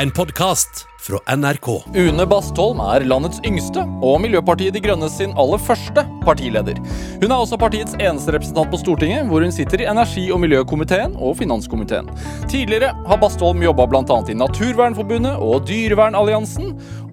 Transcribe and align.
En 0.00 0.10
podkast 0.10 0.86
fra 1.00 1.36
NRK. 1.36 1.66
Une 1.94 2.24
Bastholm 2.24 2.78
er 2.80 3.02
landets 3.04 3.36
yngste 3.44 3.82
og 4.00 4.22
Miljøpartiet 4.24 4.72
De 4.72 4.80
Grønne 4.80 5.10
sin 5.12 5.34
aller 5.36 5.60
første 5.60 6.06
partileder. 6.22 6.78
Hun 7.20 7.26
er 7.26 7.34
også 7.34 7.58
partiets 7.60 7.98
eneste 7.98 8.32
representant 8.32 8.70
på 8.72 8.78
Stortinget, 8.80 9.26
hvor 9.28 9.44
hun 9.44 9.52
sitter 9.52 9.82
i 9.82 9.88
energi- 9.90 10.30
og 10.32 10.40
miljøkomiteen 10.40 11.18
og 11.20 11.36
finanskomiteen. 11.42 12.08
Tidligere 12.48 12.94
har 13.10 13.20
Bastholm 13.20 13.60
jobba 13.60 13.84
bl.a. 13.92 14.16
i 14.24 14.36
Naturvernforbundet 14.40 15.34
og 15.36 15.66
Dyrevernalliansen. 15.68 16.70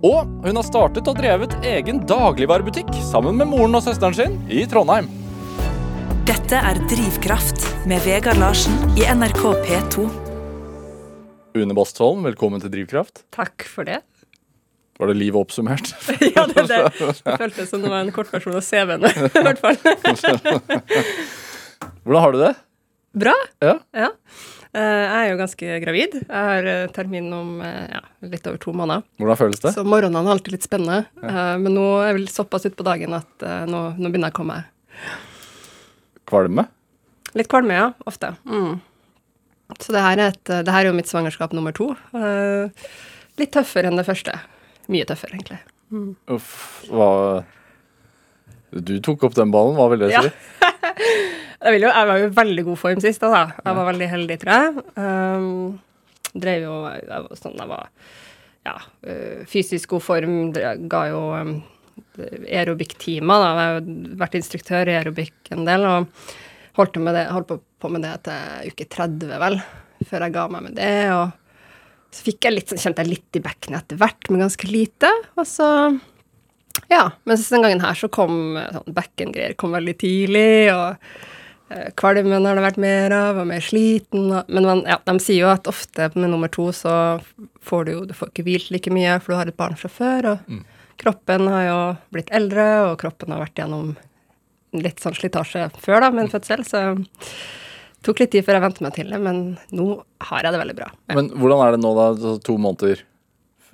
Og 0.07 0.21
hun 0.45 0.61
har 0.61 0.67
startet 0.69 1.11
og 1.11 1.19
drevet 1.19 1.57
egen 1.67 1.99
dagligvarebutikk 2.07 2.93
sammen 3.09 3.35
med 3.41 3.51
moren 3.51 3.75
og 3.75 3.83
søsteren 3.83 4.15
sin 4.15 4.39
i 4.47 4.63
Trondheim. 4.63 5.11
Dette 6.31 6.63
er 6.71 6.79
Drivkraft 6.87 7.67
med 7.91 7.99
Vegard 8.07 8.39
Larsen 8.39 8.79
i 8.95 9.03
NRK 9.11 9.43
P2. 9.67 10.07
Une 11.57 11.73
Bastholm, 11.77 12.23
velkommen 12.27 12.61
til 12.63 12.71
Drivkraft. 12.73 13.23
Takk 13.35 13.65
for 13.69 13.83
det. 13.87 13.99
Var 14.97 15.05
det 15.11 15.15
livet 15.19 15.37
oppsummert? 15.39 15.91
ja, 16.35 16.43
det, 16.49 16.63
det, 16.69 16.77
det 16.97 17.37
føltes 17.37 17.69
som 17.69 17.83
det 17.83 17.89
var 17.91 18.01
en 18.05 18.13
kortversjon 18.15 18.55
av 18.57 18.63
CV-en, 18.65 19.03
i 19.05 19.09
hvert 19.45 19.59
fall. 19.61 19.77
Hvordan 22.07 22.23
har 22.23 22.31
du 22.33 22.39
det? 22.41 22.53
Bra. 23.17 23.33
Ja. 23.63 23.75
Ja. 23.97 24.09
Eh, 24.73 24.81
Jeg 24.81 25.19
er 25.19 25.29
jo 25.31 25.37
ganske 25.39 25.77
gravid. 25.83 26.11
Jeg 26.23 26.49
har 26.49 26.63
eh, 26.73 26.89
termin 26.95 27.29
om 27.33 27.53
eh, 27.65 27.85
ja, 27.93 28.01
litt 28.29 28.47
over 28.49 28.59
to 28.61 28.73
måneder. 28.77 29.05
Hvordan 29.21 29.39
føles 29.39 29.61
det? 29.63 29.71
Så 29.77 29.85
morgenene 29.87 30.21
er 30.25 30.33
alltid 30.35 30.51
litt 30.57 30.65
spennende. 30.67 30.99
Ja. 31.21 31.45
Men 31.61 31.71
nå 31.77 31.85
er 32.01 32.07
jeg 32.11 32.17
vel 32.21 32.27
såpass 32.33 32.67
utpå 32.69 32.85
dagen 32.87 33.11
at 33.17 33.47
nå, 33.69 33.79
nå 33.97 34.05
begynner 34.11 34.29
jeg 34.31 34.35
å 34.37 34.39
komme. 34.41 34.57
Kvalme? 36.27 36.63
Litt 37.37 37.49
kvalme, 37.51 37.73
ja. 37.77 37.87
Ofte. 38.09 38.33
Mm. 38.49 38.73
Så 39.81 39.91
det 39.93 40.01
her, 40.01 40.17
er 40.17 40.31
et, 40.31 40.43
det 40.47 40.71
her 40.73 40.85
er 40.85 40.89
jo 40.91 40.95
mitt 40.97 41.09
svangerskap 41.11 41.51
nummer 41.55 41.73
to. 41.75 41.89
Uh, 42.15 42.69
Litt 43.37 43.51
tøffere 43.53 43.89
enn 43.91 43.99
det 43.99 44.05
første. 44.07 44.33
Mye 44.89 45.05
tøffere, 45.05 45.35
egentlig. 45.37 45.59
Uff, 46.33 46.53
hva 46.89 47.09
Du 48.71 48.95
tok 49.03 49.27
opp 49.27 49.35
den 49.37 49.51
ballen, 49.53 49.75
hva 49.77 49.89
vil 49.91 50.01
det 50.05 50.09
Ja. 50.15 50.23
si? 50.25 50.31
Jeg, 51.57 51.73
vil 51.73 51.81
jo, 51.87 51.89
jeg 51.89 52.07
var 52.07 52.19
jo 52.21 52.25
i 52.27 52.33
veldig 52.37 52.63
god 52.67 52.77
form 52.77 52.99
sist, 53.01 53.23
da. 53.23 53.39
Jeg 53.65 53.75
var 53.79 53.87
veldig 53.87 54.07
heldig, 54.11 54.35
tror 54.43 54.51
jeg. 54.61 54.81
Um, 55.01 55.79
drev 56.37 56.65
jo 56.67 56.73
jeg 56.85 57.07
var 57.23 57.39
sånn 57.39 57.55
jeg 57.57 57.69
var 57.71 57.87
ja, 58.67 58.75
øh, 59.09 59.39
fysisk 59.49 59.89
god 59.95 60.03
form. 60.05 60.35
Ga 60.91 61.01
jo 61.09 61.21
um, 61.33 61.55
aerobic-timer. 62.45 63.45
Jeg 63.47 63.57
har 63.57 63.89
vært 64.21 64.37
instruktør 64.37 64.91
i 64.91 64.97
aerobic 64.99 65.33
en 65.55 65.65
del, 65.67 65.85
og 65.89 66.29
holdt, 66.77 66.97
med 67.03 67.15
det, 67.17 67.25
holdt 67.33 67.49
på, 67.49 67.59
på 67.81 67.89
med 67.93 68.05
det 68.05 68.15
til 68.27 68.71
uke 68.71 68.87
30, 68.95 69.33
vel, 69.43 69.59
før 70.07 70.25
jeg 70.27 70.35
ga 70.37 70.47
meg 70.53 70.67
med 70.69 70.75
det. 70.79 70.93
og 71.13 71.31
så 72.17 72.23
fikk 72.23 72.45
jeg 72.47 72.53
litt, 72.55 72.69
sånn- 72.71 72.79
kjente 72.81 73.03
jeg 73.03 73.11
litt 73.11 73.35
i 73.37 73.41
bekkenet 73.43 73.83
etter 73.83 73.97
hvert, 73.99 74.29
men 74.31 74.45
ganske 74.45 74.69
lite. 74.71 75.09
Og 75.37 75.45
så 75.49 75.71
Ja. 76.93 77.11
Mens 77.25 77.49
den 77.49 77.63
gangen 77.65 77.81
her 77.81 77.97
så 77.97 78.07
kom 78.09 78.55
sånn 78.55 78.93
bekkengreier 78.93 79.55
kom 79.57 79.73
veldig 79.73 79.95
tidlig, 79.97 80.69
og 80.71 80.95
eh, 81.73 81.89
kvalmen 81.99 82.45
har 82.45 82.55
det 82.55 82.63
vært 82.63 82.77
mer 82.79 83.11
av, 83.17 83.37
og 83.41 83.47
mer 83.49 83.59
sliten. 83.65 84.29
Og, 84.31 84.47
men 84.47 84.63
man, 84.69 84.83
ja, 84.87 84.97
de 85.03 85.17
sier 85.19 85.41
jo 85.43 85.49
at 85.51 85.67
ofte 85.67 86.11
med 86.15 86.29
nummer 86.31 86.47
to 86.53 86.69
så 86.71 87.19
får 87.65 87.85
du 87.85 87.91
jo 87.91 88.05
du 88.07 88.13
får 88.15 88.29
ikke 88.31 88.45
hvilt 88.47 88.71
like 88.71 88.93
mye, 88.93 89.17
for 89.19 89.33
du 89.33 89.39
har 89.41 89.47
et 89.51 89.57
barn 89.57 89.75
fra 89.75 89.89
før, 89.91 90.31
og 90.35 90.61
kroppen 91.01 91.49
har 91.51 91.65
jo 91.67 91.79
blitt 92.15 92.31
eldre, 92.31 92.67
og 92.87 92.95
kroppen 93.01 93.33
har 93.35 93.43
vært 93.43 93.59
gjennom 93.59 93.95
litt 94.73 94.99
sånn 94.99 95.15
slitasje 95.15 95.69
før, 95.79 96.01
da, 96.03 96.09
med 96.11 96.25
en 96.25 96.31
fødsel, 96.33 96.63
så 96.67 96.81
tok 98.03 98.19
litt 98.23 98.31
tid 98.35 98.45
før 98.45 98.57
jeg 98.59 98.65
vente 98.67 98.83
meg 98.85 98.93
til 98.97 99.09
det, 99.13 99.19
men 99.23 99.41
nå 99.75 99.87
har 100.29 100.43
jeg 100.47 100.53
det 100.55 100.59
veldig 100.63 100.75
bra. 100.77 100.89
Ja. 101.09 101.15
Men 101.19 101.29
hvordan 101.35 101.63
er 101.67 101.71
det 101.77 101.81
nå, 101.83 101.93
da? 101.97 102.35
To 102.47 102.57
måneder 102.61 103.01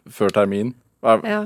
før 0.09 0.33
termin? 0.35 0.73
Er- 1.03 1.25
ja. 1.27 1.41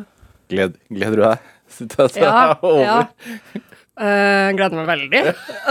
Gled, 0.52 0.78
gleder 0.90 1.16
du 1.20 1.24
deg? 1.26 1.48
Sitter 1.78 2.08
jeg 2.08 2.24
Ja, 2.24 2.36
er 2.54 2.62
over? 2.64 2.84
ja. 2.84 3.64
Eh, 3.98 4.48
gleder 4.54 4.78
meg 4.78 4.90
veldig. 4.92 5.22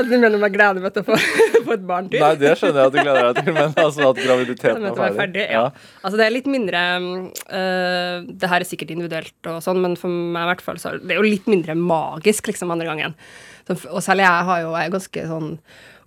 Du 0.08 0.14
mener 0.16 0.40
meg 0.42 0.54
gleder 0.56 0.82
meg 0.82 0.94
til 0.94 1.04
å 1.04 1.06
få, 1.06 1.18
få 1.68 1.74
et 1.76 1.84
barn 1.86 2.08
til? 2.10 2.22
Nei, 2.24 2.32
det 2.40 2.56
skjønner 2.58 2.80
jeg 2.80 2.90
at 2.90 2.96
du 2.96 2.98
gleder 2.98 3.28
deg 3.28 3.38
til, 3.38 3.54
men 3.54 3.76
altså 3.84 4.08
at 4.08 4.18
graviditeten 4.18 4.88
er 4.88 4.96
ferdig. 4.98 5.18
ferdig, 5.20 5.44
ja. 5.54 5.62
Altså 6.00 6.18
det 6.18 6.24
er 6.26 6.34
litt 6.34 6.48
mindre 6.50 6.80
uh, 7.06 8.26
Det 8.26 8.50
her 8.50 8.64
er 8.64 8.66
sikkert 8.66 8.90
individuelt 8.96 9.50
og 9.52 9.60
sånn, 9.62 9.78
men 9.84 9.94
for 10.00 10.10
meg 10.10 10.42
i 10.42 10.50
hvert 10.50 10.66
fall 10.66 10.82
så 10.82 10.90
er 10.90 11.04
det 11.06 11.20
jo 11.20 11.26
litt 11.26 11.46
mindre 11.50 11.78
magisk 11.78 12.50
liksom 12.50 12.74
andre 12.74 12.90
gangen. 12.90 13.14
Så, 13.68 13.78
og 13.92 14.02
særlig 14.02 14.26
jeg 14.26 14.50
har 14.50 14.64
jo, 14.64 14.74
jeg 14.74 14.90
er 14.90 14.98
ganske 14.98 15.30
sånn 15.30 15.48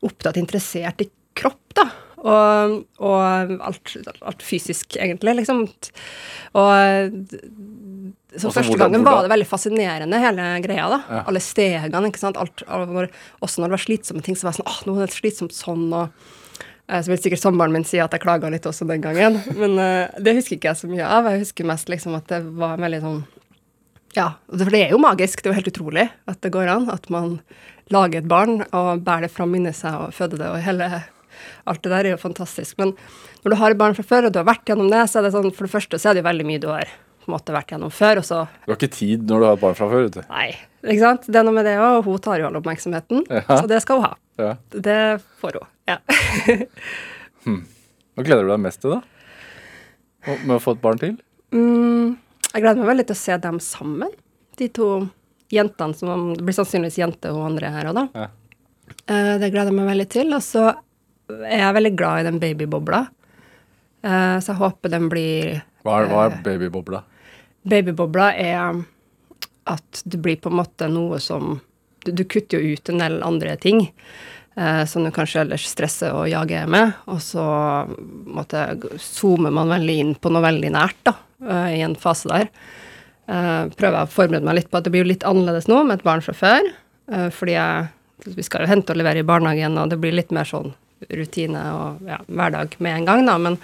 opptatt, 0.10 0.44
interessert 0.44 1.04
i 1.06 1.10
kropp, 1.40 1.64
da. 1.80 1.88
Og, 2.20 2.74
og 3.00 3.54
alt, 3.64 3.96
alt 4.28 4.44
fysisk, 4.44 4.98
egentlig, 5.00 5.38
liksom. 5.40 5.64
Og 6.60 7.36
så 8.30 8.50
Også 8.50 8.62
første 8.62 8.78
gangen 8.78 9.02
var 9.06 9.24
det 9.26 9.32
veldig 9.32 9.48
fascinerende, 9.50 10.20
hele 10.22 10.44
greia. 10.62 10.86
da. 10.92 11.00
Ja. 11.10 11.22
Alle 11.32 11.42
stegene. 11.42 12.12
ikke 12.12 12.22
sant? 12.22 12.38
Alt, 12.38 12.62
når, 12.68 13.10
også 13.42 13.62
når 13.62 13.72
det 13.72 13.76
var 13.78 13.84
slitsomme 13.86 14.22
ting, 14.26 14.38
så 14.38 14.46
var 14.46 14.54
jeg 14.54 14.60
sånn 14.60 14.70
åh, 14.70 14.82
nå 14.86 14.94
er 15.00 15.10
det 15.10 15.18
slitsomt 15.18 15.56
sånn, 15.56 15.88
og 15.90 16.12
eh, 16.86 17.02
Så 17.02 17.10
vil 17.10 17.22
sikkert 17.24 17.42
samboeren 17.42 17.74
min 17.74 17.88
si 17.90 17.98
at 18.04 18.14
jeg 18.14 18.22
klaga 18.22 18.52
litt 18.54 18.68
også 18.70 18.86
den 18.90 19.02
gangen, 19.02 19.42
men 19.58 19.80
eh, 19.82 20.22
det 20.22 20.36
husker 20.38 20.60
ikke 20.60 20.74
jeg 20.74 20.82
så 20.84 20.92
mye 20.92 21.10
av. 21.10 21.32
Jeg 21.34 21.48
husker 21.48 21.70
mest 21.72 21.90
liksom 21.90 22.18
at 22.20 22.30
det 22.30 22.44
var 22.62 22.78
veldig 22.82 23.02
sånn 23.08 23.20
Ja, 24.14 24.30
for 24.46 24.74
det 24.78 24.86
er 24.86 24.94
jo 24.94 25.02
magisk. 25.02 25.42
Det 25.42 25.50
er 25.50 25.56
jo 25.56 25.60
helt 25.64 25.74
utrolig 25.74 26.08
at 26.30 26.42
det 26.46 26.54
går 26.54 26.70
an. 26.70 26.90
At 26.94 27.10
man 27.14 27.40
lager 27.90 28.22
et 28.22 28.30
barn 28.30 28.62
og 28.70 29.04
bærer 29.06 29.26
det 29.26 29.34
fram 29.34 29.58
inni 29.58 29.74
seg 29.74 30.06
og 30.06 30.14
føder 30.14 30.46
det 30.46 30.54
og 30.54 30.62
hele 30.66 30.90
Alt 31.70 31.86
det 31.86 31.92
der 31.94 32.06
er 32.06 32.14
jo 32.18 32.20
fantastisk. 32.20 32.76
Men 32.78 32.92
når 33.46 33.54
du 33.54 33.60
har 33.62 33.72
et 33.72 33.80
barn 33.80 33.94
fra 33.96 34.04
før, 34.04 34.28
og 34.28 34.34
du 34.34 34.42
har 34.42 34.50
vært 34.50 34.68
gjennom 34.68 34.90
det, 34.92 35.06
så 35.08 35.20
er 35.22 35.26
det 35.26 35.32
sånn 35.38 35.54
For 35.56 35.66
det 35.66 35.72
første 35.72 35.98
så 35.98 36.10
er 36.10 36.18
det 36.18 36.24
jo 36.26 36.30
veldig 36.30 36.48
mye 36.50 36.62
du 36.62 36.68
har 36.68 36.90
på 37.30 37.32
en 37.32 37.38
måte 37.38 37.54
vært 37.56 37.70
gjennom 37.76 37.92
før, 37.94 38.18
og 38.24 38.26
så 38.26 38.40
Du 38.66 38.72
har 38.74 38.78
ikke 38.80 38.92
tid 38.98 39.24
når 39.30 39.40
du 39.40 39.46
har 39.46 39.54
et 39.60 39.62
barn 39.62 39.78
fra 39.78 39.88
før, 39.92 40.08
vet 40.10 40.18
du. 40.18 40.22
Nei. 40.34 40.50
Ikke 40.84 41.00
sant? 41.04 41.28
Det 41.30 41.36
er 41.40 41.44
noe 41.46 41.54
med 41.54 41.66
det 41.70 41.76
òg. 41.78 42.04
Hun 42.08 42.18
tar 42.26 42.40
jo 42.42 42.48
all 42.50 42.58
oppmerksomheten, 42.60 43.26
Ja. 43.30 43.42
så 43.48 43.68
det 43.68 43.82
skal 43.84 44.00
hun 44.02 44.10
ha. 44.10 44.16
Ja. 44.40 44.56
Det 44.72 44.98
får 45.42 45.60
hun. 45.60 45.68
Ja. 45.88 45.98
Hva 48.16 48.26
gleder 48.26 48.44
du 48.48 48.52
deg 48.54 48.64
mest 48.64 48.82
til, 48.84 48.98
da? 48.98 49.02
Og- 50.28 50.42
Med 50.46 50.56
å 50.58 50.62
få 50.64 50.74
et 50.76 50.82
barn 50.82 50.98
til? 51.00 51.18
Mm, 51.54 52.18
jeg 52.54 52.62
gleder 52.62 52.78
meg 52.82 52.90
veldig 52.92 53.06
til 53.08 53.16
å 53.16 53.24
se 53.24 53.38
dem 53.38 53.60
sammen, 53.60 54.12
de 54.58 54.68
to 54.68 55.10
jentene 55.52 55.96
som 55.96 56.34
blir 56.36 56.54
sannsynligvis 56.54 56.98
jente 57.00 57.32
og 57.34 57.46
andre 57.48 57.72
her 57.72 57.86
òg, 57.90 57.96
da. 57.96 58.08
Ja. 58.14 58.28
Eh, 59.08 59.38
det 59.40 59.52
gleder 59.54 59.72
jeg 59.72 59.78
meg 59.80 59.88
veldig 59.98 60.10
til. 60.10 60.34
Og 60.34 60.42
så 60.42 60.66
er 61.30 61.58
jeg 61.64 61.74
veldig 61.76 61.96
glad 61.96 62.20
i 62.20 62.24
den 62.30 62.40
babybobla. 62.40 63.08
Eh, 64.04 64.38
så 64.40 64.48
jeg 64.54 64.60
håper 64.62 64.90
den 64.90 65.10
blir 65.10 65.62
Hva 65.84 66.02
er, 66.04 66.08
hva 66.12 66.26
Eh. 66.28 66.38
er 66.38 66.44
babybobla? 66.44 67.04
Babybobla 67.64 68.34
er 68.40 68.82
at 69.70 70.02
det 70.04 70.18
blir 70.24 70.40
på 70.42 70.50
en 70.52 70.60
måte 70.62 70.90
noe 70.92 71.20
som 71.24 71.60
Du, 72.00 72.14
du 72.16 72.24
kutter 72.24 72.64
jo 72.64 72.78
ut 72.78 72.90
en 72.90 73.02
del 73.02 73.18
andre 73.28 73.58
ting 73.60 73.82
eh, 74.56 74.86
som 74.86 75.04
du 75.04 75.12
kanskje 75.12 75.42
ellers 75.42 75.66
stresser 75.68 76.16
og 76.16 76.30
jager 76.32 76.70
med, 76.72 76.94
og 77.12 77.20
så 77.20 77.44
måtte, 78.24 78.62
zoomer 79.04 79.52
man 79.52 79.68
veldig 79.74 79.96
inn 80.00 80.14
på 80.16 80.32
noe 80.32 80.46
veldig 80.46 80.72
nært 80.78 81.02
da, 81.10 81.18
eh, 81.44 81.74
i 81.76 81.82
en 81.84 81.98
fase 82.00 82.32
der. 82.32 82.48
Eh, 83.30 83.66
prøver 83.76 84.00
å 84.00 84.10
forberede 84.10 84.48
meg 84.48 84.62
litt 84.62 84.72
på 84.72 84.80
at 84.80 84.88
det 84.88 84.94
blir 84.96 85.04
jo 85.04 85.12
litt 85.12 85.28
annerledes 85.28 85.68
nå 85.70 85.84
med 85.84 86.00
et 86.00 86.08
barn 86.08 86.24
fra 86.24 86.34
før, 86.34 86.72
eh, 87.12 87.28
fordi 87.36 87.58
jeg, 87.58 87.90
vi 88.40 88.48
skal 88.48 88.64
jo 88.64 88.72
hente 88.72 88.96
og 88.96 89.02
levere 89.02 89.22
i 89.22 89.28
barnehagen, 89.28 89.78
og 89.78 89.92
det 89.92 90.00
blir 90.02 90.16
litt 90.16 90.32
mer 90.36 90.48
sånn 90.50 90.72
rutine 91.16 91.62
og 91.76 92.08
ja, 92.10 92.18
hverdag 92.28 92.80
med 92.84 92.96
en 92.96 93.12
gang, 93.12 93.28
da, 93.28 93.38
men 93.40 93.60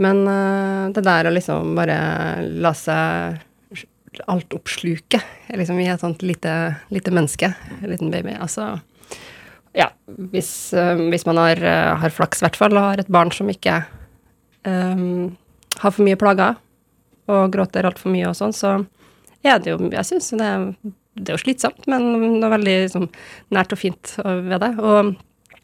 men 0.00 0.22
uh, 0.24 0.88
det 0.94 1.04
der 1.04 1.28
å 1.28 1.34
liksom 1.34 1.74
bare 1.76 1.96
la 2.62 2.72
seg 2.76 3.40
alt 4.26 4.54
oppsluke 4.56 5.20
liksom 5.54 5.78
i 5.80 5.88
et 5.88 6.02
sånt 6.02 6.24
lite, 6.26 6.52
lite 6.90 7.12
menneske, 7.14 7.52
en 7.80 7.90
liten 7.90 8.10
baby. 8.12 8.34
Altså 8.40 8.78
Ja, 9.76 9.90
hvis, 10.32 10.72
uh, 10.74 10.96
hvis 11.12 11.26
man 11.28 11.38
har, 11.38 11.60
uh, 11.62 11.94
har 12.02 12.14
flaks, 12.14 12.40
i 12.40 12.46
hvert 12.46 12.58
fall, 12.58 12.74
og 12.74 12.88
har 12.88 13.02
et 13.02 13.12
barn 13.12 13.30
som 13.34 13.50
ikke 13.52 13.82
um, 14.66 15.36
har 15.78 15.94
for 15.94 16.02
mye 16.06 16.18
plager 16.18 16.58
og 17.30 17.52
gråter 17.54 17.86
altfor 17.86 18.10
mye 18.10 18.32
og 18.32 18.38
sånn, 18.38 18.56
så 18.56 18.74
er 19.46 19.60
det 19.62 19.70
jo 19.70 19.78
Jeg 19.92 20.08
syns 20.08 20.32
det, 20.34 20.50
det 21.14 21.30
er 21.30 21.36
jo 21.36 21.44
slitsomt, 21.44 21.86
men 21.86 22.40
det 22.40 22.48
er 22.48 22.56
veldig 22.56 22.78
liksom, 22.88 23.10
nært 23.54 23.76
og 23.76 23.80
fint 23.80 24.16
ved 24.24 24.58
det. 24.60 24.74
Og 24.80 25.14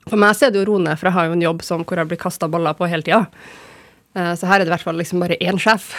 for 0.07 0.21
meg 0.23 0.37
så 0.37 0.47
er 0.47 0.55
det 0.55 0.63
jo 0.63 0.69
roende, 0.71 0.95
for 0.97 1.09
jeg 1.09 1.17
har 1.17 1.27
jo 1.27 1.35
en 1.35 1.45
jobb 1.45 1.65
som, 1.67 1.83
hvor 1.83 1.99
jeg 1.99 2.09
blir 2.13 2.21
kasta 2.21 2.49
baller 2.51 2.77
på 2.79 2.89
hele 2.89 3.05
tida. 3.05 3.25
Eh, 4.17 4.33
Så 4.39 4.49
her 4.49 4.57
er 4.61 4.65
det 4.65 4.71
i 4.71 4.75
hvert 4.75 4.85
fall 4.87 4.97
liksom 4.97 5.21
bare 5.21 5.37
én 5.45 5.59
sjef. 5.61 5.91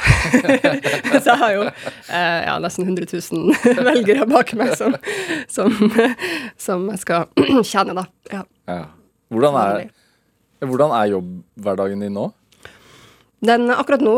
så 1.22 1.28
jeg 1.30 1.38
har 1.44 1.52
jo 1.54 1.66
eh, 1.68 2.40
ja, 2.48 2.56
nesten 2.64 2.88
100 2.88 3.06
000 3.14 3.86
velgere 3.92 4.26
bak 4.30 4.54
meg 4.58 4.74
som, 4.80 4.96
som, 5.52 5.70
som 6.58 6.88
jeg 6.94 7.04
skal 7.04 7.28
tjene, 7.72 7.94
da. 8.00 8.08
Ja. 8.34 8.42
Ja. 8.72 8.82
Hvordan, 9.34 9.60
er, 9.60 9.88
hvordan 10.66 10.94
er 10.96 11.12
jobbhverdagen 11.14 12.02
din 12.06 12.16
nå? 12.18 12.30
Den, 13.46 13.68
akkurat 13.70 14.02
nå, 14.02 14.16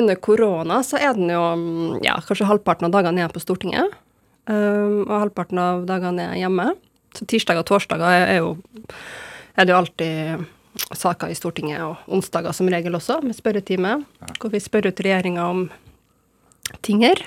under 0.00 0.16
korona, 0.24 0.78
så 0.86 0.96
er 0.96 1.12
den 1.18 1.28
jo 1.28 1.42
ja, 2.06 2.14
kanskje 2.24 2.46
halvparten 2.48 2.86
av 2.88 2.94
dagene 2.94 3.26
er 3.26 3.34
på 3.34 3.42
Stortinget. 3.42 3.92
um, 4.48 5.02
og 5.04 5.12
halvparten 5.26 5.60
av 5.60 5.82
dagene 5.90 6.30
er 6.30 6.38
hjemme. 6.40 6.70
Så 7.14 7.26
tirsdager 7.28 7.60
og 7.60 7.68
torsdager 7.68 8.06
er, 8.08 8.24
er 8.32 8.40
jo 8.40 8.54
er 9.54 9.66
det 9.68 9.74
jo 9.74 9.76
alltid 9.82 10.46
saker 10.94 11.30
i 11.30 11.38
Stortinget, 11.38 11.82
og 11.84 12.12
onsdager 12.12 12.54
som 12.56 12.68
regel 12.70 12.96
også, 12.98 13.20
med 13.24 13.36
spørretime, 13.36 13.96
hvor 14.40 14.52
vi 14.52 14.62
spør 14.62 14.90
ut 14.90 15.02
regjeringa 15.04 15.46
om 15.46 15.66
ting 16.84 17.04
her. 17.06 17.20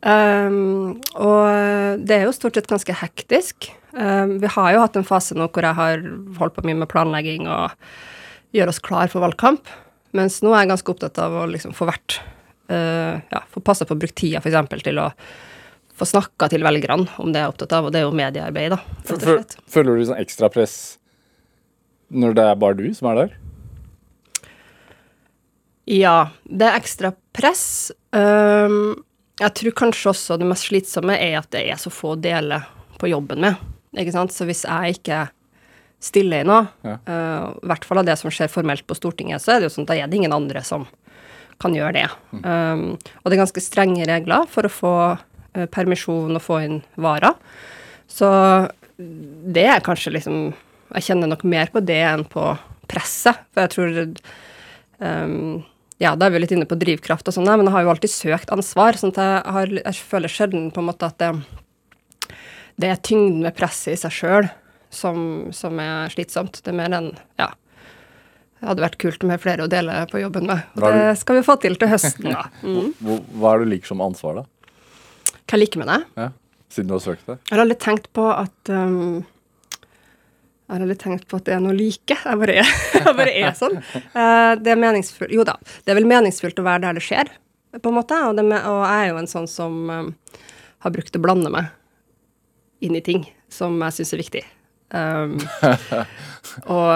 Um, 0.00 0.96
og 1.20 2.00
det 2.00 2.16
er 2.16 2.24
jo 2.24 2.32
stort 2.32 2.56
sett 2.56 2.70
ganske 2.70 2.94
hektisk. 3.02 3.68
Um, 3.92 4.38
vi 4.40 4.48
har 4.48 4.72
jo 4.74 4.82
hatt 4.84 4.96
en 4.96 5.06
fase 5.06 5.36
nå 5.36 5.50
hvor 5.52 5.66
jeg 5.66 5.76
har 5.76 6.04
holdt 6.38 6.56
på 6.56 6.64
mye 6.64 6.78
med 6.78 6.88
planlegging 6.88 7.48
og 7.50 7.74
gjør 8.56 8.72
oss 8.72 8.80
klar 8.82 9.10
for 9.12 9.22
valgkamp, 9.24 9.68
mens 10.16 10.40
nå 10.42 10.54
er 10.54 10.64
jeg 10.64 10.72
ganske 10.72 10.94
opptatt 10.94 11.20
av 11.22 11.36
å 11.42 11.46
liksom 11.50 11.76
få 11.76 11.86
vært 11.90 12.18
uh, 12.72 13.20
ja, 13.20 13.44
få 13.52 13.62
passe 13.64 13.86
på 13.86 13.94
å 13.94 14.00
bruke 14.00 14.16
tida 14.16 14.40
f.eks. 14.42 14.82
til 14.86 15.02
å 15.02 15.10
få 16.00 16.08
snakka 16.08 16.48
til 16.48 16.64
velgerne 16.64 17.20
om 17.20 17.28
det 17.30 17.42
jeg 17.42 17.50
er 17.50 17.52
opptatt 17.52 17.76
av, 17.76 17.86
og 17.86 17.92
det 17.92 18.00
er 18.00 18.08
jo 18.08 18.16
mediearbeid, 18.16 18.72
da. 18.72 18.80
Føler 19.68 20.00
du 20.00 20.06
sånn 20.08 20.22
ekstra 20.22 20.48
press 20.52 20.78
når 22.10 22.34
det 22.36 22.44
er 22.50 22.58
bare 22.60 22.78
du 22.78 22.86
som 22.96 23.08
er 23.12 23.22
der? 23.24 23.36
Ja, 25.90 26.30
det 26.44 26.68
er 26.68 26.78
ekstra 26.78 27.12
press. 27.34 27.90
Um, 28.14 29.00
jeg 29.40 29.54
tror 29.56 29.76
kanskje 29.80 30.12
også 30.12 30.36
det 30.38 30.46
mest 30.50 30.68
slitsomme 30.68 31.16
er 31.16 31.38
at 31.40 31.50
det 31.54 31.64
er 31.72 31.80
så 31.80 31.90
få 31.90 32.14
dele 32.20 32.60
på 33.00 33.10
jobben 33.10 33.40
med. 33.42 33.58
Ikke 33.98 34.14
sant? 34.14 34.34
Så 34.34 34.46
hvis 34.46 34.62
jeg 34.68 34.98
ikke 35.00 35.24
stiller 36.00 36.44
i 36.44 36.48
noe, 36.48 36.68
Ja. 36.86 36.98
uh, 37.08 37.50
i 37.58 37.66
hvert 37.72 37.84
fall 37.84 38.02
av 38.02 38.06
det 38.08 38.16
som 38.20 38.30
skjer 38.32 38.52
formelt 38.52 38.86
på 38.86 38.96
Stortinget, 38.96 39.42
så 39.42 39.54
er 39.56 39.60
det 39.60 39.70
jo 39.70 39.74
sånn 39.76 39.88
at 39.88 39.92
da 39.94 39.98
er 40.04 40.08
det 40.10 40.20
ingen 40.20 40.36
andre 40.36 40.62
som 40.64 40.86
kan 41.60 41.74
gjøre 41.76 41.92
det. 41.98 42.06
Um, 42.44 42.94
og 43.20 43.26
det 43.26 43.36
er 43.36 43.42
ganske 43.42 43.60
strenge 43.64 44.06
regler 44.08 44.46
for 44.48 44.64
å 44.64 44.72
få 44.72 44.94
uh, 45.18 45.66
permisjon 45.72 46.38
og 46.38 46.44
få 46.44 46.62
inn 46.64 46.78
varer. 46.96 47.34
Så 48.08 48.30
det 48.96 49.66
er 49.68 49.84
kanskje 49.84 50.14
liksom 50.14 50.52
Jeg 50.96 51.06
kjenner 51.10 51.30
nok 51.30 51.44
mer 51.48 51.70
på 51.72 51.82
det 51.84 52.00
enn 52.02 52.24
på 52.28 52.44
presset, 52.90 53.44
for 53.54 53.64
jeg 53.64 53.72
tror 53.74 53.98
um, 54.98 55.60
ja, 56.00 56.14
da 56.16 56.26
er 56.26 56.34
vi 56.34 56.40
litt 56.42 56.54
inne 56.56 56.68
på 56.68 56.78
drivkraft 56.80 57.28
og 57.28 57.36
sånn, 57.36 57.48
men 57.50 57.68
jeg 57.68 57.74
har 57.76 57.84
jo 57.84 57.92
alltid 57.92 58.12
søkt 58.12 58.52
ansvar. 58.54 58.96
sånn 58.98 59.12
at 59.14 59.20
jeg, 59.20 59.40
har, 59.56 59.74
jeg 59.82 60.06
føler 60.10 60.32
sjelden 60.32 60.70
på 60.74 60.82
en 60.82 60.88
måte 60.88 61.10
at 61.10 61.20
det, 61.20 61.30
det 62.80 62.90
er 62.90 63.02
tyngden 63.04 63.42
med 63.44 63.56
presset 63.58 63.94
i 63.94 64.00
seg 64.00 64.14
sjøl 64.16 64.48
som, 64.90 65.50
som 65.54 65.78
er 65.82 66.10
slitsomt. 66.12 66.62
Det 66.64 66.72
er 66.72 66.78
mer 66.78 66.96
enn 66.96 67.10
ja. 67.40 67.52
Det 68.60 68.68
hadde 68.68 68.84
vært 68.84 68.98
kult 69.00 69.22
med 69.24 69.40
flere 69.40 69.64
å 69.64 69.70
dele 69.72 70.02
på 70.10 70.20
jobben 70.20 70.48
med. 70.50 70.66
Og 70.76 70.84
det 70.92 71.14
skal 71.20 71.38
vi 71.38 71.44
få 71.46 71.56
til 71.62 71.78
til 71.80 71.88
høsten, 71.88 72.28
da. 72.28 72.48
Mm. 72.60 72.90
Hva 73.40 73.54
er 73.54 73.62
det 73.62 73.68
du 73.68 73.72
liker 73.72 73.88
som 73.88 74.02
ansvar, 74.04 74.42
da? 74.42 74.72
Hva 75.40 75.56
jeg 75.56 75.62
liker 75.62 75.80
med 75.80 75.88
det? 75.88 76.00
Ja. 76.20 76.26
Siden 76.70 76.90
du 76.90 76.96
har 76.98 77.04
søkt 77.04 77.24
det? 77.26 77.38
Jeg 77.48 77.56
har 77.56 77.62
aldri 77.64 77.78
tenkt 77.80 78.10
på 78.16 78.26
at 78.30 78.72
um, 78.72 79.22
Jeg 80.70 80.76
har 80.76 80.82
aldri 80.84 80.94
tenkt 81.02 81.24
på 81.26 81.38
at 81.40 81.48
det 81.48 81.54
er 81.56 81.62
noe 81.64 81.74
like. 81.74 82.14
Jeg 82.14 82.38
bare 82.38 82.54
er, 82.62 82.68
jeg 82.94 83.14
bare 83.18 83.32
er 83.34 83.54
sånn. 83.58 83.80
Eh, 83.90 84.52
det 84.62 84.70
er 84.70 84.78
meningsfullt 84.78 85.32
Jo 85.34 85.42
da, 85.48 85.56
det 85.82 85.90
er 85.90 85.98
vel 85.98 86.06
meningsfullt 86.06 86.62
å 86.62 86.66
være 86.68 86.84
der 86.84 87.00
det 87.00 87.02
skjer, 87.02 87.32
på 87.74 87.90
en 87.90 87.96
måte. 87.96 88.20
Og, 88.28 88.38
det 88.38 88.44
og 88.46 88.78
jeg 88.84 89.00
er 89.00 89.10
jo 89.10 89.18
en 89.18 89.30
sånn 89.32 89.50
som 89.50 89.80
um, 89.90 90.12
har 90.86 90.94
brukt 90.94 91.18
å 91.18 91.22
blande 91.26 91.50
meg 91.50 91.74
inn 92.86 92.94
i 92.94 93.02
ting 93.02 93.26
som 93.50 93.82
jeg 93.82 93.98
syns 93.98 94.14
er 94.14 94.22
viktig. 94.22 94.44
Um, 94.94 95.34
og, 96.78 96.94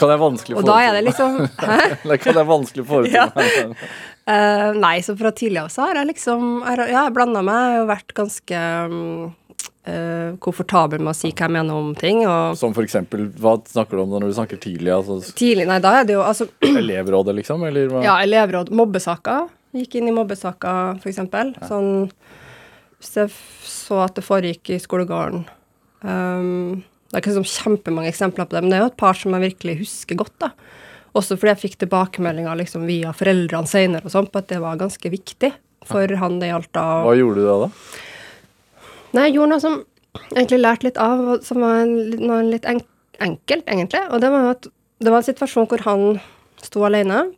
Kan 0.00 0.12
jeg 0.12 0.20
vanskelig 0.20 0.62
da 0.64 0.76
er 0.80 0.94
det 0.96 1.02
liksom 1.10 1.42
Hæ? 1.60 1.80
Det 2.00 2.16
kan 2.22 2.38
jeg 2.40 2.48
vanskelig 2.48 2.86
forestille 2.88 3.26
Ja. 3.28 3.32
meg. 3.36 3.82
Eh, 4.28 4.70
nei, 4.76 4.94
så 5.04 5.16
fra 5.16 5.32
tidligere 5.32 5.72
så 5.72 5.88
har 5.88 6.00
jeg 6.00 6.08
liksom 6.14 6.62
Ja, 6.64 6.86
jeg 6.92 7.12
blanda 7.16 7.40
meg 7.44 7.82
og 7.82 7.90
vært 7.90 8.12
ganske 8.16 8.62
um, 8.92 9.30
eh, 9.88 10.36
komfortabel 10.42 11.02
med 11.02 11.12
å 11.12 11.16
si 11.16 11.30
hva 11.32 11.46
jeg 11.46 11.54
mener 11.56 11.78
om 11.78 11.92
ting. 11.98 12.22
Og 12.28 12.56
Som 12.60 12.74
for 12.76 12.86
eksempel, 12.86 13.28
hva 13.40 13.56
snakker 13.68 13.98
du 13.98 14.04
om 14.04 14.14
når 14.14 14.28
du 14.28 14.36
snakker 14.38 14.60
tidlig? 14.62 14.92
Altså 14.94 15.20
tidlig, 15.38 15.68
nei, 15.70 15.80
da 15.84 15.94
er 16.00 16.08
det 16.08 16.16
jo 16.16 16.24
altså 16.24 16.48
elevrådet, 16.64 17.36
liksom? 17.40 17.64
Eller 17.68 17.92
hva? 17.92 18.02
Ja, 18.06 18.18
elevråd. 18.24 18.72
Mobbesaker. 18.74 19.48
Gikk 19.76 19.98
inn 19.98 20.10
i 20.10 20.16
mobbesaker, 20.16 20.98
for 21.02 21.10
eksempel. 21.10 21.52
Sånn 21.68 22.08
Hvis 22.98 23.14
jeg 23.18 23.32
så 23.68 24.02
at 24.06 24.16
det 24.16 24.24
foregikk 24.26 24.72
i 24.74 24.80
skolegården 24.82 25.44
um, 26.02 26.80
Det 26.80 27.14
er 27.14 27.22
ikke 27.22 27.36
sånn 27.36 27.52
kjempemange 27.52 28.10
eksempler 28.10 28.48
på 28.48 28.56
det, 28.56 28.62
men 28.64 28.72
det 28.72 28.78
er 28.78 28.86
jo 28.86 28.90
et 28.90 29.00
par 29.00 29.18
som 29.18 29.36
jeg 29.36 29.44
virkelig 29.52 29.76
husker 29.84 30.18
godt, 30.18 30.34
da. 30.42 30.52
Også 31.16 31.36
fordi 31.38 31.52
jeg 31.54 31.62
fikk 31.62 31.78
tilbakemeldinger 31.82 32.58
liksom 32.58 32.84
via 32.88 33.14
foreldrene 33.16 33.70
senere 33.70 34.08
og 34.08 34.12
sånn, 34.12 34.28
på 34.32 34.40
at 34.40 34.50
det 34.50 34.60
var 34.64 34.80
ganske 34.80 35.12
viktig 35.12 35.52
for 35.88 36.14
han 36.20 36.38
det 36.42 36.50
gjaldt 36.50 36.72
da. 36.76 36.86
Hva 37.06 37.14
gjorde 37.16 37.42
du 37.42 37.46
da, 37.46 37.56
da? 37.64 37.70
Nei, 39.16 39.28
jeg 39.28 39.38
gjorde 39.38 39.52
noe 39.54 39.62
som 39.62 39.78
egentlig 40.34 40.60
lærte 40.60 40.88
litt 40.88 40.98
av, 41.00 41.20
og 41.34 41.44
som 41.46 41.62
var 41.64 41.84
noe 41.88 42.40
litt 42.48 42.66
enkelt, 42.68 43.64
egentlig. 43.68 44.02
Og 44.12 44.20
det 44.22 44.30
var 44.34 44.50
at 44.54 44.68
det 44.98 45.12
var 45.12 45.22
en 45.22 45.28
situasjon 45.28 45.68
hvor 45.70 45.84
han 45.86 46.06
sto 46.62 46.82
alene. 46.86 47.28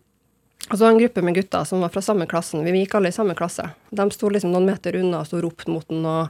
Og 0.70 0.76
så 0.76 0.84
var 0.84 0.90
det 0.90 0.94
en 0.96 1.02
gruppe 1.02 1.22
med 1.26 1.36
gutter 1.36 1.64
som 1.66 1.82
var 1.82 1.92
fra 1.92 2.02
samme 2.04 2.26
klassen. 2.30 2.62
Vi 2.64 2.82
gikk 2.84 2.94
alle 2.98 3.10
i 3.10 3.16
samme 3.16 3.34
klasse. 3.38 3.68
De 3.90 4.06
sto 4.14 4.30
liksom 4.30 4.52
noen 4.54 4.68
meter 4.68 4.96
unna 5.00 5.22
og 5.22 5.28
sto 5.28 5.38
og 5.40 5.46
ropte 5.48 5.72
mot 5.72 5.86
den 5.90 6.04
og 6.06 6.28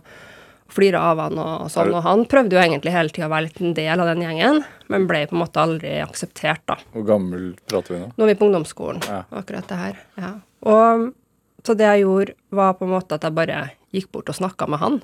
flira 0.71 1.01
av 1.11 1.19
han 1.25 1.39
og 1.43 1.67
sånn. 1.73 1.91
Og 1.99 2.05
han 2.07 2.25
prøvde 2.31 2.55
jo 2.57 2.63
egentlig 2.63 2.93
hele 2.95 3.11
tida 3.13 3.27
å 3.27 3.33
være 3.33 3.49
litt 3.49 3.61
en 3.61 3.75
del 3.75 4.01
av 4.03 4.07
den 4.13 4.23
gjengen, 4.23 4.61
men 4.93 5.07
ble 5.11 5.25
på 5.27 5.35
en 5.35 5.43
måte 5.43 5.61
aldri 5.63 5.97
akseptert, 6.05 6.63
da. 6.71 6.77
Hvor 6.95 7.07
gammel 7.09 7.49
prater 7.69 7.97
vi 7.97 8.03
nå? 8.05 8.11
Nå 8.15 8.27
er 8.27 8.31
vi 8.31 8.39
på 8.39 8.47
ungdomsskolen, 8.47 9.03
Ja. 9.09 9.25
akkurat 9.35 9.67
det 9.69 9.81
her. 9.81 9.99
Ja. 10.17 10.33
Og 10.63 11.09
så 11.67 11.75
det 11.77 11.89
jeg 11.91 12.05
gjorde, 12.07 12.35
var 12.55 12.75
på 12.79 12.87
en 12.87 12.95
måte 12.95 13.19
at 13.19 13.27
jeg 13.27 13.35
bare 13.35 13.73
gikk 13.93 14.13
bort 14.13 14.31
og 14.31 14.39
snakka 14.39 14.69
med 14.71 14.79
han 14.79 15.03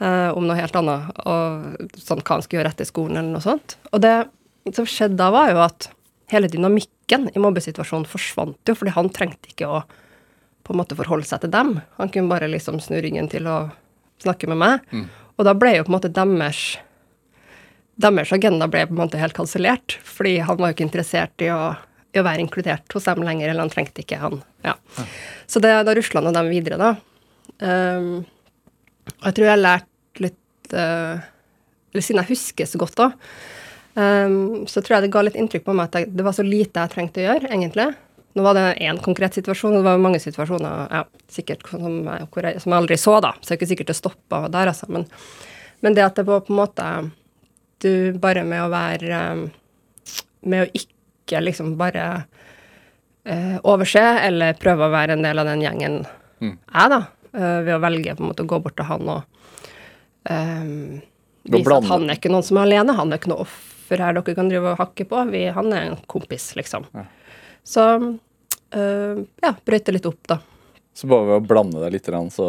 eh, 0.00 0.30
om 0.36 0.46
noe 0.46 0.58
helt 0.58 0.76
annet, 0.78 1.10
og 1.26 1.98
sånn 2.00 2.22
hva 2.22 2.38
han 2.38 2.46
skulle 2.46 2.62
gjøre 2.62 2.72
etter 2.74 2.88
skolen, 2.88 3.18
eller 3.18 3.36
noe 3.36 3.44
sånt. 3.44 3.76
Og 3.92 4.02
det 4.04 4.16
som 4.74 4.88
skjedde 4.88 5.18
da, 5.20 5.30
var 5.34 5.52
jo 5.52 5.62
at 5.64 5.90
hele 6.32 6.50
dynamikken 6.50 7.28
i 7.32 7.42
mobbesituasjonen 7.42 8.08
forsvant 8.10 8.58
jo, 8.66 8.74
fordi 8.74 8.96
han 8.96 9.12
trengte 9.14 9.52
ikke 9.52 9.70
å 9.70 9.84
på 10.66 10.74
en 10.74 10.80
måte 10.80 10.96
forholde 10.98 11.28
seg 11.28 11.44
til 11.44 11.52
dem. 11.54 11.76
Han 12.00 12.10
kunne 12.10 12.32
bare 12.32 12.48
liksom 12.50 12.80
snu 12.82 12.98
ryggen 12.98 13.28
til 13.30 13.46
å 13.46 13.68
snakke 14.24 14.48
med 14.50 14.58
meg. 14.58 14.88
Og 15.38 15.46
da 15.46 15.52
ble 15.54 15.76
jo 15.76 15.84
på 15.86 15.92
en 15.92 15.94
måte 16.00 16.10
deres 16.10 16.64
deres 17.96 18.32
agenda 18.32 18.68
ble 18.68 18.84
på 18.86 18.94
en 18.94 19.02
måte 19.04 19.20
helt 19.20 19.36
kansellert, 19.36 19.96
fordi 20.04 20.38
han 20.44 20.58
var 20.60 20.70
jo 20.70 20.76
ikke 20.76 20.86
interessert 20.86 21.44
i 21.44 21.48
å, 21.52 21.72
i 22.12 22.20
å 22.20 22.24
være 22.26 22.44
inkludert 22.44 22.92
hos 22.92 23.08
dem 23.08 23.24
lenger, 23.24 23.48
eller 23.48 23.64
han 23.64 23.72
trengte 23.72 24.02
ikke 24.02 24.20
han. 24.20 24.42
Ja. 24.66 24.76
Så 25.48 25.62
det, 25.64 25.72
da 25.88 25.94
rusla 25.96 26.20
han 26.26 26.36
dem 26.36 26.50
videre, 26.52 26.76
da. 26.76 26.90
Um, 27.56 28.26
jeg 29.14 29.36
tror 29.36 29.46
jeg 29.46 29.52
har 29.54 29.62
lært 29.62 30.22
litt 30.22 30.74
uh, 30.74 31.20
Eller 31.92 32.04
siden 32.04 32.22
jeg 32.22 32.32
husker 32.32 32.68
så 32.68 32.80
godt 32.80 32.98
da, 32.98 33.10
um, 33.94 34.66
så 34.68 34.82
tror 34.82 34.96
jeg 34.96 35.06
det 35.06 35.12
ga 35.14 35.22
litt 35.26 35.38
inntrykk 35.38 35.66
på 35.66 35.76
meg 35.76 35.88
at 35.88 36.00
jeg, 36.00 36.10
det 36.16 36.26
var 36.26 36.36
så 36.36 36.44
lite 36.46 36.84
jeg 36.84 36.94
trengte 36.94 37.22
å 37.22 37.28
gjøre, 37.28 37.50
egentlig. 37.52 37.90
Nå 38.36 38.44
var 38.44 38.56
det 38.58 38.64
én 38.84 38.98
konkret 39.00 39.36
situasjon, 39.38 39.72
og 39.72 39.80
det 39.80 39.88
var 39.88 40.02
mange 40.02 40.20
situasjoner 40.20 40.90
ja, 40.92 41.04
sikkert 41.32 41.64
som 41.70 42.02
jeg, 42.04 42.26
jeg, 42.28 42.60
som 42.60 42.74
jeg 42.74 42.82
aldri 42.82 42.98
så, 43.00 43.14
da. 43.24 43.30
Så 43.40 43.48
det 43.48 43.54
er 43.54 43.60
ikke 43.60 43.70
sikkert 43.70 43.92
det 43.92 43.96
stoppa 43.96 44.42
der, 44.52 44.72
altså. 44.74 44.90
Men, 44.92 45.06
men 45.80 45.96
det 45.96 46.04
at 46.04 46.20
det 46.20 46.26
var 46.28 46.44
på 46.44 46.52
en 46.52 46.60
måte 46.60 46.90
du 47.80 48.18
bare 48.20 48.44
med 48.48 48.64
å 48.64 48.72
være 48.72 49.22
um, 49.36 49.46
Med 50.48 50.62
å 50.64 50.68
ikke 50.78 51.40
liksom 51.42 51.72
bare 51.76 52.04
eh, 53.26 53.56
overse 53.66 54.04
eller 54.22 54.56
prøve 54.60 54.86
å 54.86 54.92
være 54.92 55.16
en 55.16 55.24
del 55.26 55.42
av 55.42 55.48
den 55.48 55.64
gjengen 55.64 55.96
Mm. 56.36 56.58
jeg, 56.68 56.90
da. 56.92 56.98
Eh, 57.36 57.60
ved 57.66 57.74
å 57.76 57.82
velge 57.84 58.16
på 58.16 58.24
en 58.24 58.30
måte 58.32 58.44
å 58.46 58.50
gå 58.50 58.58
bort 58.64 58.76
til 58.80 58.88
han 58.88 59.08
og 59.12 59.22
um, 60.30 61.00
vise 61.46 61.76
at 61.76 61.88
han 61.92 62.08
er 62.10 62.18
ikke 62.18 62.32
noen 62.32 62.46
som 62.46 62.58
er 62.60 62.66
alene. 62.66 62.96
Han 62.98 63.12
er 63.12 63.20
ikke 63.20 63.30
noe 63.32 63.44
offer 63.46 64.02
her 64.02 64.16
dere 64.16 64.34
kan 64.34 64.48
drive 64.50 64.72
og 64.72 64.80
hakke 64.80 65.06
på. 65.08 65.20
Vi, 65.30 65.44
han 65.54 65.70
er 65.76 65.90
en 65.92 66.00
kompis, 66.10 66.48
liksom. 66.58 66.88
Ja. 66.96 67.04
Så 67.66 67.84
uh, 68.00 69.22
ja, 69.44 69.52
brøyte 69.66 69.94
litt 69.94 70.08
opp, 70.10 70.22
da. 70.30 70.40
Så 70.96 71.06
bare 71.10 71.28
ved 71.28 71.38
å 71.42 71.46
blande 71.46 71.82
deg 71.84 71.92
litt, 71.98 72.10
så 72.34 72.48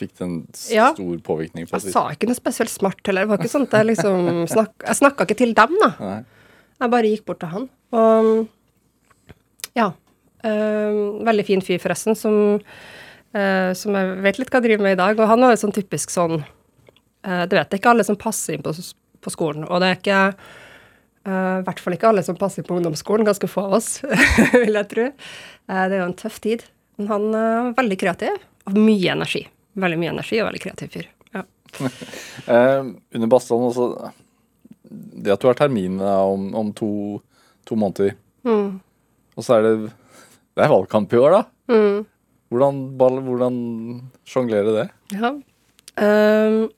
fikk 0.00 0.14
det 0.18 0.24
en 0.24 0.36
s- 0.56 0.70
Ja. 0.72 0.88
stor 0.96 1.18
påvirkning 1.22 1.66
på 1.68 1.76
Jeg 1.78 1.92
sa 1.92 2.06
ikke 2.10 2.26
noe 2.30 2.38
spesielt 2.38 2.72
smart 2.72 3.02
heller. 3.06 3.26
Det 3.26 3.30
var 3.34 3.38
ikke 3.42 3.52
sånt 3.52 3.70
jeg 3.76 3.86
liksom 3.92 4.46
snak, 4.48 4.72
Jeg 4.86 4.96
snakka 4.98 5.26
ikke 5.28 5.36
til 5.42 5.52
dem, 5.54 5.76
da. 5.82 5.90
Nei. 6.00 6.24
Jeg 6.80 6.90
bare 6.90 7.10
gikk 7.12 7.24
bort 7.28 7.38
til 7.44 7.52
han. 7.52 7.68
Og 7.92 8.48
ja. 9.76 9.90
øh, 10.48 11.22
veldig 11.28 11.44
fin 11.46 11.60
fyr, 11.62 11.78
forresten, 11.78 12.16
som, 12.18 12.34
øh, 13.34 13.70
som 13.78 13.96
jeg 13.98 14.16
vet 14.24 14.40
litt 14.40 14.50
hva 14.52 14.60
jeg 14.60 14.66
driver 14.68 14.86
med 14.86 14.96
i 14.96 15.00
dag. 15.02 15.20
Og 15.20 15.30
han 15.30 15.44
var 15.44 15.54
jo 15.54 15.60
sånn 15.62 15.74
typisk 15.76 16.12
sånn 16.12 16.40
uh, 16.42 17.44
Du 17.48 17.56
vet, 17.56 17.68
det 17.70 17.76
er 17.76 17.80
ikke 17.80 17.92
alle 17.94 18.06
som 18.08 18.18
passer 18.20 18.56
inn 18.56 18.64
på, 18.64 18.74
på 19.22 19.32
skolen. 19.34 19.64
Og 19.68 19.82
det 19.82 19.88
er 19.90 19.98
ikke 20.00 20.20
uh, 20.32 21.58
I 21.60 21.64
hvert 21.66 21.82
fall 21.82 21.96
ikke 21.96 22.10
alle 22.12 22.24
som 22.26 22.38
passer 22.40 22.62
inn 22.62 22.68
på 22.68 22.78
ungdomsskolen. 22.78 23.26
Ganske 23.28 23.50
få 23.50 23.66
av 23.68 23.78
oss, 23.80 23.90
vil 24.64 24.78
jeg 24.78 24.90
tro. 24.92 25.08
Det 25.72 25.82
er 25.96 25.98
jo 26.00 26.08
en 26.10 26.18
tøff 26.18 26.40
tid. 26.44 26.64
Men 27.00 27.08
han 27.08 27.28
er 27.38 27.74
veldig 27.78 27.96
kreativ, 28.02 28.40
og 28.68 28.76
mye 28.76 29.14
energi. 29.14 29.46
Veldig 29.80 29.98
mye 30.02 30.12
energi 30.12 30.40
og 30.42 30.50
veldig 30.50 30.60
kreativ 30.66 30.90
fyr. 30.92 31.06
Ja. 31.32 31.44
Under 33.16 33.30
Bastholm 33.32 33.70
også 33.70 33.86
Det 35.24 35.32
at 35.32 35.40
du 35.40 35.46
har 35.48 35.56
termin 35.56 35.96
om, 36.04 36.50
om 36.58 36.72
to, 36.76 36.90
to 37.64 37.78
måneder, 37.80 38.12
Mm. 38.42 38.80
og 39.38 39.44
så 39.46 39.54
er 39.54 39.62
det 39.62 39.72
Det 39.86 40.64
er 40.64 40.70
valgkamp 40.72 41.12
i 41.14 41.20
år, 41.22 41.30
da. 41.36 41.42
Mm. 41.72 42.00
Hvordan, 42.52 42.82
hvordan 43.26 43.56
sjonglere 44.28 44.76
det? 44.76 44.86
Ja. 45.16 45.32
Um. 45.96 46.68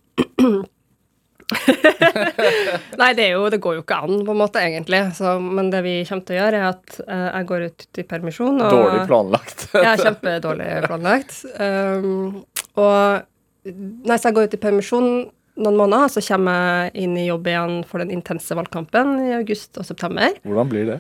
Nei, 3.00 3.10
det, 3.14 3.28
jo, 3.32 3.44
det 3.52 3.60
går 3.62 3.78
jo 3.78 3.82
ikke 3.82 3.98
an, 4.06 4.22
på 4.24 4.32
en 4.32 4.40
måte, 4.40 4.62
egentlig. 4.62 5.00
Så, 5.18 5.36
men 5.42 5.70
det 5.72 5.82
vi 5.84 5.96
kommer 6.08 6.26
til 6.28 6.36
å 6.36 6.40
gjøre, 6.40 6.60
er 6.60 6.66
at 6.70 6.98
uh, 7.04 7.28
jeg 7.28 7.48
går 7.50 7.66
ut 7.68 8.00
i 8.00 8.06
permisjon. 8.14 8.58
Og, 8.58 8.74
Dårlig 8.78 9.06
planlagt. 9.10 9.68
Ja, 9.86 9.94
kjempedårlig 10.00 10.70
planlagt. 10.86 11.40
Um, 11.58 12.44
og 12.80 13.30
Nei, 13.64 14.18
så 14.20 14.28
jeg 14.28 14.36
går 14.36 14.50
ut 14.50 14.54
i 14.58 14.60
permisjon 14.60 15.06
noen 15.54 15.76
måneder, 15.78 16.10
så 16.12 16.20
kommer 16.26 16.56
jeg 16.58 17.04
inn 17.06 17.14
i 17.16 17.28
jobb 17.30 17.46
igjen 17.48 17.76
for 17.88 18.02
den 18.02 18.10
intense 18.12 18.56
valgkampen 18.58 19.14
i 19.22 19.30
august 19.38 19.78
og 19.80 19.86
september. 19.88 20.34
Hvordan 20.44 20.68
blir 20.72 20.90
det? 20.90 20.98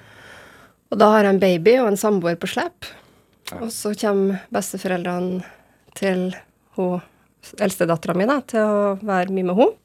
Og 0.94 1.00
da 1.00 1.10
har 1.12 1.26
jeg 1.26 1.34
en 1.34 1.42
baby 1.42 1.74
og 1.82 1.90
en 1.90 2.00
samboer 2.00 2.38
på 2.40 2.48
slep. 2.48 2.88
Og 3.60 3.70
så 3.72 3.92
kommer 3.98 4.44
besteforeldrene 4.54 5.42
til 5.98 6.30
hun 6.78 7.02
eldstedattera 7.60 8.14
mi 8.16 8.26
til 8.48 8.62
å 8.64 8.94
være 9.04 9.32
mye 9.34 9.48
med 9.50 9.58
henne. 9.58 9.80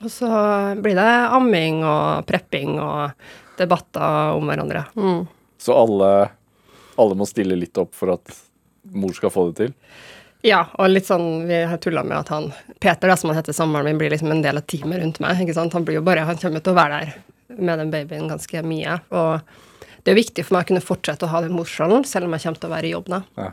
Og 0.00 0.12
så 0.12 0.28
blir 0.80 0.96
det 0.96 1.08
amming 1.36 1.82
og 1.84 2.24
prepping 2.28 2.78
og 2.80 3.10
debatter 3.60 4.36
om 4.36 4.46
hverandre. 4.48 4.86
Mm. 4.96 5.26
Så 5.60 5.76
alle, 5.76 6.30
alle 6.96 7.18
må 7.20 7.28
stille 7.28 7.58
litt 7.58 7.76
opp 7.80 7.92
for 7.96 8.14
at 8.14 8.32
mor 8.96 9.12
skal 9.16 9.32
få 9.32 9.50
det 9.50 9.58
til? 9.58 9.74
Ja, 10.46 10.62
og 10.80 10.88
litt 10.88 11.04
sånn, 11.04 11.44
vi 11.44 11.58
har 11.68 11.80
tulla 11.84 12.00
med 12.06 12.16
at 12.16 12.30
han 12.32 12.48
Peter, 12.80 13.10
da, 13.10 13.16
som 13.20 13.28
han 13.28 13.36
heter 13.36 13.52
samboeren 13.52 13.90
min, 13.90 13.98
blir 14.00 14.12
liksom 14.14 14.32
en 14.32 14.40
del 14.40 14.56
av 14.56 14.64
teamet 14.64 15.02
rundt 15.02 15.20
meg. 15.20 15.42
ikke 15.44 15.56
sant? 15.58 15.76
Han 15.76 15.84
blir 15.84 16.00
jo 16.00 16.06
bare, 16.06 16.24
han 16.24 16.40
kommer 16.40 16.64
til 16.64 16.72
å 16.72 16.78
være 16.80 17.02
der 17.02 17.58
med 17.60 17.82
den 17.82 17.92
babyen 17.92 18.30
ganske 18.30 18.62
mye. 18.64 18.96
Og 19.12 19.52
det 20.04 20.12
er 20.12 20.18
viktig 20.18 20.44
for 20.46 20.56
meg 20.56 20.64
å 20.64 20.70
kunne 20.70 20.84
fortsette 20.84 21.26
å 21.26 21.32
ha 21.32 21.42
den 21.44 21.56
morsrollen, 21.56 22.06
selv 22.08 22.28
om 22.28 22.36
jeg 22.36 22.46
kommer 22.46 22.62
til 22.62 22.70
å 22.70 22.74
være 22.74 22.88
i 22.88 22.94
jobb 22.94 23.10
da. 23.12 23.22
Ja. 23.40 23.50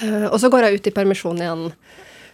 Uh, 0.00 0.26
og 0.30 0.38
så 0.40 0.48
går 0.52 0.66
jeg 0.66 0.80
ut 0.80 0.88
i 0.88 0.94
permisjon 0.96 1.40
igjen 1.40 1.68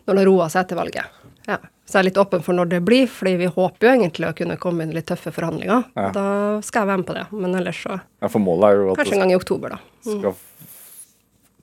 når 0.06 0.18
det 0.18 0.26
roer 0.28 0.52
seg 0.52 0.64
etter 0.64 0.78
valget. 0.78 1.20
Ja. 1.48 1.58
Så 1.90 1.98
jeg 1.98 2.04
er 2.04 2.08
litt 2.10 2.20
åpen 2.22 2.44
for 2.46 2.54
når 2.54 2.68
det 2.70 2.78
blir, 2.86 3.08
fordi 3.10 3.32
vi 3.40 3.48
håper 3.50 3.88
jo 3.88 3.92
egentlig 3.96 4.28
å 4.28 4.36
kunne 4.38 4.56
komme 4.62 4.84
inn 4.84 4.92
i 4.92 5.00
litt 5.00 5.08
tøffe 5.10 5.32
forhandlinger. 5.34 5.88
Ja. 5.98 6.10
Da 6.14 6.26
skal 6.62 6.84
jeg 6.84 6.90
være 6.92 7.02
med 7.02 7.08
på 7.08 7.16
det. 7.16 7.24
Men 7.34 7.56
ellers 7.58 7.80
så 7.82 7.96
ja, 7.98 8.30
for 8.30 8.42
målet 8.44 8.68
er 8.68 8.78
jo 8.78 8.92
at 8.92 9.00
kanskje 9.00 9.16
en 9.16 9.24
gang 9.24 9.32
i 9.34 9.38
oktober, 9.40 9.74
da. 9.74 9.80
Mm. 10.06 10.20
skal 10.20 10.36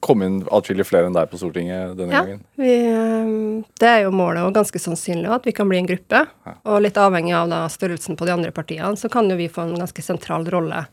komme 0.08 0.28
inn 0.28 0.42
atskillig 0.54 0.86
flere 0.86 1.10
enn 1.10 1.16
deg 1.16 1.30
på 1.32 1.40
Stortinget 1.40 1.96
denne 1.98 2.14
Ja, 2.14 2.22
gangen. 2.22 2.44
vi, 2.60 2.74
eh, 2.92 3.64
det 3.80 3.88
er 3.88 4.04
jo 4.04 4.12
målet, 4.12 4.44
og 4.44 4.54
ganske 4.54 4.80
sannsynlig 4.80 5.32
at 5.34 5.48
vi 5.48 5.56
kan 5.56 5.70
bli 5.70 5.80
en 5.80 5.88
gruppe. 5.88 6.26
Og 6.66 6.82
litt 6.84 7.00
avhengig 7.02 7.34
av 7.34 7.50
da 7.50 7.64
størrelsen 7.72 8.20
på 8.20 8.28
de 8.28 8.36
andre 8.36 8.52
partiene, 8.52 8.96
så 9.00 9.10
kan 9.10 9.30
jo 9.30 9.40
vi 9.40 9.48
få 9.48 9.64
en 9.64 9.80
ganske 9.80 10.04
sentral 10.04 10.46
rolle 10.46 10.86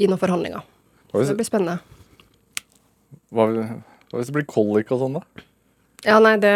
i 0.00 0.08
noen 0.08 0.20
forhandlinger. 0.20 0.64
Så 1.12 1.26
det 1.28 1.38
blir 1.38 1.48
spennende. 1.48 1.80
hva, 3.34 3.46
hva 3.50 4.18
hvis 4.18 4.30
det 4.30 4.36
blir 4.38 4.48
kolik 4.50 4.90
og 4.94 5.02
sånn, 5.04 5.20
da? 5.20 5.46
Ja, 6.06 6.16
nei, 6.22 6.36
det, 6.40 6.54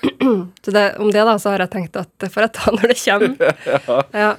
så 0.64 0.72
det 0.74 0.84
Om 1.02 1.10
det, 1.10 1.24
da, 1.26 1.34
så 1.42 1.52
har 1.52 1.64
jeg 1.64 1.72
tenkt 1.72 1.98
at 1.98 2.10
det 2.22 2.30
får 2.32 2.46
jeg 2.46 2.54
ta 2.56 2.72
når 2.76 2.92
det 2.92 2.98
kommer. 3.02 3.54
ja. 4.24 4.32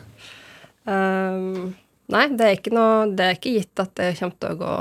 Um, 0.88 1.74
nei, 2.12 2.26
det 2.34 2.48
er 2.48 2.56
ikke 2.58 2.72
noe 2.74 3.12
Det 3.14 3.26
er 3.28 3.36
ikke 3.36 3.52
gitt 3.60 3.82
at 3.84 3.92
det 4.00 4.08
kommer 4.18 4.38
til 4.42 4.56
å 4.56 4.60
gå 4.62 4.76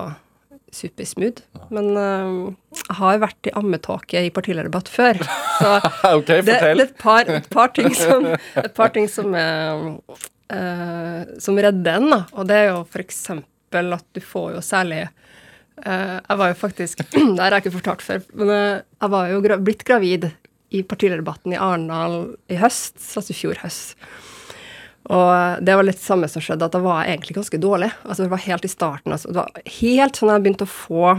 supersmooth. 0.71 1.43
Men 1.75 1.91
um, 1.99 2.35
jeg 2.79 2.99
har 3.01 3.21
vært 3.23 3.51
i 3.51 3.55
ammetåke 3.59 4.25
i 4.27 4.33
partilederdebatt 4.35 4.91
før, 4.91 5.19
så 5.59 5.73
ok, 6.17 6.29
det, 6.31 6.43
det 6.47 6.59
er 6.63 6.85
et 6.87 6.95
par, 7.01 7.27
et 7.27 7.49
par 7.51 7.73
ting 7.75 7.91
som, 7.97 8.29
et 8.39 8.77
par 8.77 8.95
ting 8.95 9.11
som, 9.11 9.35
er, 9.35 9.83
eh, 10.51 11.39
som 11.43 11.59
redder 11.59 11.99
en, 12.01 12.11
da. 12.13 12.21
Og 12.37 12.49
det 12.49 12.59
er 12.59 12.71
jo 12.71 12.85
eksempel 13.03 13.97
at 13.97 14.07
du 14.17 14.21
får 14.25 14.57
jo 14.57 14.63
særlig 14.65 15.03
eh, 15.07 16.17
Jeg 16.19 16.39
var 16.43 16.51
jo 16.51 16.59
faktisk 16.59 17.05
Det 17.37 17.39
har 17.39 17.55
jeg 17.55 17.67
ikke 17.67 17.79
fortalt 17.79 18.05
før, 18.07 18.25
men 18.35 18.55
eh, 18.57 18.83
jeg 19.01 19.15
var 19.15 19.31
jo 19.31 19.45
gra 19.45 19.61
blitt 19.61 19.87
gravid 19.87 20.31
i 20.71 20.85
partilederdebatten 20.87 21.55
i 21.55 21.59
Arendal 21.59 22.37
i 22.51 22.59
høst, 22.61 23.01
altså 23.19 23.33
i 23.33 23.39
fjor 23.41 23.59
høst. 23.65 23.97
Og 25.11 25.65
det 25.67 25.75
var 25.75 25.83
litt 25.83 25.99
det 25.99 26.07
samme 26.07 26.29
som 26.31 26.43
skjedde, 26.45 26.69
at 26.69 26.77
da 26.77 26.79
var 26.85 27.09
egentlig 27.09 27.35
ganske 27.35 27.59
dårlig. 27.59 27.89
Altså 28.05 28.23
Det 28.23 28.31
var 28.31 28.45
helt 28.45 28.67
i 28.69 28.71
starten. 28.71 29.15
Altså, 29.17 29.33
det 29.33 29.41
var 29.41 29.65
helt 29.81 30.21
sånn 30.21 30.31
jeg 30.31 30.45
begynte 30.45 30.69
å 30.69 30.71
få 30.71 31.17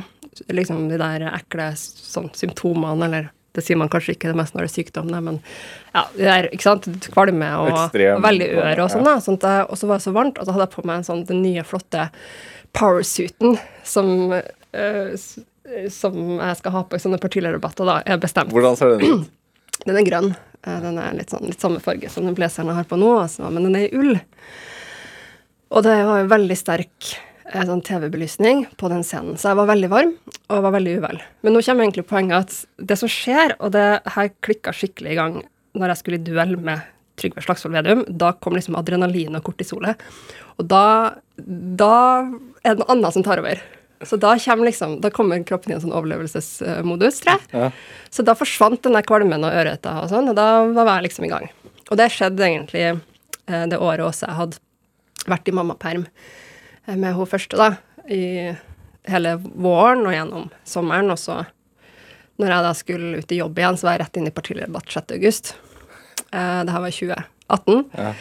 liksom 0.47 0.85
de 0.87 0.99
der 1.01 1.25
ekle 1.33 1.71
sånn, 1.75 2.29
symptomene, 2.37 3.09
eller 3.09 3.27
det 3.55 3.63
sier 3.65 3.79
man 3.79 3.89
kanskje 3.91 4.15
ikke 4.15 4.31
det 4.31 4.37
mest 4.39 4.55
når 4.55 4.65
det 4.65 4.69
er 4.69 4.73
sykdom, 4.77 5.09
nei, 5.11 5.19
men 5.25 5.39
ja, 5.91 6.05
det 6.15 6.27
der, 6.27 6.47
ikke 6.55 6.67
sant, 6.67 6.87
kvalme 7.11 7.49
og, 7.59 7.71
og 7.75 8.23
veldig 8.23 8.49
øre 8.61 8.85
og 8.85 8.93
sånn, 8.93 9.03
ja. 9.03 9.17
da. 9.17 9.23
Sånn 9.25 9.39
og 9.41 9.79
så 9.79 9.89
var 9.89 9.99
det 9.99 10.05
så 10.05 10.13
varmt, 10.15 10.39
og 10.39 10.47
så 10.47 10.55
hadde 10.55 10.67
jeg 10.69 10.75
på 10.77 10.85
meg 10.87 11.01
en 11.01 11.07
sånn, 11.07 11.25
den 11.27 11.41
nye, 11.43 11.65
flotte 11.67 12.05
powersuiten 12.77 13.57
som, 13.83 14.31
øh, 14.31 15.11
som 15.91 16.21
jeg 16.37 16.59
skal 16.61 16.75
ha 16.77 16.83
på 16.87 16.95
i 16.95 17.03
sånne 17.03 17.19
partilederdebatter, 17.21 17.87
da, 17.87 17.99
er 18.05 18.21
bestemt. 18.23 18.53
Hvordan 18.55 18.79
ser 18.79 18.95
den 18.95 19.21
ut? 19.25 19.29
Den 19.81 19.97
er 19.97 20.05
grønn. 20.05 20.27
Eh, 20.61 20.75
Den 20.83 20.99
er 21.01 21.15
litt, 21.17 21.31
sånn, 21.33 21.47
litt 21.49 21.63
samme 21.63 21.79
farge 21.81 22.09
som 22.13 22.27
den 22.27 22.35
blazeren 22.37 22.69
jeg 22.69 22.77
har 22.77 22.85
på 22.85 22.99
nå, 23.01 23.15
altså, 23.23 23.47
men 23.49 23.65
den 23.65 23.79
er 23.79 23.87
i 23.87 23.97
ull. 23.97 24.19
Og 25.71 25.81
det 25.87 25.95
var 26.05 26.19
jo 26.21 26.27
veldig 26.29 26.57
sterk 26.59 27.13
sånn 27.51 27.83
TV-belysning 27.85 28.63
på 28.79 28.89
den 28.91 29.03
scenen, 29.05 29.37
så 29.39 29.51
jeg 29.51 29.59
var 29.59 29.69
veldig 29.71 29.89
varm 29.91 30.13
og 30.51 30.63
var 30.65 30.75
veldig 30.77 30.95
uvel. 31.01 31.19
Men 31.43 31.55
nå 31.55 31.63
kommer 31.65 31.85
egentlig 31.85 32.07
poenget 32.09 32.45
at 32.45 32.87
det 32.91 32.97
som 32.99 33.11
skjer, 33.11 33.55
og 33.59 33.73
det 33.75 33.87
her 34.15 34.31
klikka 34.45 34.73
skikkelig 34.75 35.13
i 35.13 35.19
gang 35.19 35.37
når 35.77 35.93
jeg 35.93 36.01
skulle 36.01 36.19
i 36.19 36.25
duell 36.25 36.57
med 36.59 36.87
Trygve 37.19 37.43
Slagsvold 37.43 37.75
Vedum, 37.75 38.01
da 38.07 38.31
kom 38.39 38.55
liksom 38.57 38.77
adrenalin 38.79 39.37
og 39.37 39.43
kortisolet. 39.45 39.99
Og 40.59 40.65
da, 40.71 40.85
da 41.37 41.93
er 42.63 42.73
det 42.73 42.81
noe 42.81 42.91
annet 42.95 43.15
som 43.15 43.25
tar 43.25 43.43
over. 43.43 43.61
Så 44.01 44.17
da, 44.17 44.33
kommer 44.41 44.65
liksom, 44.65 44.95
da 45.03 45.11
kommer 45.13 45.43
kroppen 45.45 45.73
i 45.73 45.75
en 45.75 45.83
sånn 45.83 45.93
overlevelsesmodus, 45.93 47.19
tror 47.21 47.35
jeg. 47.35 47.49
Ja. 47.53 47.69
Så 48.09 48.25
da 48.25 48.33
forsvant 48.37 48.81
den 48.87 48.97
der 48.97 49.05
kvalmen 49.05 49.45
og 49.45 49.53
ørreta 49.53 49.99
og 50.01 50.09
sånn, 50.09 50.31
og 50.31 50.37
da 50.39 50.47
var 50.73 50.95
jeg 50.95 51.09
liksom 51.09 51.27
i 51.27 51.33
gang. 51.33 51.51
Og 51.91 51.99
det 51.99 52.09
skjedde 52.15 52.47
egentlig 52.47 52.85
eh, 52.89 53.65
det 53.69 53.77
året 53.77 54.07
også 54.07 54.25
jeg 54.25 54.39
hadde 54.39 55.29
vært 55.29 55.51
i 55.51 55.53
mammaperm 55.53 56.07
med 56.85 57.15
hun 57.15 57.29
første, 57.29 57.57
da, 57.59 57.73
i 58.09 58.51
hele 59.09 59.35
våren 59.41 60.05
og 60.05 60.15
gjennom 60.15 60.47
sommeren. 60.67 61.11
Og 61.13 61.19
så, 61.19 61.41
når 62.41 62.55
jeg 62.55 62.67
da 62.67 62.71
skulle 62.77 63.21
ut 63.21 63.33
i 63.33 63.41
jobb 63.41 63.59
igjen, 63.59 63.79
så 63.79 63.87
var 63.87 63.97
jeg 63.97 64.03
rett 64.05 64.21
inn 64.21 64.29
i 64.29 64.35
partilederdebatt 64.35 64.95
6. 64.95 65.15
august. 65.17 65.53
Eh, 66.31 66.61
det 66.65 66.73
her 66.75 66.85
var 66.85 66.97
2018. 66.97 67.85
Ja. 67.97 68.13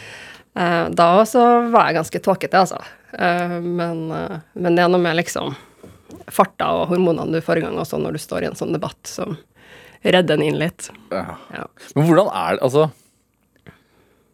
Eh, 0.53 0.85
da 0.91 1.09
også 1.21 1.43
var 1.71 1.89
jeg 1.89 1.99
ganske 2.01 2.23
tåkete, 2.23 2.63
altså. 2.65 2.81
Eh, 3.13 3.59
men, 3.61 4.09
eh, 4.11 4.39
men 4.53 4.75
det 4.75 4.83
er 4.85 4.91
noe 4.91 5.01
med 5.03 5.19
liksom 5.19 5.55
farta 6.31 6.69
og 6.75 6.89
hormonene 6.91 7.31
du 7.31 7.43
får 7.43 7.59
i 7.59 7.63
gang 7.65 7.77
også 7.79 7.99
når 7.99 8.15
du 8.15 8.21
står 8.21 8.43
i 8.43 8.49
en 8.51 8.57
sånn 8.59 8.75
debatt, 8.75 8.99
som 9.07 9.37
redder 10.03 10.37
en 10.37 10.43
inn 10.43 10.59
litt. 10.59 10.89
Ja. 11.11 11.37
Ja. 11.55 11.67
Men 11.95 12.07
hvordan 12.09 12.31
er 12.33 12.57
det 12.57 12.65
Altså, 12.67 12.89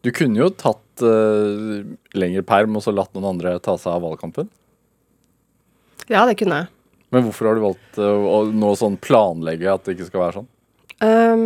du 0.07 0.13
kunne 0.15 0.39
jo 0.39 0.47
tatt 0.55 1.03
uh, 1.03 1.83
lengre 2.15 2.43
perm 2.47 2.77
og 2.79 2.85
så 2.85 2.93
latt 2.95 3.11
noen 3.11 3.33
andre 3.33 3.57
ta 3.59 3.75
seg 3.75 3.91
av 3.91 4.05
valgkampen. 4.05 4.47
Ja, 6.07 6.21
det 6.23 6.37
kunne 6.39 6.61
jeg. 6.61 6.71
Men 7.11 7.25
hvorfor 7.25 7.49
har 7.49 7.57
du 7.57 7.65
valgt 7.65 7.99
uh, 7.99 8.07
å 8.07 8.37
nå 8.47 8.69
sånn 8.79 8.95
planlegge 9.03 9.67
at 9.73 9.83
det 9.83 9.97
ikke 9.97 10.07
skal 10.07 10.23
være 10.23 10.37
sånn? 10.37 10.47
Um, 11.03 11.43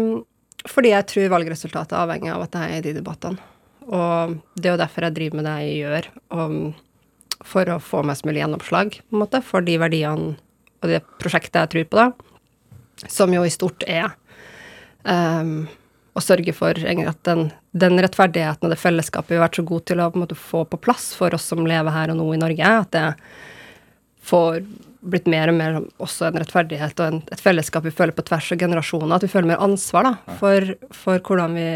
fordi 0.70 0.94
jeg 0.94 1.08
tror 1.10 1.34
valgresultatet 1.34 1.98
er 1.98 2.04
avhengig 2.04 2.30
av 2.36 2.46
at 2.46 2.60
jeg 2.60 2.76
er 2.76 2.84
i 2.84 2.86
de 2.86 2.96
debattene. 3.00 3.50
Og 3.90 4.38
det 4.54 4.70
er 4.70 4.76
jo 4.76 4.84
derfor 4.84 5.08
jeg 5.08 5.18
driver 5.18 5.40
med 5.40 5.48
det 5.50 5.58
jeg 5.64 5.82
gjør, 5.82 6.10
og, 6.38 6.58
for 7.50 7.74
å 7.74 7.82
få 7.82 8.06
mest 8.06 8.28
mulig 8.30 8.44
gjennomslag 8.44 8.94
på 9.02 9.18
en 9.18 9.24
måte, 9.24 9.42
for 9.42 9.66
de 9.66 9.80
verdiene 9.82 10.36
og 10.82 10.90
det 10.90 11.02
prosjektet 11.22 11.64
jeg 11.64 11.74
tror 11.74 11.90
på, 11.90 11.98
da, 11.98 13.10
som 13.10 13.34
jo 13.34 13.42
i 13.46 13.54
stort 13.54 13.86
er 13.90 14.14
um, 15.02 15.66
å 16.12 16.24
sørge 16.24 16.54
for 16.56 16.76
at 16.76 17.20
den, 17.28 17.48
den 17.72 18.00
rettferdigheten 18.04 18.68
og 18.68 18.74
det 18.74 18.80
fellesskapet 18.82 19.32
vi 19.32 19.40
har 19.40 19.46
vært 19.46 19.60
så 19.62 19.68
gode 19.68 19.88
til 19.88 20.02
å 20.04 20.10
på 20.12 20.20
måte 20.20 20.36
få 20.36 20.66
på 20.68 20.80
plass 20.84 21.12
for 21.16 21.34
oss 21.38 21.48
som 21.54 21.64
lever 21.68 21.96
her 21.96 22.12
og 22.12 22.20
nå 22.20 22.28
i 22.36 22.42
Norge, 22.42 22.72
at 22.84 22.92
det 22.96 23.06
får 24.28 24.60
blitt 25.02 25.30
mer 25.32 25.50
og 25.50 25.58
mer 25.58 25.78
også 26.04 26.28
en 26.28 26.40
rettferdighet 26.42 27.00
og 27.02 27.08
en, 27.08 27.22
et 27.34 27.42
fellesskap 27.42 27.86
vi 27.88 27.94
føler 27.96 28.14
på 28.16 28.26
tvers 28.28 28.52
av 28.54 28.60
generasjoner. 28.62 29.16
At 29.16 29.26
vi 29.26 29.32
føler 29.32 29.54
mer 29.54 29.64
ansvar 29.64 30.06
da, 30.06 30.14
for, 30.40 30.74
for 30.94 31.24
hvordan 31.26 31.56
vi 31.58 31.70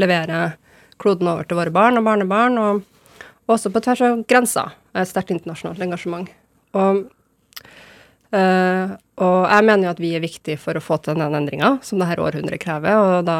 leverer 0.00 0.54
kloden 1.02 1.28
over 1.28 1.48
til 1.48 1.58
våre 1.58 1.74
barn 1.74 2.00
og 2.00 2.06
barnebarn, 2.06 2.60
og 2.62 3.50
også 3.52 3.72
på 3.74 3.82
tvers 3.84 4.04
av 4.06 4.22
grenser. 4.30 4.72
Et 4.96 5.08
sterkt 5.08 5.34
internasjonalt 5.34 5.82
engasjement. 5.84 6.30
Og, 6.78 7.02
øh, 8.38 8.94
og 9.26 9.38
jeg 9.50 9.66
mener 9.68 9.88
jo 9.88 9.92
at 9.92 10.00
vi 10.00 10.14
er 10.16 10.24
viktige 10.24 10.60
for 10.60 10.78
å 10.78 10.84
få 10.84 11.00
til 11.02 11.18
den 11.18 11.36
endringa 11.36 11.74
som 11.84 12.00
dette 12.00 12.22
århundret 12.22 12.62
krever, 12.62 12.96
og 12.96 13.28
da 13.28 13.38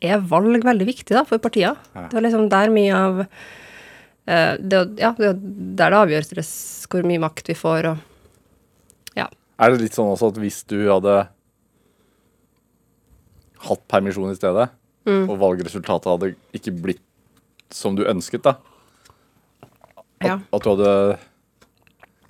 er 0.00 0.20
valg 0.30 0.62
veldig 0.66 0.86
viktig 0.88 1.14
da, 1.16 1.24
for 1.26 1.38
partier. 1.42 1.74
Det 1.94 2.14
er 2.18 2.24
liksom 2.26 2.48
der 2.52 2.70
mye 2.70 2.94
av 2.94 3.22
eh, 3.24 4.54
det, 4.60 4.82
ja, 5.00 5.12
det 5.18 5.32
er 5.32 5.40
der 5.40 5.90
det 5.94 5.98
avgjøres 6.02 6.52
hvor 6.88 7.02
mye 7.08 7.20
makt 7.22 7.50
vi 7.50 7.56
får, 7.58 7.90
og 7.90 9.16
ja. 9.18 9.26
Er 9.58 9.74
det 9.74 9.82
litt 9.82 9.96
sånn 9.98 10.12
også 10.12 10.30
at 10.32 10.38
hvis 10.40 10.62
du 10.70 10.78
hadde 10.88 11.16
hatt 13.68 13.82
permisjon 13.90 14.30
i 14.32 14.38
stedet, 14.38 14.68
Mm. 15.08 15.24
og 15.30 15.38
valgresultatet 15.40 16.04
hadde 16.10 16.26
ikke 16.52 16.72
blitt 16.84 17.00
som 17.72 17.94
du 17.96 18.02
ønsket, 18.04 18.42
da 18.44 18.56
At, 20.20 20.26
Ja. 20.26 20.34
at 20.52 20.62
du 20.62 20.68
hadde 20.74 21.18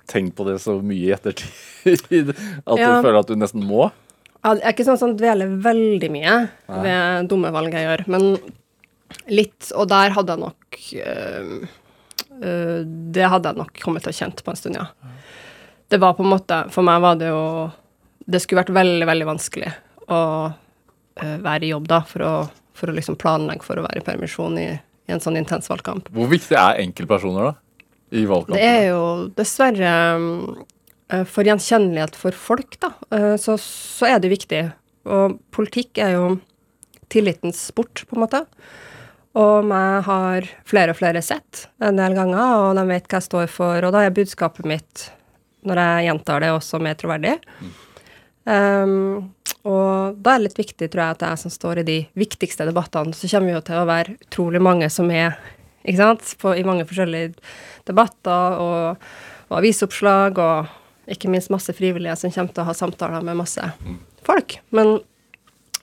tenkt 0.07 0.35
på 0.37 0.45
det 0.45 0.61
så 0.61 0.77
mye 0.81 1.09
i 1.09 1.11
ettertid 1.11 2.29
at 2.69 2.77
du 2.77 3.01
føler 3.03 3.19
at 3.19 3.27
du 3.27 3.35
nesten 3.35 3.65
må? 3.65 3.91
Jeg 4.39 4.61
er 4.63 4.71
ikke 4.71 4.87
sånn 4.87 4.99
som 5.01 5.17
dveler 5.19 5.51
veldig 5.59 6.09
mye 6.13 6.35
ved 6.69 7.27
dumme 7.31 7.51
valg 7.51 7.73
jeg 7.75 7.87
gjør, 7.87 8.05
men 8.13 8.29
Litt, 9.29 9.71
og 9.73 9.89
der 9.89 10.13
hadde 10.13 10.35
jeg 10.35 10.41
nok 10.41 10.79
øh, 11.01 11.53
øh, 12.43 12.79
Det 12.85 13.29
hadde 13.33 13.51
jeg 13.51 13.59
nok 13.59 13.79
kommet 13.81 14.05
til 14.05 14.13
å 14.13 14.17
kjent 14.19 14.43
på 14.45 14.53
en 14.53 14.59
stund, 14.59 14.77
ja. 14.77 14.87
Det 15.89 15.99
var 16.01 16.15
på 16.17 16.25
en 16.25 16.33
måte 16.33 16.59
For 16.73 16.85
meg 16.85 17.01
var 17.01 17.17
det 17.17 17.31
jo 17.31 17.43
Det 18.29 18.41
skulle 18.43 18.61
vært 18.61 18.75
veldig, 18.77 19.07
veldig 19.09 19.29
vanskelig 19.31 19.71
å 20.09 20.19
øh, 20.49 21.37
være 21.45 21.67
i 21.67 21.71
jobb 21.71 21.89
da, 21.89 21.99
for 22.05 22.25
å, 22.25 22.33
for 22.77 22.89
å 22.89 22.95
liksom 22.97 23.17
planlegge 23.21 23.65
for 23.65 23.77
å 23.77 23.85
være 23.85 24.01
i 24.01 24.05
permisjon 24.05 24.55
i, 24.57 24.69
i 24.73 25.13
en 25.13 25.21
sånn 25.21 25.37
intens 25.37 25.69
valgkamp. 25.69 26.07
Hvor 26.13 26.29
viktig 26.31 26.57
er 26.57 26.81
enkeltpersoner, 26.81 27.51
da? 27.51 27.83
I 28.17 28.23
valgkampen? 28.25 28.57
Det 28.57 28.65
er 28.65 28.87
jo 28.87 29.03
dessverre 29.37 29.91
øh, 30.17 30.63
For 31.09 31.47
gjenkjennelighet 31.47 32.13
for 32.19 32.35
folk, 32.37 32.75
da, 32.83 32.91
øh, 33.17 33.33
så, 33.41 33.55
så 33.57 34.05
er 34.11 34.19
det 34.21 34.29
viktig. 34.29 34.61
Og 35.09 35.39
politikk 35.55 35.97
er 36.03 36.13
jo 36.13 36.27
tillitens 37.09 37.63
sport, 37.71 38.03
på 38.05 38.17
en 38.17 38.23
måte. 38.27 38.43
Og 39.39 39.65
meg 39.65 40.03
har 40.05 40.47
flere 40.69 40.93
og 40.93 40.99
flere 40.99 41.21
sett 41.25 41.67
en 41.85 41.99
del 41.99 42.15
ganger, 42.17 42.63
og 42.63 42.77
de 42.77 42.85
vet 42.89 43.07
hva 43.09 43.19
jeg 43.19 43.27
står 43.29 43.51
for. 43.53 43.85
Og 43.85 43.93
da 43.95 44.05
er 44.05 44.15
budskapet 44.15 44.69
mitt, 44.69 45.09
når 45.65 45.81
jeg 45.81 46.09
gjentar 46.09 46.43
det, 46.43 46.51
også 46.53 46.81
mer 46.81 46.97
troverdig. 46.99 47.35
Um, 48.49 49.31
og 49.67 50.17
da 50.17 50.33
er 50.33 50.39
det 50.39 50.47
litt 50.47 50.61
viktig, 50.61 50.89
tror 50.89 51.03
jeg, 51.03 51.17
at 51.17 51.25
jeg 51.27 51.41
som 51.43 51.53
står 51.53 51.81
i 51.81 51.87
de 51.87 51.97
viktigste 52.17 52.65
debattene, 52.69 53.13
så 53.13 53.29
kommer 53.29 53.51
vi 53.51 53.57
jo 53.57 53.65
til 53.67 53.81
å 53.81 53.87
være 53.89 54.15
utrolig 54.17 54.61
mange 54.63 54.89
som 54.93 55.11
er 55.13 55.37
ikke 55.83 55.99
sant, 55.99 56.33
På, 56.41 56.53
i 56.53 56.65
mange 56.67 56.85
forskjellige 56.85 57.33
debatter 57.87 58.57
og, 58.61 59.05
og 59.49 59.59
avisoppslag, 59.61 60.41
og 60.41 60.73
ikke 61.13 61.31
minst 61.31 61.51
masse 61.53 61.73
frivillige 61.75 62.15
som 62.19 62.31
kommer 62.33 62.53
til 62.55 62.63
å 62.63 62.67
ha 62.69 62.75
samtaler 62.77 63.25
med 63.25 63.39
masse 63.39 63.65
folk. 64.27 64.57
Men, 64.75 64.99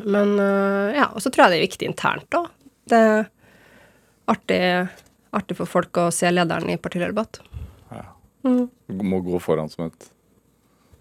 men 0.05 0.35
øh, 0.39 0.95
ja, 0.97 1.09
og 1.13 1.23
så 1.25 1.33
tror 1.33 1.47
jeg 1.47 1.55
det 1.55 1.61
er 1.61 1.67
viktig 1.69 1.91
internt 1.91 2.39
òg. 2.39 2.51
Det 2.87 3.01
er 3.03 3.25
artig, 4.31 4.61
artig 5.35 5.57
for 5.59 5.71
folk 5.71 6.03
å 6.03 6.09
se 6.15 6.31
lederen 6.31 6.71
i 6.71 6.79
partilederdebatt. 6.79 7.43
Du 8.47 9.03
må 9.03 9.19
gå 9.27 9.41
foran 9.43 9.67
som 9.73 9.89
et 9.89 10.05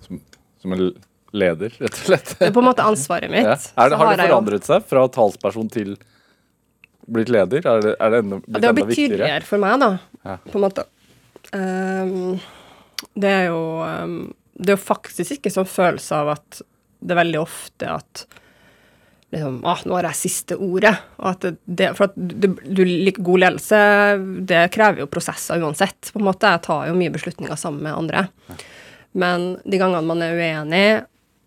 som, 0.05 0.17
som 0.61 0.73
en 0.73 0.87
leder, 1.35 1.73
rett 1.77 1.93
og 1.99 2.07
slett. 2.07 2.31
Det 2.39 2.47
er 2.49 2.53
på 2.55 2.61
en 2.63 2.69
måte 2.69 2.85
ansvaret 2.85 3.31
mitt. 3.31 3.45
Ja. 3.51 3.55
Det, 3.89 3.97
har 3.99 4.11
det 4.15 4.27
forandret 4.29 4.67
seg 4.67 4.85
fra 4.89 5.05
talsperson 5.13 5.69
til 5.73 5.95
blitt 7.05 7.29
leder? 7.33 7.65
Er 7.69 7.83
det, 7.83 7.93
er 8.01 8.13
det 8.13 8.21
enda, 8.23 8.39
Ja, 8.39 8.45
blitt 8.45 8.55
det 8.61 8.65
har 8.69 8.73
enda 8.73 8.85
blitt 8.85 8.99
tydeligere 8.99 9.45
for 9.49 9.61
meg, 9.61 9.79
da, 9.83 9.89
Ja. 10.25 10.37
på 10.45 10.57
en 10.57 10.65
måte. 10.65 10.85
Ehm, 11.53 12.39
det 13.15 13.31
er 13.31 13.45
jo 13.49 13.61
ehm, 13.85 14.17
Det 14.55 14.71
er 14.71 14.77
jo 14.77 14.85
faktisk 14.85 15.37
ikke 15.37 15.51
sånn 15.51 15.67
følelse 15.67 16.15
av 16.15 16.33
at 16.37 16.61
det 17.05 17.13
er 17.13 17.19
veldig 17.19 17.39
ofte 17.41 17.89
at 17.91 18.25
liksom, 19.35 19.57
ah, 19.67 19.81
nå 19.85 19.97
har 19.97 20.07
jeg 20.07 20.19
siste 20.21 20.55
ordet. 20.55 20.93
Og 21.19 21.27
at 21.33 21.47
det, 21.65 21.89
for 21.97 22.07
at 22.07 22.15
du, 22.15 22.47
du 22.63 23.11
god 23.19 23.41
ledelse, 23.43 23.81
det 24.47 24.61
krever 24.73 25.03
jo 25.03 25.09
prosesser 25.11 25.61
uansett. 25.61 26.13
på 26.13 26.21
en 26.21 26.29
måte. 26.29 26.53
Jeg 26.55 26.63
tar 26.65 26.87
jo 26.87 26.95
mye 26.97 27.13
beslutninger 27.13 27.59
sammen 27.59 27.83
med 27.83 27.97
andre. 27.99 28.25
Men 29.11 29.57
de 29.67 29.81
gangene 29.81 30.07
man 30.07 30.23
er 30.23 30.39
uenig, 30.39 30.87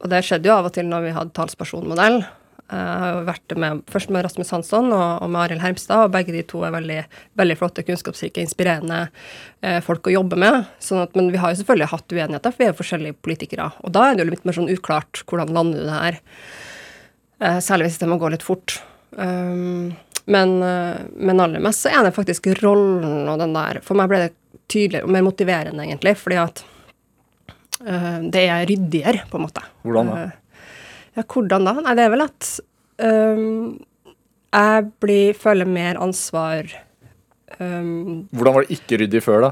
og 0.05 0.13
det 0.13 0.23
skjedde 0.29 0.53
jo 0.53 0.59
av 0.61 0.69
og 0.69 0.77
til 0.77 0.87
når 0.89 1.09
vi 1.09 1.17
hadde 1.17 1.35
talspersonmodell 1.37 2.21
Jeg 2.69 3.03
har 3.03 3.23
vært 3.25 3.55
med, 3.57 3.83
først 3.89 4.11
med 4.13 4.27
Rasmus 4.27 4.51
Hansson 4.53 4.91
og, 4.93 5.23
og 5.25 5.31
med 5.33 5.41
Arild 5.41 5.63
Hermstad, 5.65 6.05
og 6.05 6.13
begge 6.13 6.35
de 6.35 6.43
to 6.45 6.61
er 6.69 6.75
veldig, 6.75 6.99
veldig 7.41 7.57
flotte, 7.57 7.85
kunnskapsrike, 7.89 8.45
inspirerende 8.45 9.07
eh, 9.65 9.79
folk 9.85 10.11
å 10.11 10.13
jobbe 10.13 10.37
med. 10.41 10.67
Sånn 10.85 11.01
at, 11.07 11.17
men 11.17 11.31
vi 11.33 11.41
har 11.41 11.55
jo 11.55 11.63
selvfølgelig 11.63 11.93
hatt 11.95 12.13
uenigheter, 12.13 12.53
for 12.53 12.61
vi 12.61 12.67
er 12.67 12.75
jo 12.75 12.81
forskjellige 12.83 13.19
politikere. 13.25 13.71
Og 13.81 13.95
da 13.97 14.05
er 14.05 14.19
det 14.19 14.27
jo 14.27 14.33
litt 14.35 14.45
mer 14.45 14.59
sånn 14.59 14.69
uklart 14.73 15.23
hvordan 15.25 15.55
lander 15.57 15.81
du 15.81 15.89
det 15.89 16.03
her. 16.03 16.21
Eh, 17.41 17.59
særlig 17.65 17.89
hvis 17.89 18.01
det 18.03 18.11
må 18.11 18.21
gå 18.21 18.31
litt 18.35 18.45
fort. 18.45 18.81
Um, 19.17 19.95
men, 20.29 20.63
eh, 20.63 20.97
men 21.17 21.41
aller 21.41 21.63
mest 21.65 21.87
så 21.87 21.93
er 21.93 22.05
det 22.05 22.17
faktisk 22.17 22.51
rollen 22.61 23.25
og 23.31 23.39
den 23.41 23.55
der 23.57 23.79
For 23.81 23.97
meg 23.97 24.11
ble 24.11 24.19
det 24.27 24.35
tydeligere 24.69 25.09
og 25.09 25.15
mer 25.15 25.25
motiverende, 25.25 25.87
egentlig, 25.87 26.13
fordi 26.21 26.37
at 26.43 26.61
uh, 27.81 28.19
det 28.29 28.43
er 28.45 28.67
ryddigere, 28.69 29.23
på 29.31 29.39
en 29.39 29.47
måte. 29.47 29.63
Hvordan 29.87 30.11
da? 30.13 30.19
Eh, 30.27 30.35
ja, 31.19 31.25
hvordan 31.27 31.67
da? 31.67 31.77
Nei, 31.83 31.95
det 31.99 32.05
er 32.05 32.13
vel 32.15 32.25
at 32.25 32.51
um, 33.03 33.79
jeg 34.49 34.85
blir, 35.03 35.35
føler 35.37 35.69
mer 35.69 35.99
ansvar 36.01 36.71
um, 37.59 38.29
Hvordan 38.31 38.55
var 38.55 38.65
det 38.65 38.79
ikke 38.79 39.03
ryddig 39.03 39.25
før, 39.25 39.49
da? 39.49 39.51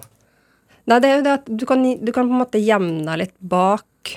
Nei, 0.86 1.00
det 1.02 1.10
er 1.10 1.18
jo 1.18 1.26
det 1.26 1.34
at 1.40 1.50
du 1.50 1.66
kan, 1.68 1.82
du 1.82 2.12
kan 2.14 2.30
på 2.30 2.36
en 2.36 2.44
måte 2.44 2.62
gjemme 2.62 3.02
deg 3.08 3.20
litt 3.24 3.36
bak 3.42 4.14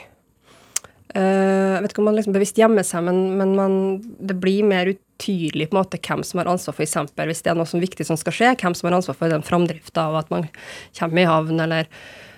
uh, 1.18 1.20
Jeg 1.20 1.84
vet 1.84 1.92
ikke 1.92 2.04
om 2.04 2.10
man 2.12 2.20
liksom 2.20 2.38
bevisst 2.38 2.62
gjemmer 2.62 2.86
seg, 2.88 3.04
men, 3.10 3.22
men 3.42 3.58
man, 3.58 3.78
det 4.22 4.38
blir 4.40 4.68
mer 4.70 4.94
utydelig 4.94 5.72
på 5.72 5.76
en 5.76 5.82
måte 5.82 6.02
hvem 6.06 6.24
som 6.24 6.44
har 6.44 6.52
ansvar 6.54 6.78
for 6.78 6.86
eksempel, 6.86 7.32
hvis 7.32 7.44
det 7.44 7.54
er 7.54 7.60
noe 7.60 7.70
som 7.70 7.82
viktig 7.84 8.08
som 8.08 8.20
skal 8.20 8.36
skje, 8.36 8.56
hvem 8.62 8.78
som 8.78 8.92
har 8.92 9.00
ansvar 9.02 9.18
for 9.18 9.34
den 9.34 9.46
framdrifta 9.46 10.08
av 10.12 10.22
at 10.22 10.34
man 10.34 10.48
kommer 11.00 11.26
i 11.26 11.30
havn, 11.30 11.64
eller 11.66 11.90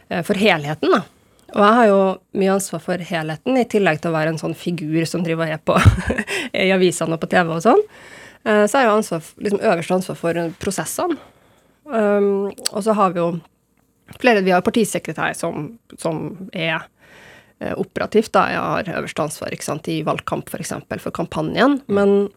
uh, 0.10 0.24
for 0.24 0.40
helheten, 0.40 0.96
da. 0.96 1.04
Og 1.52 1.62
jeg 1.66 1.78
har 1.78 1.88
jo 1.90 2.00
mye 2.40 2.54
ansvar 2.54 2.82
for 2.84 3.04
helheten, 3.12 3.58
i 3.60 3.68
tillegg 3.68 4.00
til 4.02 4.12
å 4.12 4.16
være 4.16 4.34
en 4.34 4.40
sånn 4.40 4.56
figur 4.56 5.04
som 5.10 5.24
driver 5.26 5.50
og 5.50 5.56
er 5.58 5.64
på 5.68 5.76
i 6.66 6.70
avisene 6.72 7.18
og 7.18 7.24
på 7.24 7.30
TV 7.32 7.52
og 7.58 7.64
sånn. 7.66 7.82
Eh, 8.46 8.64
så 8.66 8.78
har 8.78 8.86
jeg 8.86 8.90
jo 8.90 8.98
ansvar, 8.98 9.30
liksom 9.48 9.64
øverste 9.74 9.98
ansvar 9.98 10.20
for 10.22 10.42
prosessene. 10.62 11.20
Um, 11.92 12.52
og 12.72 12.84
så 12.86 12.94
har 12.96 13.12
vi 13.12 13.20
jo 13.20 13.32
flere, 14.22 14.44
Vi 14.46 14.54
har 14.54 14.62
partisekretær 14.64 15.34
som, 15.36 15.74
som 16.00 16.48
er 16.54 16.78
eh, 17.60 17.74
operativt. 17.76 18.32
da, 18.32 18.46
Jeg 18.54 18.62
har 18.62 19.02
øverste 19.02 19.26
ansvar 19.26 19.52
ikke 19.52 19.68
sant, 19.68 19.90
i 19.92 20.02
valgkamp, 20.08 20.48
f.eks. 20.48 20.54
For, 20.54 20.64
eksempel, 20.64 21.04
for 21.04 21.12
kampanjen. 21.12 21.82
Men 21.88 22.30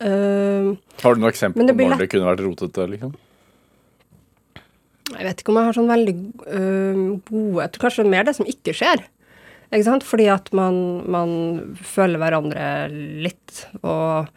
eh, 0.00 0.72
Har 1.02 1.14
du 1.14 1.20
noen 1.20 1.32
eksempel 1.32 1.66
på 1.66 1.76
når 1.76 2.04
det 2.04 2.10
kunne 2.14 2.30
vært 2.30 2.44
rotete? 2.46 2.88
liksom? 2.94 3.16
Jeg 5.12 5.26
vet 5.28 5.42
ikke 5.42 5.52
om 5.52 5.60
jeg 5.60 5.68
har 5.68 5.76
sånn 5.76 5.90
veldig 5.90 6.14
øh, 6.50 7.02
gode 7.28 7.62
Jeg 7.62 7.72
tror 7.74 7.84
kanskje 7.86 8.06
mer 8.10 8.26
det 8.26 8.34
som 8.38 8.48
ikke 8.50 8.74
skjer. 8.76 9.04
Ikke 9.70 9.86
sant? 9.86 10.06
Fordi 10.06 10.28
at 10.30 10.50
man, 10.56 10.76
man 11.10 11.32
føler 11.78 12.22
hverandre 12.22 12.66
litt, 13.26 13.64
og, 13.82 14.30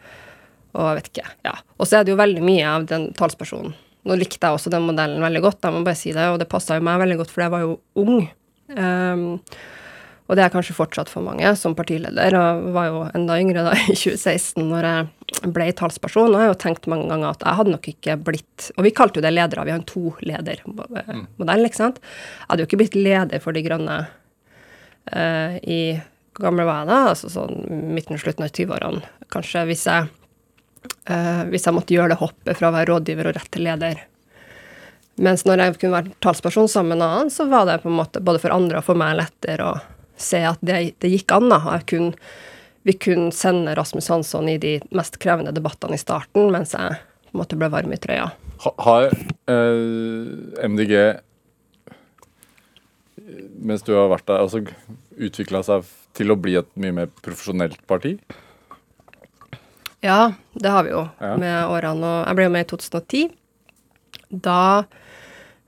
og 0.74 0.88
jeg 0.88 0.98
vet 0.98 1.10
ikke. 1.12 1.26
Ja. 1.46 1.54
Og 1.78 1.88
så 1.88 2.00
er 2.00 2.06
det 2.06 2.14
jo 2.14 2.20
veldig 2.20 2.44
mye 2.46 2.66
av 2.66 2.86
den 2.90 3.10
talspersonen. 3.18 3.74
Nå 4.08 4.16
likte 4.16 4.40
jeg 4.46 4.56
også 4.56 4.72
den 4.72 4.86
modellen 4.86 5.20
veldig 5.22 5.42
godt, 5.44 5.60
jeg 5.66 5.76
må 5.76 5.82
bare 5.84 5.98
si 5.98 6.14
det, 6.16 6.24
og 6.32 6.38
det 6.40 6.48
passa 6.48 6.78
jo 6.78 6.84
meg 6.86 7.02
veldig 7.02 7.18
godt, 7.20 7.32
for 7.34 7.44
jeg 7.44 7.52
var 7.52 7.66
jo 7.66 7.74
ung. 8.00 8.22
Um, 8.72 9.26
og 10.30 10.36
det 10.38 10.44
er 10.44 10.52
kanskje 10.52 10.76
fortsatt 10.76 11.10
for 11.10 11.26
mange 11.26 11.48
som 11.58 11.72
partileder, 11.74 12.36
jeg 12.36 12.74
var 12.74 12.86
jo 12.86 13.00
enda 13.18 13.38
yngre 13.42 13.64
da 13.66 13.72
i 13.90 13.96
2016 13.98 14.62
når 14.62 14.86
jeg 14.86 15.50
ble 15.56 15.66
talsperson. 15.74 16.30
Og 16.30 16.38
jeg 16.38 16.46
har 16.46 16.52
jo 16.52 16.60
tenkt 16.62 16.86
mange 16.90 17.08
ganger 17.10 17.32
at 17.32 17.42
jeg 17.42 17.58
hadde 17.58 17.74
nok 17.74 17.88
ikke 17.90 18.16
blitt 18.28 18.68
Og 18.76 18.86
vi 18.86 18.94
kalte 18.94 19.18
jo 19.18 19.24
det 19.26 19.32
ledere, 19.34 19.66
vi 19.66 19.74
har 19.74 19.80
en 19.80 19.90
to-leder-modell, 19.90 21.66
ikke 21.66 21.80
sant. 21.80 21.98
Jeg 22.04 22.46
hadde 22.46 22.62
jo 22.62 22.70
ikke 22.70 22.80
blitt 22.84 23.00
leder 23.00 23.42
for 23.42 23.58
De 23.58 23.64
grønne 23.66 23.98
uh, 24.06 25.58
i 25.66 25.82
gammel 26.40 26.68
var 26.68 26.84
jeg 26.84 26.92
da? 26.92 27.02
Altså 27.10 27.34
sånn 27.34 27.90
midten 27.90 28.14
og 28.14 28.22
slutten 28.22 28.46
av 28.46 28.54
20-årene, 28.54 29.12
kanskje, 29.34 29.66
hvis 29.66 29.86
jeg 29.90 30.06
uh, 31.10 31.42
hvis 31.50 31.66
jeg 31.66 31.74
måtte 31.74 31.96
gjøre 31.96 32.14
det 32.14 32.22
hoppet 32.22 32.60
fra 32.60 32.70
å 32.70 32.76
være 32.78 32.92
rådgiver 32.94 33.32
og 33.32 33.40
rett 33.40 33.50
til 33.50 33.66
leder. 33.66 34.06
Mens 35.20 35.42
når 35.44 35.64
jeg 35.64 35.80
kunne 35.80 35.98
være 35.98 36.20
talsperson 36.22 36.70
sammen 36.70 36.94
med 36.94 37.02
en 37.02 37.08
annen, 37.08 37.32
så 37.34 37.50
var 37.50 37.66
det 37.66 37.82
på 37.82 37.90
en 37.90 37.98
måte 37.98 38.22
både 38.22 38.40
for 38.40 38.54
andre 38.54 38.78
og 38.78 38.86
for 38.86 39.00
meg 39.00 39.18
lettere 39.18 39.66
å 39.66 39.80
se 40.22 40.42
at 40.48 40.60
det, 40.64 40.78
det 41.02 41.10
gikk 41.12 41.32
an. 41.36 41.50
kunne, 41.86 42.14
vi 42.88 42.92
kunne 42.96 43.32
sende 43.32 43.74
Rasmus 43.76 44.08
Hansson 44.08 44.48
i 44.48 44.58
de 44.60 44.78
mest 44.90 45.18
krevende 45.22 45.52
debattene 45.56 45.96
i 45.98 46.00
starten, 46.00 46.50
mens 46.52 46.72
jeg 46.76 47.00
på 47.30 47.34
en 47.36 47.42
måte 47.42 47.58
ble 47.58 47.68
varm 47.72 47.92
i 47.92 47.98
trøya. 48.00 48.30
Har 48.60 49.08
eh, 49.48 50.68
MDG, 50.68 50.94
mens 53.60 53.84
du 53.86 53.94
har 53.94 54.10
vært 54.12 54.26
der, 54.28 54.42
altså 54.42 54.64
utvikla 55.20 55.62
seg 55.64 55.84
til 56.16 56.32
å 56.32 56.38
bli 56.40 56.56
et 56.58 56.70
mye 56.80 56.94
mer 56.96 57.10
profesjonelt 57.22 57.80
parti? 57.88 58.16
Ja, 60.00 60.32
det 60.56 60.72
har 60.72 60.84
vi 60.86 60.90
jo 60.94 61.08
Ja. 61.20 61.36
med 61.36 61.66
årene. 61.68 62.06
Og 62.22 62.26
jeg 62.26 62.36
ble 62.36 62.44
jo 62.44 62.50
med 62.56 62.64
i 62.64 62.70
2010. 62.70 63.30
Da 64.30 64.84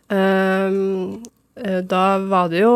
eh, 0.09 0.71
Da 1.63 2.19
var 2.27 2.49
det 2.51 2.63
jo 2.65 2.73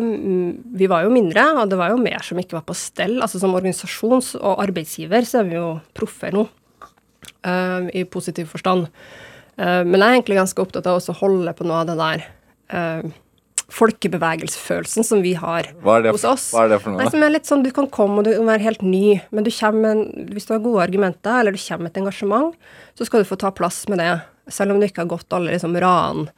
mm, 0.00 0.76
Vi 0.78 0.86
var 0.88 1.04
jo 1.04 1.10
mindre, 1.12 1.42
og 1.60 1.68
det 1.68 1.76
var 1.76 1.92
jo 1.92 1.98
mer 2.00 2.22
som 2.24 2.38
ikke 2.40 2.56
var 2.56 2.64
på 2.68 2.76
stell. 2.78 3.18
Altså 3.20 3.40
som 3.42 3.52
organisasjons- 3.58 4.36
og 4.40 4.62
arbeidsgiver 4.64 5.26
så 5.28 5.42
er 5.42 5.50
vi 5.50 5.58
jo 5.58 5.66
proffer 5.96 6.32
nå, 6.32 6.46
uh, 7.44 7.90
i 7.92 8.04
positiv 8.08 8.48
forstand. 8.54 8.88
Uh, 9.58 9.82
men 9.84 9.98
jeg 9.98 10.06
er 10.06 10.16
egentlig 10.16 10.40
ganske 10.40 10.64
opptatt 10.64 10.88
av 10.88 10.96
å 11.02 11.18
holde 11.20 11.52
på 11.58 11.66
noe 11.68 11.82
av 11.82 11.90
det 11.90 11.98
der 12.00 12.24
uh, 12.72 13.12
folkebevegelsesfølelsen 13.72 15.04
som 15.06 15.22
vi 15.24 15.32
har 15.38 15.70
hos 15.82 16.24
oss. 16.28 16.50
hva 16.52 16.66
er 16.66 16.74
det 16.74 16.80
for 16.82 16.92
Nei, 16.92 17.04
noe? 17.04 17.12
som 17.14 17.24
er 17.24 17.32
litt 17.32 17.48
sånn, 17.48 17.62
Du 17.64 17.70
kan 17.74 17.88
komme 17.88 18.20
og 18.20 18.26
du 18.26 18.34
kan 18.34 18.48
være 18.48 18.66
helt 18.66 18.82
ny, 18.82 19.20
men 19.30 19.44
du 19.44 19.50
en- 19.50 20.28
hvis 20.32 20.46
du 20.46 20.54
har 20.54 20.60
gode 20.60 20.82
argumenter 20.82 21.40
eller 21.40 21.52
du 21.52 21.58
kommer 21.58 21.84
med 21.84 21.96
et 21.96 22.02
engasjement, 22.02 22.54
så 22.96 23.06
skal 23.06 23.22
du 23.22 23.28
få 23.28 23.38
ta 23.38 23.50
plass 23.50 23.88
med 23.88 23.98
det. 23.98 24.22
Selv 24.48 24.72
om 24.72 24.80
du 24.80 24.86
ikke 24.86 25.04
har 25.04 25.12
gått 25.16 25.32
alle 25.32 25.52
liksom 25.52 25.78
ran 25.80 26.28
eh, 26.28 26.32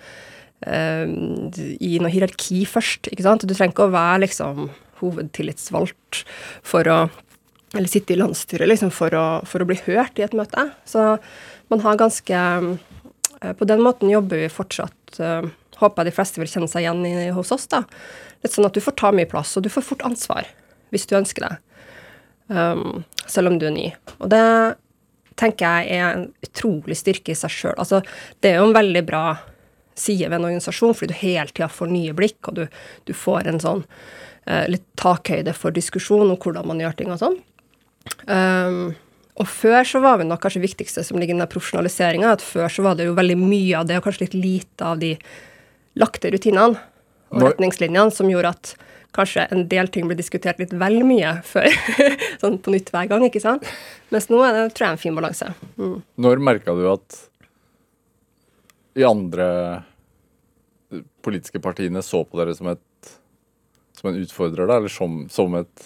i 0.65 1.91
noe 2.01 2.13
hierarki 2.13 2.63
først. 2.65 3.11
ikke 3.13 3.27
sant? 3.27 3.45
Du 3.45 3.53
trenger 3.53 3.75
ikke 3.75 3.89
å 3.89 3.93
være 3.93 4.23
liksom 4.25 4.69
hovedtillitsvalgt 5.03 6.23
for 6.65 6.89
å 6.89 6.99
eller 7.75 7.91
sitte 7.91 8.15
i 8.15 8.19
landsstyret 8.21 8.71
liksom 8.71 8.93
for 8.95 9.15
å, 9.19 9.25
for 9.49 9.63
å 9.63 9.69
bli 9.69 9.77
hørt 9.87 10.19
i 10.21 10.25
et 10.27 10.35
møte. 10.37 10.69
Så, 10.87 11.17
man 11.73 11.83
har 11.83 11.99
ganske 11.99 12.39
eh, 12.39 13.53
På 13.59 13.67
den 13.67 13.83
måten 13.83 14.13
jobber 14.13 14.39
vi 14.45 14.53
fortsatt 14.53 15.19
eh, 15.19 15.49
Håper 15.81 16.05
jeg 16.05 16.13
de 16.13 16.15
fleste 16.15 16.39
vil 16.39 16.51
kjenne 16.51 16.71
seg 16.71 16.85
igjen 16.85 17.03
i, 17.09 17.31
hos 17.35 17.51
oss. 17.51 17.67
da. 17.67 17.83
Litt 18.45 18.55
sånn 18.55 18.69
at 18.69 18.77
du 18.77 18.83
får 18.85 18.95
ta 19.01 19.11
mye 19.11 19.27
plass, 19.27 19.57
og 19.59 19.65
du 19.65 19.73
får 19.73 19.83
fort 19.89 20.05
ansvar 20.07 20.47
hvis 20.95 21.09
du 21.11 21.17
ønsker 21.19 21.49
det. 21.49 21.55
Um, 22.47 23.03
selv 23.27 23.51
om 23.51 23.57
du 23.59 23.65
er 23.67 23.75
ny. 23.75 23.89
Og 24.21 24.29
det 24.31 24.45
tenker 25.41 25.81
jeg 25.81 25.99
er 25.99 26.05
en 26.13 26.29
utrolig 26.47 26.95
styrke 27.01 27.35
i 27.35 27.39
seg 27.41 27.51
sjøl. 27.51 27.75
Altså, 27.75 28.05
det 28.39 28.53
er 28.53 28.61
jo 28.61 28.69
en 28.69 28.77
veldig 28.77 29.03
bra 29.09 29.25
side 29.99 30.29
ved 30.29 30.39
en 30.39 30.49
organisasjon, 30.51 30.95
fordi 30.97 31.13
du 31.13 31.21
hele 31.21 31.51
tida 31.51 31.71
får 31.71 31.91
nye 31.93 32.15
blikk, 32.17 32.41
og 32.51 32.59
du, 32.59 32.65
du 33.09 33.15
får 33.17 33.51
en 33.51 33.63
sånn 33.63 33.83
uh, 33.87 34.65
litt 34.71 34.87
takhøyde 35.01 35.55
for 35.57 35.75
diskusjon 35.75 36.29
om 36.29 36.39
hvordan 36.39 36.69
man 36.71 36.83
gjør 36.83 36.99
ting 36.99 37.13
og 37.15 37.21
sånn. 37.23 37.41
Um, 38.29 38.95
og 39.41 39.51
før 39.51 39.83
så 39.89 40.01
var 40.05 40.21
vi 40.21 40.29
nok 40.29 40.43
kanskje 40.45 40.61
det 40.61 40.69
viktigste 40.69 41.03
som 41.07 41.19
ligger 41.19 41.35
i 41.35 41.41
den 41.41 41.51
profesjonaliseringa, 41.51 42.37
at 42.37 42.45
før 42.45 42.71
så 42.71 42.85
var 42.87 42.99
det 42.99 43.09
jo 43.09 43.17
veldig 43.19 43.39
mye 43.41 43.81
av 43.81 43.89
det, 43.89 43.99
og 43.99 44.07
kanskje 44.07 44.29
litt 44.29 44.39
lite 44.39 44.91
av 44.93 45.01
de 45.03 45.15
lagte 45.99 46.31
rutinene 46.35 46.79
og 47.35 47.49
retningslinjene 47.49 48.15
som 48.15 48.31
gjorde 48.31 48.53
at 48.55 48.75
kanskje 49.15 49.47
en 49.55 49.67
del 49.71 49.89
ting 49.95 50.09
ble 50.11 50.17
diskutert 50.19 50.59
litt 50.63 50.75
vel 50.79 51.01
mye 51.07 51.37
før. 51.47 51.71
sånn 52.43 52.59
på 52.63 52.75
nytt 52.75 52.91
hver 52.95 53.11
gang, 53.11 53.27
ikke 53.27 53.43
sant? 53.43 53.67
Mens 54.15 54.31
nå 54.31 54.41
er 54.47 54.57
det, 54.57 54.65
tror 54.75 54.89
jeg, 54.89 54.97
en 54.97 55.03
fin 55.03 55.19
balanse. 55.19 55.51
Mm. 55.79 55.97
Når 56.27 56.43
merka 56.51 56.75
du 56.79 56.85
at 56.91 57.21
de 58.95 59.05
andre 59.09 59.49
politiske 61.25 61.61
partiene 61.63 62.03
så 62.05 62.23
på 62.25 62.39
dere 62.39 62.55
som 62.57 62.69
et 62.71 62.83
som 64.05 64.11
en 64.11 64.21
utfordrer, 64.21 64.67
da? 64.67 64.77
Eller 64.77 64.93
som, 64.93 65.29
som 65.31 65.55
et, 65.57 65.85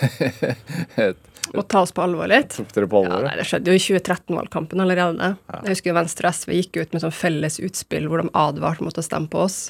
et 0.96 1.52
Og 1.54 1.66
ta 1.68 1.84
oss 1.84 1.92
på 1.94 2.02
alvor 2.02 2.26
litt. 2.30 2.56
Tok 2.56 2.72
dere 2.74 2.88
på 2.90 3.04
Ja, 3.06 3.20
nei, 3.22 3.36
Det 3.38 3.46
skjedde 3.46 3.70
jo 3.70 3.78
i 3.78 3.82
2013-valgkampen 3.84 4.82
allerede. 4.82 5.34
Jeg 5.52 5.76
husker 5.76 5.92
jo 5.92 5.98
Venstre 6.00 6.32
og 6.32 6.38
SV 6.40 6.56
gikk 6.56 6.80
ut 6.80 6.96
med 6.96 7.04
sånn 7.04 7.14
felles 7.14 7.60
utspill 7.62 8.08
hvor 8.10 8.24
de 8.24 8.32
advarte 8.34 8.86
mot 8.86 8.98
å 8.98 9.04
stemme 9.04 9.30
på 9.30 9.44
oss. 9.44 9.60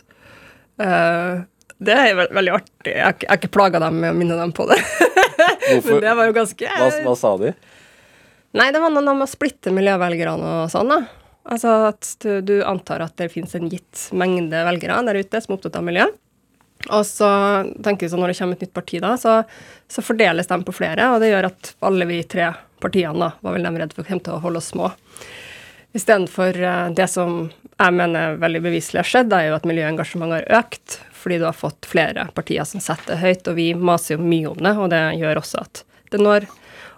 Uh, 0.81 1.45
det 1.83 1.93
er 1.93 2.17
ve 2.17 2.29
veldig 2.39 2.55
artig. 2.57 2.95
Jeg 2.95 3.05
har 3.05 3.19
jeg 3.21 3.29
har 3.29 3.41
ikke 3.43 3.53
plaga 3.53 3.83
dem 3.85 4.01
med 4.01 4.15
å 4.15 4.17
minne 4.17 4.41
dem 4.41 4.57
på 4.57 4.65
det. 4.71 4.81
Men 5.85 6.01
det 6.07 6.17
var 6.17 6.31
jo 6.31 6.37
ganske 6.37 6.73
hva, 6.73 6.89
hva 7.05 7.15
sa 7.19 7.37
de? 7.43 7.53
Nei, 8.57 8.71
det 8.73 8.81
var 8.81 8.93
noe 8.95 9.05
med 9.13 9.27
å 9.27 9.29
splitte 9.29 9.75
miljøvelgerne 9.75 10.53
og 10.63 10.73
sånn, 10.73 10.95
da. 10.95 11.26
Altså 11.47 11.73
at 11.93 12.27
du, 12.43 12.57
antar 12.67 13.05
at 13.05 13.17
det 13.21 13.31
finnes 13.31 13.55
en 13.55 13.69
gitt 13.71 14.09
mengde 14.17 14.63
velgere 14.67 14.99
der 15.07 15.21
ute 15.23 15.41
som 15.43 15.55
er 15.55 15.59
opptatt 15.59 15.79
av 15.79 15.87
miljø. 15.87 16.07
Og 16.87 17.03
så 17.07 17.29
tenker 17.83 18.07
vi 18.07 18.11
sånn 18.13 18.23
når 18.23 18.33
det 18.33 18.39
kommer 18.39 18.59
et 18.59 18.65
nytt 18.67 18.77
parti, 18.77 19.01
da, 19.03 19.15
så, 19.19 19.41
så 19.91 20.05
fordeles 20.05 20.51
de 20.51 20.59
på 20.67 20.75
flere, 20.77 21.09
og 21.11 21.23
det 21.23 21.33
gjør 21.33 21.49
at 21.49 21.73
alle 21.87 22.07
vi 22.09 22.21
tre 22.29 22.51
partiene 22.83 23.19
da, 23.19 23.31
var 23.41 23.57
vel 23.57 23.67
de 23.67 23.81
redd 23.81 23.95
for 23.97 24.07
kommer 24.07 24.27
til 24.27 24.37
å 24.37 24.43
holde 24.45 24.61
oss 24.61 24.71
små. 24.75 24.91
Istedenfor 25.97 26.61
uh, 26.61 26.91
det 26.95 27.09
som 27.09 27.47
jeg 27.49 27.97
mener 27.97 28.37
veldig 28.43 28.63
beviselig 28.69 29.01
har 29.01 29.09
skjedd, 29.09 29.33
er 29.33 29.49
jo 29.49 29.57
at 29.57 29.67
miljøengasjementet 29.69 30.45
har 30.45 30.61
økt, 30.61 30.99
fordi 31.17 31.41
du 31.41 31.49
har 31.49 31.57
fått 31.57 31.89
flere 31.89 32.29
partier 32.37 32.69
som 32.69 32.83
setter 32.85 33.15
det 33.15 33.23
høyt, 33.25 33.51
og 33.51 33.59
vi 33.59 33.71
maser 33.75 34.17
jo 34.17 34.23
mye 34.23 34.53
om 34.53 34.63
det, 34.63 34.77
og 34.77 34.93
det 34.93 35.03
gjør 35.19 35.43
også 35.43 35.65
at 35.65 35.83
det 36.13 36.23
når 36.23 36.47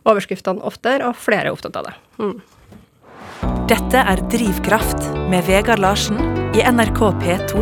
overskriftene 0.09 0.65
oftere, 0.67 1.09
og 1.09 1.17
flere 1.19 1.49
er 1.49 1.55
opptatt 1.55 1.79
av 1.81 1.89
det. 1.89 1.97
Mm. 2.19 2.37
Dette 3.43 4.01
er 4.01 4.21
Drivkraft 4.33 5.05
med 5.31 5.45
Vegard 5.47 5.81
Larsen 5.83 6.19
i 6.57 6.63
NRK 6.65 7.01
P2. 7.23 7.61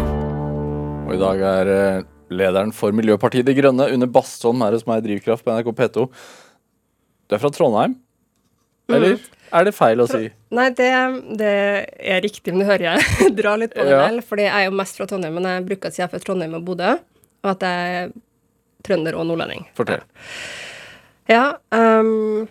Og 1.07 1.13
i 1.15 1.19
dag 1.21 1.43
er 1.51 1.71
eh, 1.73 2.05
lederen 2.33 2.73
for 2.75 2.95
Miljøpartiet 2.97 3.47
De 3.47 3.55
Grønne, 3.57 3.89
Une 3.93 4.09
Bastholm, 4.11 4.63
her 4.65 4.77
hos 4.77 4.87
meg 4.89 5.03
i 5.03 5.07
Drivkraft 5.09 5.45
på 5.47 5.53
NRK 5.55 5.71
P2. 5.81 6.07
Du 7.27 7.37
er 7.37 7.43
fra 7.43 7.51
Trondheim? 7.55 7.97
Eller 8.89 9.19
er 9.57 9.67
det 9.67 9.75
feil 9.77 10.01
å 10.03 10.07
si? 10.11 10.29
Nei, 10.55 10.69
det, 10.79 10.89
det 11.41 11.53
er 11.99 12.23
riktig, 12.25 12.55
men 12.55 12.63
du 12.63 12.69
hører 12.71 12.87
jeg 12.93 13.33
drar 13.39 13.61
litt 13.61 13.75
på 13.75 13.85
det 13.87 13.93
Ja. 13.97 14.05
vel, 14.07 14.21
fordi 14.27 14.47
jeg 14.47 14.55
er 14.63 14.69
jo 14.71 14.77
mest 14.79 15.01
fra 15.01 15.09
Trondheim, 15.11 15.35
men 15.41 15.51
jeg 15.51 15.67
bruker 15.69 15.91
å 15.91 15.95
si 15.97 16.01
jeg 16.03 16.09
er 16.09 16.15
fra 16.15 16.23
Trondheim 16.23 16.55
og 16.59 16.65
Bodø, 16.69 16.95
og 17.45 17.51
at 17.53 17.67
jeg 17.67 17.99
er 18.05 18.15
trønder 18.87 19.19
og 19.19 19.27
nordlending. 19.29 19.67
Fortell. 19.77 20.07
Ja, 21.27 21.57
um, 21.75 22.47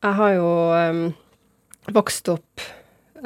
jeg 0.00 0.12
har 0.16 0.30
jo 0.38 0.48
ehm, 0.72 1.02
vokst 1.94 2.28
opp 2.32 2.66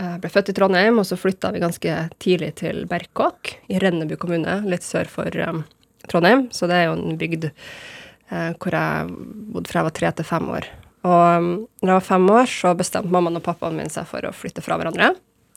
ble 0.00 0.30
født 0.32 0.52
i 0.52 0.56
Trondheim, 0.56 0.98
og 1.00 1.06
så 1.08 1.18
flytta 1.18 1.50
vi 1.54 1.62
ganske 1.62 1.94
tidlig 2.22 2.54
til 2.60 2.84
Berkåk 2.90 3.54
i 3.72 3.80
Rennebu 3.82 4.16
kommune, 4.20 4.60
litt 4.68 4.86
sør 4.86 5.08
for 5.10 5.34
um, 5.44 5.64
Trondheim. 6.10 6.46
Så 6.54 6.68
det 6.70 6.78
er 6.78 6.88
jo 6.88 6.96
en 6.96 7.18
bygd 7.20 7.48
uh, 7.50 8.52
hvor 8.60 8.76
jeg 8.76 9.10
bodde 9.54 9.70
fra 9.70 9.82
jeg 9.82 9.88
var 9.88 9.96
tre 9.98 10.12
til 10.18 10.28
fem 10.28 10.52
år. 10.56 10.68
Og 11.08 11.24
um, 11.40 11.50
når 11.80 11.92
jeg 11.92 11.98
var 11.98 12.06
fem 12.10 12.28
år, 12.36 12.52
så 12.52 12.74
bestemte 12.78 13.12
mammaen 13.12 13.40
og 13.40 13.46
pappaen 13.46 13.78
min 13.78 13.92
seg 13.92 14.08
for 14.08 14.26
å 14.26 14.34
flytte 14.36 14.64
fra 14.64 14.78
hverandre. 14.80 15.12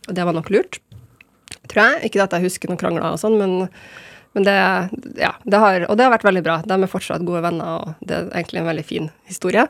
Og 0.08 0.18
det 0.18 0.26
var 0.28 0.36
nok 0.36 0.52
lurt, 0.54 0.80
tror 1.72 1.86
jeg. 1.86 2.10
Ikke 2.10 2.26
at 2.26 2.36
jeg 2.36 2.48
husker 2.48 2.72
noen 2.72 2.82
krangler 2.82 3.14
og 3.14 3.22
sånn, 3.22 3.38
men, 3.40 3.70
men 4.36 4.48
det, 4.48 4.58
ja, 5.22 5.36
det 5.46 5.62
har, 5.62 5.86
og 5.88 6.00
det 6.00 6.08
har 6.08 6.16
vært 6.16 6.28
veldig 6.28 6.44
bra. 6.46 6.58
De 6.68 6.80
er 6.80 6.92
fortsatt 6.92 7.28
gode 7.28 7.46
venner, 7.46 7.84
og 7.84 8.08
det 8.08 8.18
er 8.18 8.34
egentlig 8.34 8.64
en 8.64 8.72
veldig 8.72 8.88
fin 8.90 9.14
historie. 9.30 9.68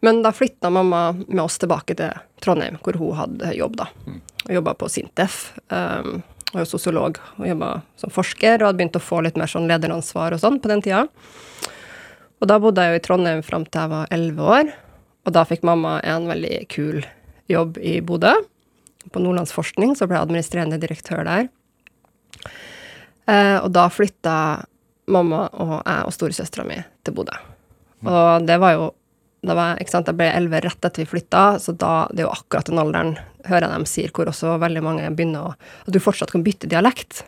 Men 0.00 0.22
da 0.22 0.32
flytta 0.32 0.70
mamma 0.70 1.12
med 1.26 1.42
oss 1.42 1.58
tilbake 1.58 1.96
til 1.98 2.14
Trondheim, 2.44 2.78
hvor 2.84 2.98
hun 3.00 3.16
hadde 3.18 3.54
jobb, 3.56 3.78
da. 3.80 3.88
Og 4.46 4.52
jobba 4.54 4.74
på 4.78 4.90
Sintef. 4.92 5.40
Um, 5.74 6.20
og 6.54 6.62
er 6.62 6.68
sosiolog 6.68 7.18
og 7.36 7.48
jobba 7.48 7.72
som 8.00 8.12
forsker, 8.12 8.60
og 8.60 8.70
hadde 8.70 8.78
begynt 8.78 8.96
å 8.96 9.04
få 9.04 9.20
litt 9.24 9.36
mer 9.40 9.50
sånn 9.50 9.68
lederansvar 9.68 10.36
og 10.36 10.40
sånn 10.40 10.60
på 10.62 10.70
den 10.70 10.84
tida. 10.86 11.02
Og 12.38 12.48
da 12.48 12.60
bodde 12.62 12.84
jeg 12.84 12.94
jo 12.94 13.00
i 13.00 13.04
Trondheim 13.04 13.42
fram 13.44 13.66
til 13.66 13.82
jeg 13.82 13.92
var 13.92 14.14
elleve 14.14 14.46
år. 14.54 14.70
Og 15.26 15.34
da 15.34 15.44
fikk 15.44 15.66
mamma 15.66 15.98
en 16.06 16.30
veldig 16.30 16.62
kul 16.72 17.02
jobb 17.50 17.80
i 17.82 17.98
Bodø. 18.04 18.32
På 19.12 19.20
Nordlandsforskning, 19.24 19.96
så 19.96 20.06
ble 20.06 20.18
jeg 20.18 20.28
administrerende 20.28 20.80
direktør 20.80 21.26
der. 21.26 21.48
Uh, 23.28 23.58
og 23.64 23.72
da 23.74 23.88
flytta 23.92 24.38
mamma 25.10 25.48
og 25.58 25.74
jeg 25.82 26.06
og 26.06 26.14
storesøstera 26.14 26.64
mi 26.68 26.78
til 27.04 27.16
Bodø. 27.18 27.36
Og 28.06 28.46
det 28.46 28.56
var 28.62 28.76
jo 28.76 28.88
da 29.44 29.54
var, 29.54 29.76
jeg- 29.78 29.88
sant, 29.90 30.06
Jeg 30.06 30.16
ble 30.16 30.30
elleve 30.32 30.60
rett 30.64 30.84
etter 30.84 31.04
vi 31.04 31.06
flytta, 31.06 31.58
så 31.60 31.76
da, 31.76 32.08
det 32.12 32.20
er 32.20 32.28
jo 32.28 32.34
akkurat 32.34 32.64
den 32.66 32.78
alderen 32.78 33.16
hører 33.46 33.68
jeg 33.68 33.70
dem 33.78 33.84
sier, 33.86 34.10
hvor 34.12 34.26
også 34.26 34.58
veldig 34.58 34.82
mange 34.82 35.10
begynner 35.14 35.50
å 35.52 35.54
At 35.86 35.92
du 35.94 35.98
fortsatt 36.00 36.30
kan 36.32 36.42
bytte 36.44 36.68
dialekt. 36.68 37.22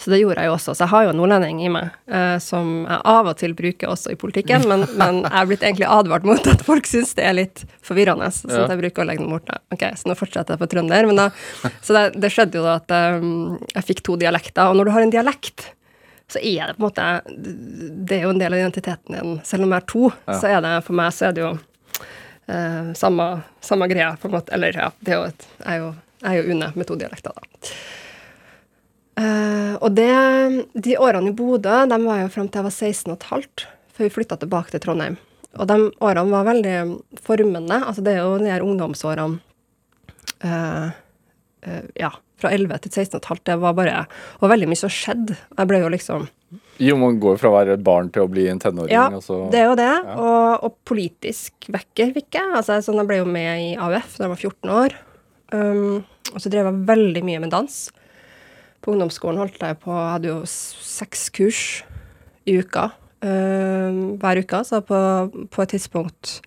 Så 0.00 0.08
det 0.08 0.20
gjorde 0.22 0.40
jeg 0.40 0.48
jo 0.48 0.54
også. 0.56 0.72
Så 0.72 0.80
jeg 0.86 0.88
har 0.94 1.02
jo 1.04 1.10
en 1.10 1.16
nordlending 1.20 1.58
i 1.60 1.68
meg, 1.68 1.90
eh, 2.08 2.38
som 2.40 2.86
jeg 2.88 3.00
av 3.04 3.26
og 3.26 3.36
til 3.36 3.52
bruker 3.52 3.86
også 3.92 4.12
i 4.12 4.16
politikken, 4.16 4.64
men, 4.66 4.86
men 4.96 5.22
jeg 5.26 5.32
er 5.42 5.46
blitt 5.50 5.60
egentlig 5.66 5.88
advart 5.92 6.24
mot 6.24 6.46
at 6.48 6.62
folk 6.64 6.86
syns 6.88 7.12
det 7.18 7.24
er 7.28 7.34
litt 7.36 7.64
forvirrende. 7.84 8.30
Så 8.32 8.48
Ja. 8.48 8.66
jeg 8.66 8.80
bruker 8.80 9.02
å 9.04 9.06
legge 9.10 9.20
den 9.26 9.28
bort. 9.34 9.50
Ok, 9.72 9.84
Så 10.00 10.08
nå 10.08 10.16
fortsetter 10.16 10.56
jeg 10.56 10.62
på 10.62 10.70
trønder. 10.72 11.04
Men 11.06 11.16
da, 11.16 11.28
så 11.84 11.92
det, 11.92 12.20
det 12.20 12.32
skjedde 12.32 12.56
jo 12.56 12.64
da 12.64 12.76
at 12.80 12.90
um, 13.20 13.58
jeg 13.74 13.84
fikk 13.90 14.02
to 14.02 14.16
dialekter. 14.16 14.70
Og 14.70 14.76
når 14.80 14.84
du 14.88 14.90
har 14.96 15.02
en 15.02 15.10
dialekt, 15.12 15.66
så 16.30 16.38
er 16.38 16.70
det 16.70 16.76
på 16.76 16.82
en 16.82 16.86
måte 16.86 17.06
Det 18.06 18.16
er 18.16 18.26
jo 18.26 18.34
en 18.34 18.40
del 18.40 18.54
av 18.54 18.60
identiteten 18.62 19.16
din. 19.16 19.38
Selv 19.46 19.66
om 19.66 19.74
jeg 19.74 19.82
er 19.82 19.88
to, 19.90 20.10
så 20.30 20.50
er 20.50 20.60
det 20.64 20.74
for 20.86 20.98
meg 21.00 21.14
så 21.14 21.28
er 21.28 21.36
det 21.36 21.42
jo 21.42 21.52
eh, 22.46 22.92
samme, 22.98 23.26
samme 23.60 23.88
greia, 23.90 24.12
på 24.20 24.30
en 24.30 24.36
måte. 24.36 24.54
Eller 24.54 24.76
ja, 24.76 24.90
det 25.00 25.14
er 25.14 25.18
jo 25.18 25.30
et, 25.30 25.48
jeg 25.58 25.72
er 25.72 25.82
jo, 25.82 25.88
jeg 26.20 26.30
er 26.30 26.38
jo 26.38 26.54
UNE 26.54 26.70
med 26.76 26.88
to 26.88 26.98
dialekter, 27.00 27.34
da. 27.34 27.72
Eh, 29.20 29.74
og 29.80 29.90
det, 29.96 30.12
de 30.86 30.96
årene 31.00 31.32
i 31.32 31.36
Bodø 31.36 31.82
de 31.90 31.98
var 32.04 32.22
jo 32.22 32.30
fram 32.32 32.48
til 32.48 32.62
jeg 32.62 32.68
var 32.68 32.76
16 32.76 33.10
og 33.10 33.18
et 33.18 33.28
halvt, 33.32 33.66
før 33.96 34.06
vi 34.06 34.14
flytta 34.14 34.38
tilbake 34.40 34.74
til 34.74 34.84
Trondheim. 34.84 35.18
Og 35.58 35.66
de 35.66 35.78
årene 35.98 36.30
var 36.30 36.46
veldig 36.46 36.74
formende. 37.26 37.80
Altså 37.82 38.04
det 38.06 38.14
er 38.14 38.22
jo 38.22 38.38
de 38.38 38.52
her 38.52 38.64
ungdomsårene 38.64 39.40
eh, 40.46 40.90
eh, 41.66 41.82
Ja, 41.98 42.12
fra 42.42 42.52
11 42.56 42.82
til 42.86 42.92
16 42.92 43.14
og 43.14 43.20
et 43.20 43.30
halvt. 43.30 43.44
Det 43.50 43.56
var 43.62 43.76
bare 43.78 43.96
Og 44.40 44.52
veldig 44.52 44.68
mye 44.70 44.80
som 44.80 44.92
skjedde. 44.92 45.36
Jeg 45.58 45.70
ble 45.70 45.80
jo 45.82 45.90
liksom 45.92 46.28
Jo, 46.80 46.96
man 46.98 47.20
går 47.22 47.36
fra 47.38 47.50
å 47.50 47.54
være 47.54 47.76
et 47.76 47.84
barn 47.86 48.08
til 48.10 48.24
å 48.24 48.30
bli 48.32 48.46
en 48.50 48.58
tenåring. 48.62 48.94
Ja, 48.94 49.08
og 49.12 49.22
så, 49.22 49.42
det 49.52 49.60
er 49.60 49.68
jo 49.68 49.76
det. 49.78 49.92
Og, 50.16 50.64
og 50.66 50.78
politisk 50.88 51.68
vekker 51.70 52.14
fikk 52.16 52.40
jeg. 52.40 52.54
Altså, 52.56 52.80
sånn, 52.82 52.98
jeg 53.02 53.10
ble 53.10 53.20
jo 53.20 53.28
med 53.28 53.50
i 53.66 53.70
AUF 53.76 54.16
da 54.16 54.26
jeg 54.26 54.32
var 54.32 54.40
14 54.48 54.72
år. 54.78 54.96
Um, 55.52 56.00
og 56.32 56.38
så 56.40 56.50
drev 56.52 56.70
jeg 56.70 56.84
veldig 56.88 57.22
mye 57.26 57.42
med 57.44 57.52
dans. 57.52 57.76
På 58.80 58.94
ungdomsskolen 58.94 59.42
holdt 59.42 59.60
jeg 59.60 59.76
på 59.82 59.92
Jeg 59.92 60.12
hadde 60.14 60.30
jo 60.30 60.38
seks 60.48 61.28
kurs 61.36 61.62
i 62.48 62.56
uka. 62.62 62.90
um, 63.20 64.16
hver 64.20 64.40
uke. 64.40 64.62
Så 64.64 64.80
på, 64.80 65.00
på 65.52 65.62
et 65.66 65.74
tidspunkt 65.76 66.38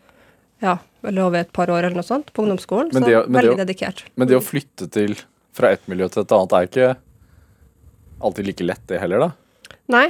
ja, 0.64 0.78
eller 1.04 1.28
over 1.28 1.44
et 1.44 1.52
par 1.56 1.72
år 1.74 1.84
eller 1.84 2.00
noe 2.00 2.08
sånt 2.08 2.32
på 2.34 2.46
ungdomsskolen. 2.46 2.92
Men 2.94 3.04
så 3.04 3.24
men 3.28 3.38
veldig 3.40 3.58
det, 3.58 3.66
dedikert. 3.68 4.06
Men 4.16 4.30
det 4.30 4.40
å 4.40 4.44
flytte 4.44 4.88
til 4.94 5.18
fra 5.54 5.72
ett 5.74 5.88
miljø 5.92 6.10
til 6.12 6.24
et 6.24 6.36
annet 6.36 6.58
er 6.58 6.70
ikke 6.70 6.92
alltid 8.24 8.48
like 8.48 8.68
lett, 8.68 8.84
det 8.88 9.02
heller, 9.04 9.28
da? 9.28 9.76
Nei. 9.94 10.08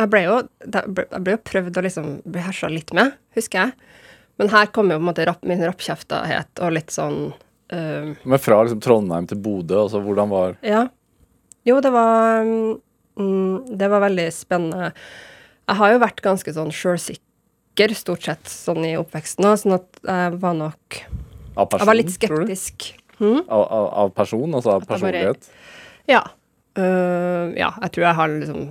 Jeg 0.00 0.08
ble 0.08 0.20
jo, 0.24 0.36
jeg 0.64 1.20
ble 1.20 1.34
jo 1.34 1.40
prøvd 1.44 1.76
å 1.76 1.82
liksom 1.84 2.12
bli 2.24 2.40
hersa 2.44 2.70
litt 2.72 2.92
med, 2.96 3.12
husker 3.36 3.66
jeg. 3.66 3.96
Men 4.40 4.48
her 4.54 4.70
kom 4.72 4.88
jo 4.88 4.96
på 4.96 5.02
en 5.02 5.08
måte 5.10 5.26
rapp, 5.28 5.42
min 5.44 5.60
rappkjeftahet 5.60 6.62
og 6.64 6.72
litt 6.72 6.94
sånn 6.94 7.18
um, 7.34 8.14
Men 8.24 8.40
fra 8.40 8.62
liksom 8.64 8.80
Trondheim 8.80 9.26
til 9.28 9.42
Bodø, 9.44 9.82
altså 9.82 10.00
hvordan 10.00 10.32
var 10.32 10.56
Ja. 10.64 10.86
Jo, 11.68 11.76
det 11.84 11.90
var 11.92 12.46
mm, 12.46 13.76
Det 13.76 13.90
var 13.92 14.00
veldig 14.06 14.24
spennende. 14.32 14.94
Jeg 15.68 15.80
har 15.82 15.92
jo 15.92 16.00
vært 16.06 16.24
ganske 16.24 16.54
sånn 16.56 16.72
sjølsikker 16.72 17.92
stort 17.98 18.24
sett 18.24 18.48
sånn 18.48 18.86
i 18.88 18.94
oppveksten 18.96 19.50
òg, 19.50 19.60
sånn 19.60 19.76
at 19.76 20.00
jeg 20.08 20.40
var 20.40 20.56
nok 20.56 21.02
Jeg 21.02 21.90
var 21.90 21.98
litt 21.98 22.14
skeptisk. 22.14 22.94
Hm? 23.20 23.42
Av, 23.46 23.62
av, 23.62 23.88
av 24.04 24.12
person, 24.16 24.48
altså 24.56 24.78
av 24.78 24.86
personlighet? 24.88 25.46
bare-? 25.46 26.10
Ja. 26.10 26.22
Uh, 26.78 27.50
ja, 27.58 27.72
jeg 27.82 27.92
tror 27.94 28.06
jeg 28.06 28.18
har 28.20 28.32
liksom 28.32 28.68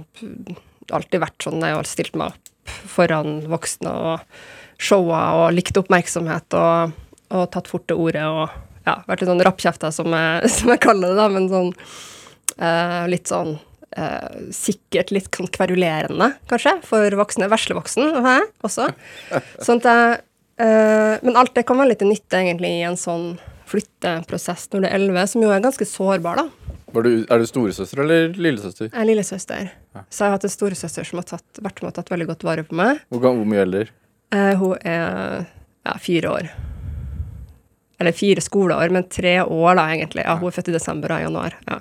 alltid 0.96 1.22
vært 1.24 1.46
sånn. 1.46 1.62
Jeg 1.66 1.78
har 1.78 1.90
stilt 1.90 2.18
meg 2.18 2.34
opp 2.34 2.74
foran 2.90 3.40
voksne 3.50 3.92
og 3.92 4.42
showa 4.80 5.22
og 5.42 5.56
likt 5.56 5.78
oppmerksomhet 5.80 6.56
og, 6.58 6.94
og 7.34 7.48
tatt 7.54 7.70
fort 7.72 7.88
til 7.90 8.00
ordet 8.00 8.26
og 8.30 8.46
ja, 8.86 9.00
vært 9.10 9.24
litt 9.24 9.32
sånn 9.32 9.44
rappkjefta, 9.46 9.92
som, 9.94 10.14
som 10.58 10.74
jeg 10.74 10.84
kaller 10.84 11.14
det, 11.14 11.18
da, 11.20 11.28
men 11.34 11.50
sånn 11.52 11.74
uh, 12.60 13.04
litt 13.12 13.32
sånn 13.32 13.58
Uh, 13.98 14.52
sikkert 14.54 15.10
litt 15.10 15.34
sånn 15.34 15.48
kverulerende, 15.50 16.28
kanskje, 16.48 16.76
for 16.86 17.16
voksne. 17.18 17.48
Veslevoksen 17.50 18.20
hæ, 18.22 18.36
også. 18.62 18.86
Sånn 19.66 19.82
at 19.82 19.88
jeg 19.90 20.12
øh, 20.62 21.16
Men 21.26 21.40
alt 21.42 21.56
det 21.58 21.64
kan 21.66 21.82
være 21.82 21.96
litt 21.96 22.06
nytte, 22.06 22.38
egentlig, 22.38 22.70
i 22.70 22.86
en 22.86 23.00
sånn 23.02 23.32
flytteprosess 23.70 24.68
når 24.74 24.82
du 24.82 24.88
er 24.90 24.96
elleve, 24.98 25.26
som 25.30 25.44
jo 25.46 25.52
er 25.54 25.64
ganske 25.64 25.88
sårbar, 25.88 26.42
da. 26.42 26.76
Var 26.94 27.06
du, 27.06 27.12
er 27.30 27.42
du 27.42 27.46
storesøster 27.46 28.02
eller 28.02 28.34
lillesøster? 28.34 28.90
Jeg 28.90 28.98
er 28.98 29.08
lillesøster. 29.10 29.70
Så 30.10 30.24
jeg 30.24 30.32
har 30.32 30.38
hatt 30.38 30.48
en 30.48 30.54
storesøster 30.54 31.06
som 31.06 31.22
har 31.22 31.28
tatt, 31.30 31.62
vært 31.62 31.84
med 31.84 31.92
og 31.92 31.98
tatt 32.00 32.10
veldig 32.10 32.30
godt 32.32 32.46
vare 32.48 32.66
på 32.66 32.78
meg. 32.80 33.04
Hvor, 33.14 33.22
hvor 33.28 33.46
mye 33.50 33.62
eldre? 33.62 33.86
Eh, 34.34 34.54
hun 34.58 34.74
er 34.82 35.46
ja, 35.86 35.96
fire 36.02 36.34
år. 36.34 36.50
Eller 38.00 38.16
fire 38.16 38.42
skoleår, 38.42 38.94
men 38.96 39.06
tre 39.12 39.36
år, 39.44 39.74
da, 39.78 39.86
egentlig. 39.94 40.26
Ja, 40.26 40.38
hun 40.40 40.50
er 40.50 40.56
født 40.56 40.72
i 40.72 40.76
desember 40.78 41.14
og 41.14 41.22
i 41.22 41.28
januar. 41.28 41.58
Ja. 41.70 41.80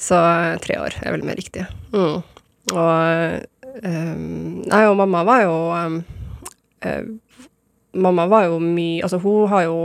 Så 0.00 0.18
eh, 0.18 0.56
tre 0.64 0.80
år 0.82 0.96
er 1.02 1.14
vel 1.14 1.26
mer 1.28 1.38
riktig. 1.38 1.66
Mm. 1.94 2.24
Og 2.74 3.46
um, 3.86 4.62
Nei, 4.66 4.82
og 4.88 4.96
mamma 4.98 5.22
var 5.26 5.44
jo 5.44 5.54
um, 5.70 6.00
uh, 6.82 7.04
Mamma 7.94 8.24
var 8.26 8.48
jo 8.48 8.56
mye 8.58 9.04
Altså, 9.06 9.20
hun 9.22 9.46
har 9.52 9.68
jo 9.68 9.76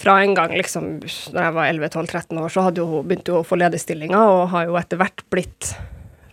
fra 0.00 0.16
en 0.22 0.34
gang 0.36 0.54
liksom, 0.56 0.92
da 1.34 1.46
jeg 1.48 1.56
var 1.56 1.70
11-12-13 1.74 2.40
år, 2.40 2.52
så 2.52 2.64
hadde 2.64 2.80
jo 2.80 2.88
hun 2.88 3.08
begynt 3.08 3.28
å 3.32 3.42
få 3.44 3.58
lederstillinger, 3.60 4.16
og 4.16 4.52
har 4.54 4.68
jo 4.70 4.78
etter 4.80 5.00
hvert 5.00 5.24
blitt 5.32 5.74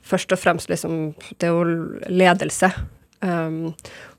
først 0.08 0.32
og 0.32 0.40
fremst 0.40 0.70
liksom 0.72 1.12
Det 1.36 1.50
er 1.50 1.52
jo 1.52 1.66
ledelse. 2.08 2.70
Um, 3.20 3.74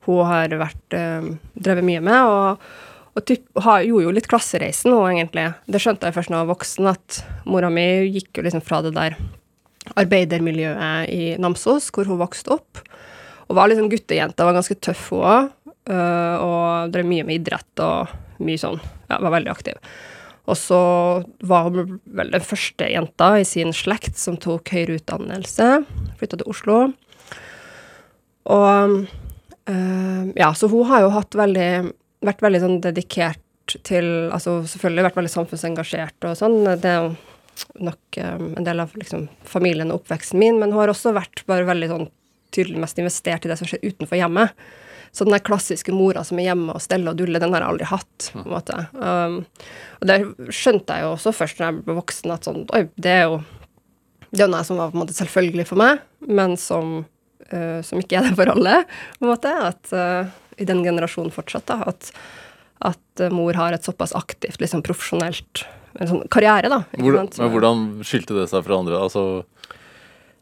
hun 0.04 0.20
har 0.28 0.52
vært 0.60 0.96
um, 0.98 1.32
drevet 1.56 1.86
mye 1.86 2.02
med, 2.04 2.28
og, 2.28 2.68
og 3.16 3.24
typ, 3.28 3.46
har, 3.64 3.86
gjorde 3.86 4.08
jo 4.08 4.14
litt 4.18 4.28
klassereisen 4.28 4.92
nå, 4.92 5.00
egentlig. 5.08 5.48
Det 5.64 5.80
skjønte 5.80 6.10
jeg 6.10 6.18
først 6.18 6.32
da 6.32 6.36
jeg 6.36 6.44
var 6.44 6.52
voksen, 6.52 6.92
at 6.92 7.20
mora 7.48 7.72
mi 7.72 7.88
gikk 8.12 8.40
jo 8.40 8.46
liksom 8.48 8.64
fra 8.64 8.82
det 8.84 8.92
der 8.98 9.16
arbeidermiljøet 9.96 11.08
i 11.14 11.34
Namsos, 11.40 11.88
hvor 11.94 12.08
hun 12.10 12.20
vokste 12.20 12.52
opp, 12.58 12.82
og 13.48 13.56
var 13.56 13.70
liksom 13.70 13.88
guttejente, 13.88 14.44
var 14.44 14.56
ganske 14.58 14.76
tøff 14.84 15.08
hun 15.14 15.24
òg, 15.24 15.52
og 15.88 16.90
drev 16.92 17.06
mye 17.08 17.24
med 17.24 17.38
idrett 17.38 17.80
og 17.80 18.10
mye 18.42 18.60
sånn, 18.60 18.78
ja, 19.08 19.18
var 19.18 19.34
veldig 19.34 19.52
aktiv. 19.52 19.80
Og 20.48 20.56
så 20.56 20.80
var 21.44 21.66
hun 21.66 21.98
vel 22.16 22.32
den 22.32 22.44
første 22.44 22.88
jenta 22.88 23.34
i 23.36 23.44
sin 23.44 23.74
slekt 23.76 24.16
som 24.16 24.38
tok 24.40 24.72
høyere 24.72 24.96
utdannelse. 24.96 25.66
Flytta 26.20 26.40
til 26.40 26.48
Oslo. 26.48 26.78
Og 28.48 28.94
øh, 29.68 30.24
ja, 30.32 30.48
så 30.56 30.70
hun 30.72 30.88
har 30.88 31.04
jo 31.04 31.12
hatt 31.12 31.36
veldig 31.36 31.70
vært 32.24 32.42
veldig 32.42 32.62
sånn 32.64 32.80
dedikert 32.82 33.44
til 33.84 34.06
Altså 34.32 34.62
selvfølgelig 34.64 35.04
vært 35.10 35.18
veldig 35.18 35.30
samfunnsengasjert 35.34 36.24
og 36.24 36.38
sånn. 36.40 36.62
Det 36.80 36.88
er 36.88 37.02
jo 37.02 37.10
nok 37.84 38.18
øh, 38.22 38.44
en 38.56 38.64
del 38.64 38.80
av 38.80 38.94
liksom, 38.96 39.26
familien 39.44 39.92
og 39.92 40.00
oppveksten 40.00 40.40
min, 40.40 40.56
men 40.56 40.72
hun 40.72 40.80
har 40.80 40.92
også 40.94 41.12
vært 41.16 41.44
bare 41.50 41.68
veldig 41.68 41.90
sånn 41.90 42.08
tydelig 42.54 42.80
mest 42.80 43.00
investert 43.02 43.44
i 43.44 43.50
det 43.50 43.58
som 43.60 43.68
skjer 43.68 43.84
utenfor 43.84 44.16
hjemmet. 44.16 44.56
Så 45.12 45.26
den 45.26 45.34
der 45.34 45.44
klassiske 45.44 45.94
mora 45.94 46.24
som 46.26 46.40
er 46.40 46.50
hjemme 46.50 46.74
og 46.76 46.82
steller 46.84 47.12
og 47.12 47.20
duller, 47.20 47.42
den 47.42 47.54
har 47.54 47.64
jeg 47.64 47.72
aldri 47.74 47.90
hatt. 47.90 48.30
på 48.32 48.42
en 48.44 48.50
måte. 48.52 48.80
Um, 48.94 49.38
og 49.98 50.10
det 50.10 50.18
skjønte 50.54 50.96
jeg 50.96 51.06
jo 51.06 51.12
også 51.14 51.34
først 51.36 51.60
når 51.60 51.70
jeg 51.70 51.86
ble 51.86 51.96
voksen, 51.98 52.34
at 52.34 52.48
sånn, 52.48 52.66
oi, 52.76 52.84
det 52.96 53.14
er 53.14 53.24
jo 53.28 53.38
det 54.28 54.42
er 54.44 54.50
noe 54.52 54.66
som 54.66 54.76
var 54.76 54.90
på 54.92 54.98
en 54.98 55.02
måte 55.06 55.16
selvfølgelig 55.16 55.64
for 55.70 55.80
meg, 55.80 56.02
men 56.28 56.58
som, 56.60 56.98
uh, 57.48 57.78
som 57.86 58.02
ikke 58.02 58.18
er 58.20 58.28
det 58.28 58.36
for 58.36 58.52
alle. 58.52 58.82
på 59.16 59.24
en 59.24 59.32
måte, 59.32 59.54
At 59.70 59.94
uh, 59.96 60.28
i 60.60 60.68
den 60.68 60.84
generasjonen 60.84 61.32
fortsatt, 61.32 61.64
da, 61.70 61.80
at, 61.88 62.12
at 62.92 63.24
uh, 63.24 63.32
mor 63.32 63.56
har 63.56 63.72
et 63.72 63.88
såpass 63.88 64.12
aktivt, 64.18 64.60
liksom 64.60 64.84
profesjonelt 64.84 65.64
en 65.98 66.10
sånn 66.10 66.26
karriere, 66.32 66.68
da. 66.70 66.82
Hvordan, 67.00 67.30
men 67.40 67.54
hvordan 67.54 67.86
skilte 68.06 68.36
det 68.36 68.48
seg 68.52 68.66
fra 68.66 68.76
andre? 68.82 69.00
Altså, 69.00 69.24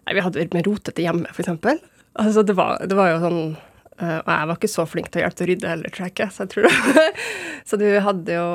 Nei, 0.06 0.14
vi 0.14 0.22
hadde 0.22 0.44
mer 0.54 0.66
rotete 0.66 1.02
hjemme, 1.02 1.30
eksempel. 1.32 1.80
Altså, 2.14 2.44
det 2.46 2.54
var, 2.58 2.78
det 2.86 2.96
var 2.98 3.10
jo 3.10 3.22
sånn 3.24 3.40
eh, 3.42 3.72
Og 3.96 4.30
jeg 4.30 4.48
var 4.50 4.56
ikke 4.58 4.68
så 4.68 4.84
flink 4.88 5.10
til 5.10 5.22
å 5.22 5.24
hjelpe 5.24 5.38
til 5.38 5.46
å 5.46 5.50
rydde 5.50 5.70
heller, 5.72 5.92
tror 5.94 6.04
jeg 6.04 6.12
ikke. 6.14 6.30
Så 6.34 6.44
jeg 6.44 6.52
tror 6.52 6.66
det. 6.68 7.04
så 7.68 7.78
du 7.80 7.86
hadde 8.04 8.34
jo 8.36 8.48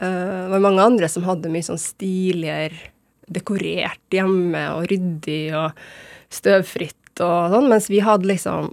eh, 0.00 0.06
Det 0.06 0.52
var 0.54 0.64
mange 0.64 0.86
andre 0.90 1.10
som 1.12 1.26
hadde 1.28 1.52
mye 1.52 1.66
sånn 1.66 1.82
stiligere 1.82 2.92
dekorert 3.26 4.14
hjemme 4.14 4.62
og 4.76 4.86
ryddig 4.92 5.50
og 5.58 5.86
støvfritt 6.32 7.22
og 7.24 7.54
sånn, 7.54 7.68
mens 7.70 7.88
vi 7.90 8.02
hadde 8.04 8.28
liksom 8.28 8.72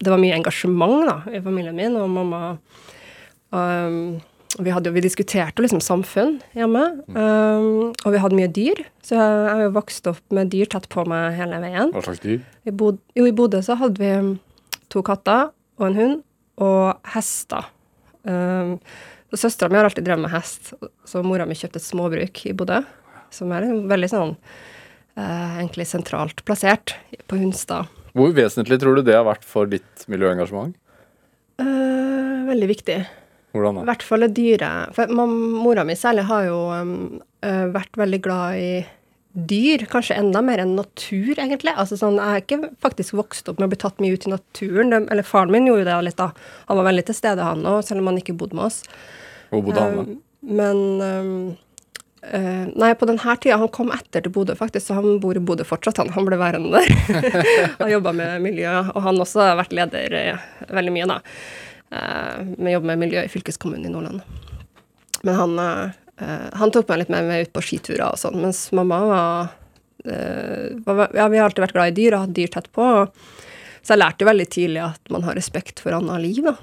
Det 0.00 0.12
var 0.12 0.20
mye 0.20 0.36
engasjement 0.38 1.06
da, 1.08 1.16
i 1.32 1.42
familien 1.44 1.76
min, 1.76 1.96
og 1.98 2.10
mamma 2.12 2.42
um, 3.52 4.20
og 4.58 4.64
vi, 4.66 4.72
hadde 4.74 4.90
jo, 4.90 4.94
vi 4.96 5.02
diskuterte 5.04 5.62
liksom 5.62 5.82
samfunn 5.84 6.38
hjemme, 6.58 6.80
um, 7.14 7.90
og 7.92 8.08
vi 8.10 8.22
hadde 8.22 8.38
mye 8.38 8.48
dyr. 8.50 8.80
Så 9.04 9.14
jeg, 9.14 9.36
jeg 9.46 9.52
har 9.52 9.62
jo 9.62 9.74
vokst 9.76 10.08
opp 10.10 10.34
med 10.34 10.50
dyr 10.50 10.66
tett 10.72 10.88
på 10.90 11.04
meg 11.08 11.36
hele 11.38 11.60
veien. 11.62 11.92
hva 11.94 12.02
slags 12.02 12.22
dyr? 12.24 12.40
I 12.66 12.74
Bod 12.74 12.98
jo, 13.14 13.28
i 13.28 13.34
Bodø 13.36 13.60
så 13.62 13.76
hadde 13.78 14.02
vi 14.02 14.10
to 14.90 15.02
katter 15.06 15.50
og 15.80 15.86
en 15.88 15.98
hund, 15.98 16.18
og 16.60 17.12
hester. 17.14 17.70
Um, 18.28 18.76
så 19.30 19.46
Søstera 19.46 19.70
mi 19.70 19.78
har 19.78 19.86
alltid 19.88 20.04
drevet 20.04 20.26
med 20.26 20.32
hest, 20.34 20.74
så 21.08 21.22
mora 21.24 21.46
mi 21.48 21.56
kjøpte 21.56 21.80
et 21.80 21.86
småbruk 21.86 22.42
i 22.50 22.52
Bodø, 22.56 22.82
som 23.32 23.52
er 23.54 23.68
veldig 23.88 24.10
sånn 24.10 24.34
uh, 24.34 25.56
egentlig 25.56 25.86
sentralt 25.88 26.42
plassert 26.44 26.96
på 27.30 27.38
Hunstad. 27.40 27.88
Hvor 28.12 28.34
vesentlig 28.34 28.80
tror 28.82 28.98
du 28.98 29.06
det 29.06 29.16
har 29.16 29.28
vært 29.28 29.46
for 29.46 29.70
ditt 29.70 30.04
miljøengasjement? 30.10 30.74
Uh, 31.62 32.46
veldig 32.50 32.70
viktig. 32.72 32.98
Hvordan 33.54 33.80
da? 33.80 33.84
I 33.86 33.90
hvert 33.92 34.06
fall 34.06 34.26
det 34.26 34.32
dyre. 34.36 34.70
For 34.96 35.14
mam, 35.14 35.36
mora 35.62 35.86
mi 35.86 35.96
særlig 35.98 36.26
har 36.28 36.48
jo 36.48 36.58
um, 36.74 36.96
uh, 37.46 37.66
vært 37.74 37.98
veldig 37.98 38.20
glad 38.26 38.58
i 38.58 38.72
dyr, 39.32 39.84
kanskje 39.90 40.16
enda 40.18 40.42
mer 40.42 40.58
enn 40.62 40.74
natur, 40.74 41.36
egentlig. 41.36 41.72
Altså 41.78 41.98
sånn, 41.98 42.18
Jeg 42.18 42.34
har 42.34 42.42
ikke 42.42 42.70
faktisk 42.82 43.14
vokst 43.14 43.48
opp 43.48 43.60
med 43.60 43.68
å 43.68 43.72
bli 43.72 43.78
tatt 43.78 44.02
mye 44.02 44.16
ut 44.16 44.26
i 44.26 44.32
naturen. 44.32 44.90
De, 44.90 45.00
eller 45.06 45.26
faren 45.26 45.52
min 45.54 45.68
gjorde 45.68 45.84
jo 45.84 45.88
det 45.90 45.98
litt, 46.08 46.18
da. 46.18 46.30
Han 46.66 46.80
var 46.80 46.88
veldig 46.90 47.06
til 47.06 47.18
stede, 47.18 47.46
han 47.46 47.66
òg, 47.66 47.82
selv 47.86 48.02
om 48.02 48.10
han 48.10 48.18
ikke 48.18 48.36
bodde 48.38 48.58
med 48.58 48.66
oss. 48.66 48.82
Hvor 49.52 49.62
bodde 49.68 49.84
han 49.86 49.98
da? 50.00 50.06
Um, 50.08 50.20
men 50.40 50.78
um, 51.04 51.32
uh, 52.24 52.66
Nei, 52.80 52.94
på 52.96 53.04
denne 53.04 53.34
tida 53.36 53.58
Han 53.60 53.68
kom 53.68 53.90
etter 53.92 54.24
til 54.24 54.32
Bodø, 54.32 54.54
faktisk, 54.56 54.86
så 54.88 54.96
han 54.96 55.18
bor 55.22 55.38
i 55.38 55.42
Bodø 55.44 55.66
fortsatt. 55.68 56.02
Han, 56.02 56.10
han 56.16 56.26
ble 56.26 56.40
værende 56.40 56.80
der. 56.80 57.26
han 57.80 57.94
jobba 57.94 58.16
med 58.16 58.46
miljø, 58.46 58.72
og 58.94 59.02
han 59.06 59.22
også 59.22 59.46
har 59.46 59.58
vært 59.62 59.76
leder 59.76 60.16
eh, 60.18 60.46
veldig 60.74 60.96
mye, 60.96 61.10
da. 61.14 61.20
Uh, 61.90 62.54
med 62.58 62.74
jobb 62.74 62.90
med 62.90 63.04
miljø 63.06 63.26
i 63.26 63.30
fylkeskommunen 63.30 63.86
i 63.86 63.94
Nordland. 63.94 64.26
Men 65.22 65.34
han, 65.34 65.58
eh, 65.58 65.90
han 66.20 66.72
tok 66.74 66.88
meg 66.90 67.02
litt 67.02 67.12
med, 67.12 67.28
meg 67.28 67.46
ut 67.46 67.54
på 67.54 67.64
skiturer 67.64 68.06
og 68.10 68.20
sånn, 68.20 68.40
mens 68.42 68.66
mamma 68.76 68.98
var, 69.08 69.54
eh, 70.04 70.76
var 70.84 71.14
Ja, 71.16 71.28
vi 71.32 71.40
har 71.40 71.48
alltid 71.48 71.64
vært 71.64 71.76
glad 71.78 71.92
i 71.92 71.96
dyr 71.96 72.16
og 72.16 72.26
hatt 72.26 72.36
dyr 72.36 72.52
tett 72.52 72.68
på. 72.76 72.86
Så 73.80 73.94
jeg 73.94 74.02
lærte 74.02 74.28
veldig 74.28 74.48
tidlig 74.52 74.82
at 74.84 75.12
man 75.12 75.24
har 75.24 75.38
respekt 75.38 75.80
for 75.80 75.96
annet 75.96 76.20
liv, 76.20 76.44
da. 76.44 76.56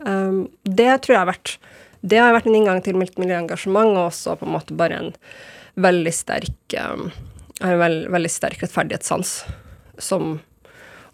Um, 0.00 0.48
det 0.64 1.02
tror 1.04 1.12
jeg 1.12 1.20
har 1.20 1.28
vært 1.28 1.58
Det 2.00 2.16
har 2.16 2.32
vært 2.32 2.46
en 2.48 2.54
inngang 2.56 2.78
til 2.80 2.96
mitt 2.96 3.18
miljøengasjement, 3.20 3.92
og 3.92 4.06
også 4.08 4.38
på 4.40 4.46
en 4.48 4.54
måte 4.54 4.76
bare 4.76 4.96
en 4.96 5.10
veldig 5.76 6.12
sterk 6.16 6.76
um, 6.80 7.10
en 7.60 7.78
veld, 7.78 8.06
veldig 8.08 8.30
sterk 8.32 8.62
rettferdighetssans 8.64 9.34
som 10.00 10.38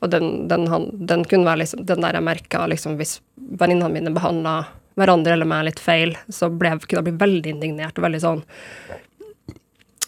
Og 0.00 0.10
den, 0.12 0.46
den, 0.48 0.66
den 0.92 1.24
kunne 1.24 1.48
være 1.48 1.64
liksom 1.64 1.86
Den 1.88 2.04
der 2.04 2.18
jeg 2.18 2.26
merka 2.26 2.66
liksom 2.70 2.98
hvis 3.00 3.18
venninnene 3.36 3.92
mine 3.92 4.14
behandla 4.14 4.56
hverandre 4.96 5.36
eller 5.36 5.48
meg 5.48 5.66
litt 5.68 5.82
feil, 5.82 6.14
så 6.32 6.48
ble, 6.50 6.72
kunne 6.82 7.02
jeg 7.02 7.08
bli 7.10 7.20
veldig 7.20 7.54
indignert 7.56 7.98
og 7.98 8.06
veldig 8.06 8.22
sånn 8.22 8.44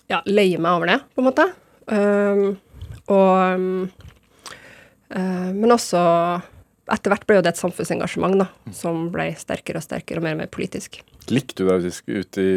Ja, 0.09 0.22
leie 0.24 0.61
meg 0.61 0.79
over 0.79 0.88
det, 0.88 0.98
på 1.12 1.22
en 1.22 1.29
måte. 1.29 1.44
Um, 1.88 2.44
og 3.09 3.57
um, 3.57 3.90
Men 5.57 5.72
også 5.72 6.01
etter 6.88 7.12
hvert 7.12 7.27
ble 7.29 7.38
jo 7.38 7.44
det 7.44 7.53
et 7.53 7.61
samfunnsengasjement 7.61 8.38
da, 8.40 8.48
som 8.72 9.09
ble 9.12 9.31
sterkere 9.37 9.81
og 9.81 9.85
sterkere 9.85 10.20
og 10.20 10.24
mer 10.24 10.37
og 10.37 10.42
mer 10.42 10.53
politisk. 10.53 11.03
Likte 11.29 11.61
du 11.61 11.68
deg 11.68 11.83
faktisk 11.83 12.09
ute 12.09 12.44
i 12.44 12.55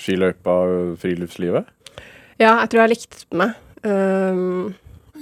skiløypa 0.00 0.54
og 0.66 0.94
friluftslivet? 1.02 1.68
Ja, 2.40 2.62
jeg 2.62 2.72
tror 2.72 2.82
jeg 2.82 2.92
likte 2.94 3.38
meg. 3.38 3.58
Um, 3.84 4.72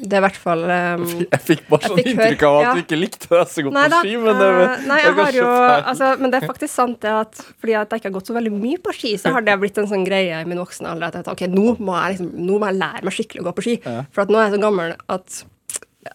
det 0.01 0.17
er 0.17 0.23
i 0.23 0.25
hvert 0.25 0.39
fall 0.41 0.65
um, 0.65 1.05
Jeg 1.35 1.43
fikk 1.45 1.63
bare 1.69 1.91
sånn 1.91 2.01
fikk 2.01 2.11
inntrykk 2.15 2.45
av 2.49 2.57
at 2.57 2.65
ja. 2.65 2.73
du 2.73 2.83
ikke 2.85 2.99
likte 2.99 3.31
deg 3.33 3.53
så 3.53 3.65
godt 3.67 3.77
Nei 3.77 3.85
på 3.93 4.01
ski, 4.01 4.15
men 4.25 4.41
det, 4.41 4.49
eh, 4.49 4.87
nei, 4.89 4.99
det 5.05 5.27
er 5.27 5.39
jo 5.39 5.51
altså, 5.51 6.11
Men 6.21 6.33
det 6.33 6.41
er 6.41 6.49
faktisk 6.49 6.73
sant 6.73 6.99
det 7.05 7.13
at 7.13 7.45
fordi 7.61 7.77
at 7.77 7.93
jeg 7.93 8.03
ikke 8.03 8.11
har 8.11 8.17
gått 8.17 8.31
så 8.31 8.37
veldig 8.37 8.53
mye 8.57 8.81
på 8.81 8.97
ski, 8.97 9.15
så 9.21 9.35
har 9.35 9.45
det 9.45 9.57
blitt 9.61 9.79
en 9.81 9.89
sånn 9.91 10.05
greie 10.07 10.41
i 10.41 10.49
min 10.49 10.61
voksne 10.63 10.91
alder 10.95 11.11
at 11.11 11.21
jeg 11.21 11.29
tar, 11.29 11.37
ok, 11.37 11.47
nå 11.53 11.77
må 11.85 11.97
jeg 11.99 12.17
liksom, 12.17 12.31
nå 12.49 12.59
må 12.61 12.71
jeg 12.71 12.81
lære 12.81 13.07
meg 13.07 13.17
skikkelig 13.17 13.43
å 13.43 13.49
gå 13.49 13.57
på 13.59 13.67
ski. 13.67 13.75
For 13.85 14.25
at 14.25 14.33
nå 14.33 14.41
er 14.41 14.49
jeg 14.49 14.57
så 14.57 14.63
gammel 14.65 14.95
at 15.13 15.43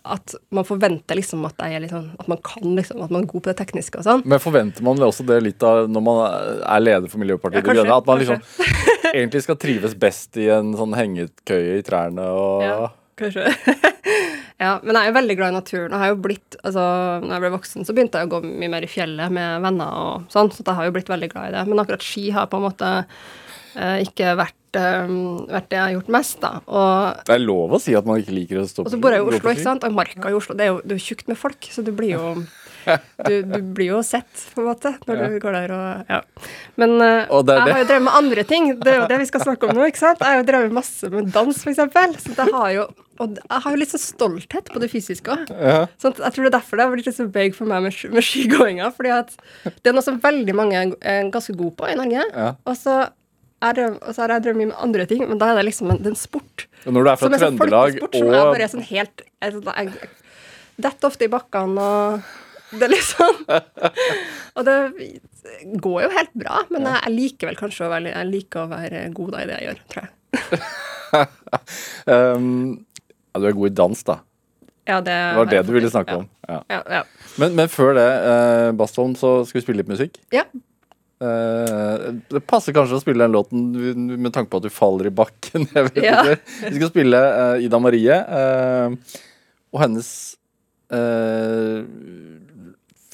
at 0.02 0.34
man 0.50 0.65
forventer 0.65 1.17
liksom 1.17 1.43
at, 1.45 1.62
sånn, 1.91 2.08
at 2.17 2.30
man 2.30 2.39
kan 2.43 2.71
liksom, 2.78 3.04
at 3.06 3.12
man 3.13 3.21
er 3.21 3.30
god 3.30 3.43
på 3.45 3.52
det 3.52 3.58
tekniske 3.60 4.02
og 4.02 4.08
sånn. 4.08 4.24
Men 4.26 4.41
forventer 4.41 4.86
man 4.86 4.98
vel 4.98 5.12
også 5.12 5.26
det 5.30 5.38
litt 5.45 5.65
av 5.65 5.86
når 5.91 6.06
man 6.06 6.21
er 6.58 6.82
leder 6.82 7.12
for 7.12 7.21
Miljøpartiet 7.21 7.62
Ja, 7.62 7.65
kanskje, 7.67 7.84
Grønne? 7.84 8.00
At 8.02 8.10
man 8.10 8.21
liksom 8.21 8.41
egentlig 9.13 9.43
skal 9.45 9.60
trives 9.62 9.93
best 10.00 10.39
i 10.41 10.50
en 10.54 10.74
sånn 10.78 10.95
hengekøye 10.98 11.78
i 11.80 11.86
trærne 11.86 12.26
og 12.34 12.65
Ja, 12.65 12.80
kanskje. 13.19 13.47
ja, 14.63 14.75
men 14.84 14.97
jeg 14.97 15.12
er 15.12 15.15
veldig 15.15 15.38
glad 15.39 15.54
i 15.54 15.58
naturen. 15.58 15.88
og 15.89 15.95
Jeg 15.95 16.04
har 16.04 16.13
jo 16.13 16.19
blitt, 16.28 16.58
altså, 16.62 16.84
når 17.23 17.34
jeg 17.36 17.45
ble 17.45 17.54
voksen, 17.56 17.88
så 17.88 17.95
begynte 17.95 18.21
jeg 18.21 18.30
å 18.30 18.34
gå 18.36 18.41
mye 18.45 18.73
mer 18.75 18.86
i 18.88 18.91
fjellet 18.91 19.34
med 19.36 19.65
venner 19.65 19.97
og 20.01 20.30
sånn, 20.34 20.51
så 20.54 20.65
jeg 20.65 20.78
har 20.80 20.89
jo 20.89 20.95
blitt 20.97 21.12
veldig 21.12 21.32
glad 21.34 21.49
i 21.49 21.56
det. 21.58 21.65
Men 21.71 21.84
akkurat 21.84 22.06
ski 22.06 22.28
har 22.36 22.49
på 22.51 22.60
en 22.60 22.67
måte 22.67 22.91
eh, 22.99 23.97
ikke 24.06 24.36
vært, 24.39 24.80
eh, 24.82 25.15
vært 25.56 25.71
det 25.71 25.80
jeg 25.80 25.86
har 25.86 25.95
gjort 25.95 26.13
mest, 26.17 26.38
da. 26.43 26.54
Og, 26.67 27.23
Det 27.30 27.38
er 27.38 27.43
lov 27.45 27.78
å 27.78 27.82
si 27.82 27.97
at 27.97 28.08
man 28.10 28.21
ikke 28.21 28.38
liker 28.38 28.62
å 28.62 28.67
stå 28.69 28.86
og 28.86 28.93
så 28.93 29.01
bor 29.01 29.15
jeg 29.15 29.23
i 29.23 29.28
Oslo, 29.32 29.56
ikke 29.56 29.67
sant, 29.69 29.88
og 29.88 29.97
Marka 29.97 30.32
i 30.32 30.38
Oslo, 30.38 30.58
det 30.58 30.67
er 30.67 30.73
jo, 30.73 30.80
det 30.84 30.95
er 30.95 31.01
jo 31.01 31.08
tjukt 31.10 31.32
med 31.32 31.39
folk, 31.39 31.71
så 31.71 31.86
du 31.86 31.91
blir 31.95 32.15
jo 32.17 32.30
du, 33.28 33.34
du 33.43 33.58
blir 33.76 33.91
jo 33.93 34.02
sett, 34.06 34.30
på 34.56 34.62
en 34.63 34.67
måte, 34.69 34.91
når 35.08 35.15
Ja. 35.21 35.28
du 35.32 35.39
går 35.43 35.56
der 35.58 35.74
og 35.76 36.12
Ja. 36.12 36.19
Men 36.78 36.95
uh, 37.02 37.26
Og 37.34 37.48
jeg 37.48 37.62
har 37.62 37.82
jo 37.82 37.88
drevet 37.89 38.06
med 38.08 38.13
andre 38.19 38.43
ting. 38.43 38.69
Det 38.80 38.91
er 38.93 39.00
jo 39.02 39.08
det 39.12 39.17
vi 39.24 39.26
skal 39.30 39.41
snakke 39.45 39.69
om 39.69 39.76
nå, 39.78 39.88
ikke 39.89 40.02
sant? 40.04 40.19
Jeg 40.21 40.28
har 40.28 40.41
jo 40.43 40.48
drevet 40.52 40.71
masse 40.76 41.10
med 41.10 41.32
dans, 41.34 41.62
eksempel. 41.71 42.15
Så 42.21 42.36
det 42.38 42.48
har 42.54 42.69
jo 42.76 42.86
Og 43.19 43.38
jeg 43.39 43.62
har 43.63 43.71
jo 43.71 43.78
litt 43.80 43.91
sånn 43.93 44.02
stolthet 44.04 44.71
på 44.74 44.80
det 44.84 44.89
fysiske 44.91 45.32
òg. 45.32 45.52
Ja. 45.56 45.86
Sånn, 46.02 46.17
jeg 46.19 46.34
tror 46.36 46.43
det 46.43 46.50
er 46.52 46.58
derfor 46.60 46.76
det 46.78 46.84
har 46.86 46.91
blitt 46.98 47.06
litt 47.08 47.15
så 47.15 47.28
big 47.32 47.54
for 47.56 47.63
meg 47.69 47.86
med, 47.86 47.93
sk- 47.95 48.12
med 48.12 48.26
skigåinga. 48.28 48.89
fordi 48.91 49.12
at 49.15 49.32
det 49.63 49.88
er 49.88 49.95
noe 49.95 50.04
som 50.04 50.19
veldig 50.19 50.56
mange 50.58 50.76
er- 51.00 51.30
ganske 51.32 51.56
gode 51.56 51.78
på 51.80 51.88
i 51.88 51.95
Norge. 51.95 52.26
Ja. 52.36 52.50
Og 52.67 52.76
så 52.76 52.98
har 53.63 53.74
jeg 53.80 54.43
drevet 54.43 54.58
mye 54.60 54.67
med 54.74 54.76
andre 54.84 55.06
ting, 55.08 55.24
men 55.30 55.39
da 55.39 55.54
er 55.54 55.56
det 55.62 55.65
liksom 55.71 55.89
en, 55.91 55.98
det 56.04 56.12
er 56.12 56.13
en 56.13 56.19
sport. 56.19 56.67
Og 56.86 56.91
når 56.93 57.04
du 57.08 57.10
er 57.10 57.15
fra 57.15 57.30
Som 57.30 57.39
sånn 57.39 57.58
Trøndelag 57.58 58.04
og 58.04 58.13
som 58.19 58.28
er 58.28 58.41
og 58.43 58.52
bare 58.54 58.67
sånn 58.69 58.84
helt 58.86 59.24
jeg, 59.41 59.54
jeg, 59.56 59.63
jeg, 59.63 60.10
Detter 60.86 61.08
ofte 61.08 61.24
i 61.26 61.32
bakkene 61.32 61.80
og 61.80 62.21
Det 62.73 62.88
liksom 62.89 63.41
Og 64.56 64.65
det 64.65 64.75
går 65.82 65.97
jo 66.06 66.12
helt 66.15 66.34
bra, 66.34 66.62
men 66.73 66.88
jeg, 66.88 67.01
jeg 67.06 67.15
liker 67.15 67.51
vel 67.51 67.58
kanskje 67.60 67.86
å 67.86 67.91
være, 67.91 68.13
jeg 68.13 68.30
liker 68.32 68.63
å 68.63 68.69
være 68.71 69.04
god 69.15 69.34
da 69.36 69.41
i 69.43 69.49
det 69.49 69.58
jeg 69.60 69.67
gjør, 69.67 69.82
tror 69.93 70.06
jeg. 70.06 70.13
um, 72.15 72.47
Ja, 73.32 73.41
du 73.41 73.49
er 73.49 73.58
god 73.58 73.69
i 73.69 73.75
dans, 73.82 74.06
da. 74.08 74.19
Ja, 74.86 74.99
det, 75.01 75.13
Det 75.13 75.38
var 75.39 75.51
det 75.51 75.62
du 75.65 75.73
ville 75.73 75.89
snakke 75.89 76.21
om. 76.21 76.30
Ja. 76.49 76.62
Ja. 76.69 77.04
Men, 77.41 77.56
men 77.58 77.69
før 77.73 77.95
det, 77.97 78.08
uh, 78.25 78.69
Bastholm, 78.78 79.15
så 79.17 79.39
skal 79.45 79.60
vi 79.60 79.65
spille 79.67 79.84
litt 79.84 79.91
musikk. 79.91 80.21
ja. 80.36 80.47
Uh, 81.15 82.12
det 82.28 82.41
passer 82.43 82.73
kanskje 82.75 82.97
å 82.97 82.99
spille 82.99 83.23
den 83.23 83.32
låten 83.32 83.69
med 84.19 84.34
tanke 84.36 84.51
på 84.51 84.60
at 84.60 84.65
du 84.67 84.73
faller 84.73 85.08
i 85.08 85.13
bakken. 85.15 85.63
Ja. 85.95 86.19
Vi 86.28 86.73
skal 86.75 86.89
spille 86.91 87.21
uh, 87.21 87.63
Ida 87.63 87.80
Marie 87.80 88.17
uh, 88.19 88.91
og 89.71 89.80
hennes 89.82 90.10
eh, 90.93 91.84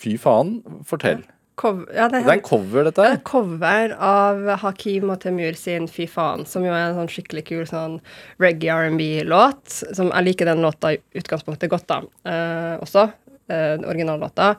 Fy 0.01 0.15
faen, 0.21 0.59
fortell. 0.87 1.21
Cov, 1.61 1.83
ja, 1.93 2.07
det, 2.09 2.23
Det 2.25 2.31
er 2.31 2.37
en 2.39 2.45
cover, 2.47 2.85
dette 2.87 3.01
Det 3.03 3.09
her. 3.09 3.17
er 3.19 3.25
cover 3.27 3.91
av 4.01 4.39
Hakim 4.63 5.11
og 5.13 5.19
Temur 5.21 5.53
sin 5.59 5.85
Fy 5.91 6.07
faen, 6.09 6.45
som 6.49 6.63
jo 6.65 6.71
er 6.73 6.87
en 6.87 6.95
sånn 6.97 7.11
skikkelig 7.11 7.43
kul 7.51 7.65
sånn 7.69 7.99
reggae 8.41 8.71
R&B-låt. 8.87 9.67
Som 9.93 10.09
Jeg 10.15 10.25
liker 10.29 10.49
den 10.49 10.63
låta 10.65 10.93
i 10.95 11.01
utgangspunktet 11.19 11.69
godt, 11.69 11.85
da. 11.91 11.99
Eh, 12.25 12.79
også. 12.81 13.11
Eh, 13.51 13.75
originallåta. 13.83 14.55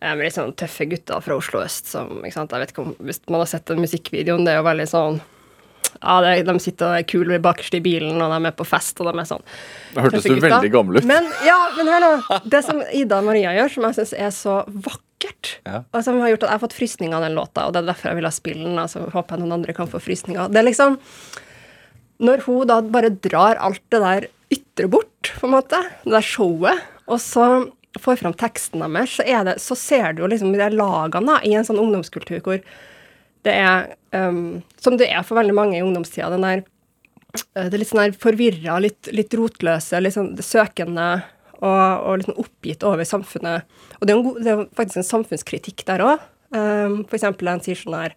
Eh, 0.00 0.14
med 0.16 0.24
litt 0.26 0.34
sånn 0.34 0.56
tøffe 0.58 0.88
gutter 0.90 1.22
fra 1.22 1.36
Oslo 1.38 1.60
øst 1.62 1.92
som 1.92 2.18
ikke 2.24 2.34
sant? 2.40 2.50
Jeg 2.56 2.64
vet 2.64 2.72
ikke 2.74 2.86
om, 2.88 2.96
Hvis 3.04 3.20
man 3.28 3.40
har 3.44 3.52
sett 3.52 3.66
den 3.70 3.84
musikkvideoen, 3.84 4.44
det 4.48 4.56
er 4.56 4.62
jo 4.62 4.66
veldig 4.72 4.88
sånn 4.90 5.20
ja, 6.04 6.42
De 6.46 6.54
sitter 6.62 6.90
og 6.90 6.98
er 6.98 7.06
kule 7.08 7.38
bakerst 7.42 7.74
i 7.78 7.80
bilen, 7.84 8.20
og 8.22 8.32
de 8.34 8.50
er 8.50 8.54
på 8.56 8.66
fest, 8.68 9.00
og 9.00 9.08
de 9.10 9.22
er 9.22 9.28
sånn 9.28 9.42
Det 9.94 10.04
hørtes 10.04 10.28
du 10.28 10.36
veldig 10.44 10.70
gammel 10.74 11.00
ut. 11.00 11.08
Men, 11.08 11.26
ja, 11.46 11.58
men 11.78 11.90
hør 11.90 12.04
nå. 12.04 12.40
Det 12.52 12.62
som 12.66 12.82
Ida 12.92 13.18
og 13.22 13.28
Maria 13.30 13.54
gjør, 13.56 13.72
som 13.74 13.88
jeg 13.88 13.98
syns 14.00 14.14
er 14.26 14.34
så 14.36 14.60
vakkert, 14.68 15.54
Ja. 15.64 15.78
og 15.88 16.02
som 16.04 16.18
har 16.20 16.28
gjort 16.34 16.42
at 16.44 16.50
jeg 16.50 16.58
har 16.58 16.62
fått 16.66 16.76
frysninger 16.76 17.16
av 17.16 17.22
den 17.24 17.36
låta, 17.38 17.64
og 17.64 17.72
det 17.72 17.80
er 17.80 17.86
derfor 17.88 18.10
jeg 18.10 18.18
vil 18.18 18.28
ha 18.28 18.32
spille 18.34 18.66
den, 18.68 18.78
altså 18.82 19.06
håper 19.08 19.36
jeg 19.38 19.40
noen 19.44 19.56
andre 19.56 19.72
kan 19.76 19.88
få 19.88 20.00
frysninger. 20.04 20.50
Det 20.52 20.60
er 20.60 20.68
liksom 20.68 20.98
Når 22.24 22.44
hun 22.46 22.66
da 22.70 22.76
bare 22.82 23.10
drar 23.10 23.58
alt 23.58 23.82
det 23.90 24.00
der 24.04 24.26
ytre 24.54 24.86
bort, 24.92 25.32
på 25.40 25.48
en 25.48 25.54
måte, 25.56 25.80
det 26.04 26.12
der 26.14 26.22
showet, 26.22 26.84
og 27.08 27.18
så 27.20 27.70
får 28.00 28.20
fram 28.20 28.34
teksten 28.38 28.82
deres, 28.84 29.16
så, 29.16 29.24
det, 29.46 29.56
så 29.62 29.76
ser 29.78 30.12
du 30.14 30.22
jo 30.24 30.30
liksom 30.30 30.52
de 30.54 30.68
lagene 30.74 31.26
da, 31.26 31.40
i 31.46 31.54
en 31.54 31.66
sånn 31.66 31.80
ungdomskultur 31.82 32.40
hvor 32.44 32.60
det 33.44 33.54
er 33.60 33.90
um, 34.16 34.62
Som 34.80 34.96
det 35.00 35.10
er 35.12 35.24
for 35.26 35.38
veldig 35.38 35.54
mange 35.56 35.78
i 35.78 35.84
ungdomstida, 35.84 36.30
den 36.32 36.46
der 36.46 36.62
eh, 37.56 37.68
det 37.70 37.80
litt 37.80 37.90
sånn 37.90 38.02
her 38.06 38.16
forvirra, 38.18 38.78
litt, 38.82 39.10
litt 39.12 39.34
rotløse, 39.36 40.00
litt 40.00 40.16
sånn 40.16 40.34
søkende 40.40 41.08
og, 41.60 41.68
og 41.70 42.18
litt 42.18 42.28
sånn 42.28 42.40
oppgitt 42.40 42.86
over 42.86 43.08
samfunnet. 43.08 43.68
Og 44.00 44.06
det 44.06 44.14
er, 44.14 44.22
god, 44.26 44.40
det 44.44 44.54
er 44.54 44.64
faktisk 44.78 45.02
en 45.02 45.10
samfunnskritikk 45.10 45.84
der 45.88 46.04
òg. 46.04 46.24
Um, 46.54 47.02
for 47.08 47.18
eksempel 47.18 47.50
en 47.50 47.62
sier 47.64 47.78
sånn 47.78 47.96
her 47.98 48.12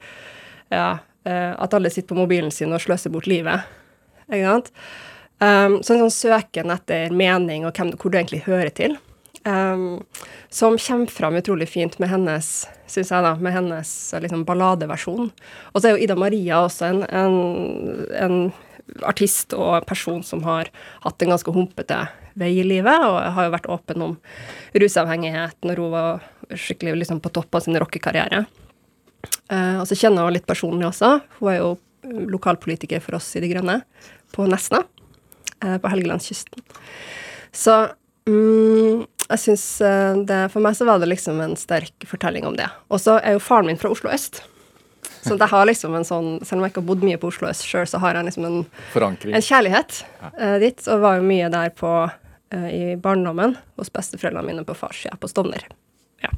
ja, 0.69 0.99
eh, 1.25 1.53
at 1.57 1.73
alle 1.73 1.89
sitter 1.89 2.11
på 2.11 2.19
mobilen 2.19 2.51
sin 2.53 2.75
og 2.75 2.83
sløser 2.83 3.13
bort 3.13 3.29
livet. 3.29 3.65
Ikke 4.27 4.43
sant? 4.45 4.71
Um, 5.37 5.79
så 5.85 5.93
en 5.93 6.07
sånn 6.07 6.15
søken 6.15 6.73
etter 6.73 7.13
mening 7.13 7.67
og 7.67 7.77
hvem, 7.77 7.93
hvor 7.97 8.13
du 8.13 8.17
egentlig 8.19 8.43
hører 8.47 8.73
til. 8.73 8.97
Um, 9.47 10.03
som 10.51 10.75
kommer 10.81 11.11
fram 11.13 11.37
utrolig 11.39 11.69
fint 11.71 11.93
med 12.01 12.09
hennes 12.11 12.65
synes 12.87 13.11
jeg 13.11 13.23
da, 13.23 13.33
med 13.39 13.53
hennes 13.55 13.91
eh, 14.13 14.21
liksom, 14.23 14.45
balladeversjon. 14.47 15.29
Og 15.73 15.79
så 15.79 15.89
er 15.89 15.95
jo 15.95 16.03
Ida 16.03 16.15
Maria 16.19 16.61
også 16.65 16.87
en, 16.87 17.03
en, 17.07 17.37
en 18.15 18.37
artist 19.07 19.53
og 19.57 19.85
person 19.87 20.23
som 20.23 20.43
har 20.47 20.71
hatt 21.03 21.23
en 21.23 21.33
ganske 21.33 21.53
humpete 21.53 21.99
vei 22.39 22.53
i 22.61 22.65
livet, 22.65 23.03
og 23.03 23.17
har 23.35 23.47
jo 23.47 23.55
vært 23.55 23.69
åpen 23.73 24.05
om 24.05 24.15
rusavhengighet 24.77 25.67
når 25.67 25.81
hun 25.83 25.93
var 25.95 26.27
skikkelig 26.53 27.01
liksom, 27.01 27.21
på 27.23 27.33
topp 27.35 27.59
av 27.59 27.65
sin 27.65 27.79
rockekarriere. 27.79 28.45
Uh, 29.51 29.81
og 29.81 29.85
så 29.89 29.97
kjenner 29.97 30.27
hun 30.27 30.35
litt 30.35 30.47
personlig 30.47 30.87
også. 30.89 31.17
Hun 31.39 31.51
er 31.51 31.59
jo 31.59 31.73
lokalpolitiker 32.31 33.01
for 33.03 33.17
oss 33.17 33.33
i 33.35 33.43
De 33.43 33.49
Grønne 33.51 33.81
på 34.35 34.45
Nesna, 34.47 34.83
uh, 35.65 35.77
på 35.81 35.91
Helgelandskysten. 35.91 36.63
Så 37.51 37.75
mm, 38.29 39.07
jeg 39.27 39.43
syns 39.43 39.65
eh, 39.83 40.19
det 40.27 40.43
For 40.53 40.63
meg 40.63 40.77
så 40.77 40.87
var 40.87 41.01
det 41.01 41.09
liksom 41.11 41.41
en 41.43 41.57
sterk 41.59 42.05
fortelling 42.07 42.47
om 42.47 42.55
det. 42.57 42.67
Og 42.91 43.01
så 43.03 43.17
er 43.19 43.35
jo 43.35 43.43
faren 43.43 43.67
min 43.67 43.79
fra 43.79 43.91
Oslo 43.91 44.11
øst. 44.13 44.41
Så 45.27 45.35
jeg 45.35 45.49
har 45.51 45.67
liksom 45.67 45.95
en 45.97 46.07
sånn, 46.07 46.29
Selv 46.45 46.59
om 46.59 46.65
jeg 46.65 46.73
ikke 46.73 46.83
har 46.83 46.87
bodd 46.87 47.03
mye 47.05 47.19
på 47.19 47.31
Oslo 47.31 47.49
øst 47.49 47.67
sjøl, 47.67 47.87
så 47.89 47.99
har 48.03 48.15
jeg 48.15 48.29
liksom 48.29 48.47
en, 48.47 48.61
en 48.63 49.43
kjærlighet 49.49 49.99
uh, 50.23 50.57
dit. 50.63 50.79
Og 50.87 51.03
var 51.03 51.19
jo 51.19 51.27
mye 51.27 51.51
der 51.51 51.73
på, 51.75 51.93
uh, 52.07 52.69
i 52.71 52.95
barndommen 53.01 53.57
hos 53.79 53.91
besteforeldrene 53.93 54.47
mine 54.47 54.67
på 54.67 54.77
farssida, 54.77 55.19
på 55.19 55.31
Stovner. 55.31 55.67
Ja. 56.23 56.31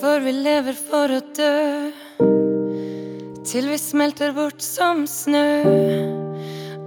For 0.00 0.20
vi 0.24 0.36
lever 0.36 0.76
for 0.76 1.16
å 1.16 1.22
dø 1.36 1.54
Til 3.48 3.72
vi 3.72 3.78
smelter 3.80 4.36
bort 4.36 4.62
som 4.64 5.06
snø 5.10 6.21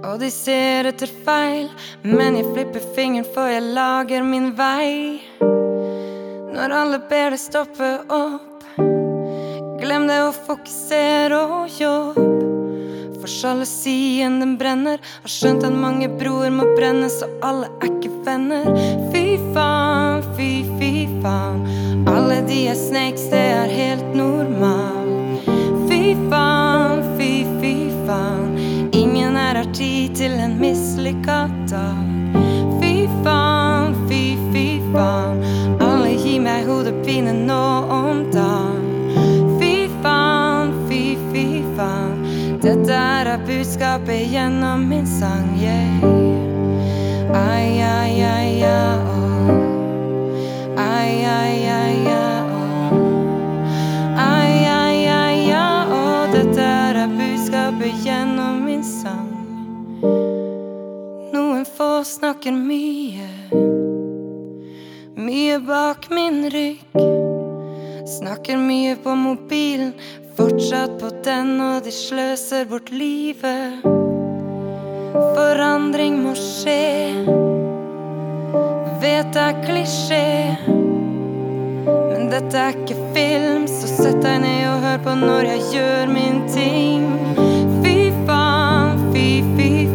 Og 0.06 0.20
de 0.22 0.28
ser 0.30 0.86
etter 0.86 1.10
feil 1.26 1.66
Men 2.06 2.36
jeg 2.38 2.46
flipper 2.52 2.84
fingeren 2.94 3.26
for 3.34 3.50
jeg 3.50 3.64
lager 3.74 4.22
min 4.26 4.52
vei. 4.58 5.18
Når 6.56 6.74
alle 6.80 7.00
ber 7.10 7.34
deg 7.34 7.42
stoppe 7.42 7.88
opp 8.14 8.66
Glem 9.80 10.06
det 10.08 10.20
å 10.24 10.30
fokusere 10.34 11.40
og 11.58 11.74
jobb 11.80 12.20
For 13.18 13.30
sjalusien 13.30 14.38
den 14.42 14.54
brenner. 14.60 15.02
Har 15.24 15.32
skjønt 15.32 15.66
at 15.66 15.74
mange 15.74 16.08
broer 16.20 16.54
må 16.54 16.68
brenne 16.76 17.10
Så 17.12 17.28
alle 17.44 17.68
er 17.80 17.90
ikke 17.90 18.14
venner. 18.26 18.70
Fy 19.12 19.36
faen, 19.54 20.22
fy, 20.38 20.50
fy 20.78 20.92
faen. 21.22 21.62
Alle 22.10 22.40
de 22.46 22.62
er 22.70 22.78
snakes, 22.78 23.28
det 23.30 23.44
er 23.54 23.70
helt 23.70 24.14
normal. 24.18 25.10
Fy 25.86 26.14
faen, 26.30 27.02
fy, 27.18 27.30
fy 27.60 27.74
faen 28.06 28.55
Her 29.46 29.54
har 29.54 29.74
tid 29.74 30.14
til 30.16 30.32
en 30.42 30.56
mislykka 30.58 31.36
dag. 31.70 32.06
Fy 32.80 33.06
faen, 33.22 33.92
fy, 34.08 34.22
fy 34.50 34.64
faen. 34.90 35.38
Alle 35.78 36.16
gir 36.18 36.40
meg 36.42 36.66
hodepine 36.66 37.30
nå 37.46 37.60
om 37.94 38.24
dagen. 38.34 38.88
Fy 39.60 39.70
faen, 40.02 40.74
fy, 40.88 41.00
fy 41.30 41.44
faen. 41.76 42.26
Dette 42.64 42.98
er 42.98 43.30
budskapet 43.46 44.26
gjennom 44.34 44.82
min 44.90 45.06
sang, 45.06 45.46
yeah. 45.62 46.02
Ai, 47.30 47.78
ai, 47.86 48.18
ai, 48.26 48.50
ja, 48.64 48.82
oh. 49.14 49.54
Ai, 50.74 51.22
ai, 51.22 51.56
ai, 51.70 51.94
ja, 52.08 52.15
snakker 62.46 62.52
mye 62.52 63.28
Mye 65.16 65.58
bak 65.58 66.10
min 66.10 66.50
rygg 66.50 66.78
Snakker 68.06 68.56
mye 68.56 68.96
på 69.02 69.14
mobilen 69.14 69.92
Fortsatt 70.36 70.98
på 71.00 71.10
den 71.24 71.60
og 71.60 71.82
de 71.84 71.90
sløser 71.90 72.68
bort 72.70 72.90
livet 72.90 73.82
Forandring 75.34 76.20
må 76.22 76.34
skje. 76.36 77.14
Vet 79.00 79.32
det 79.32 79.42
er 79.42 79.58
klisjé. 79.64 80.26
Men 81.86 82.28
dette 82.32 82.60
er 82.60 82.76
ikke 82.76 82.98
film, 83.16 83.64
så 83.70 83.88
sett 83.88 84.20
deg 84.20 84.42
ned 84.44 84.62
og 84.74 84.84
hør 84.84 85.02
på 85.08 85.16
når 85.24 85.50
jeg 85.54 85.66
gjør 85.72 86.12
min 86.12 86.42
ting. 86.52 87.45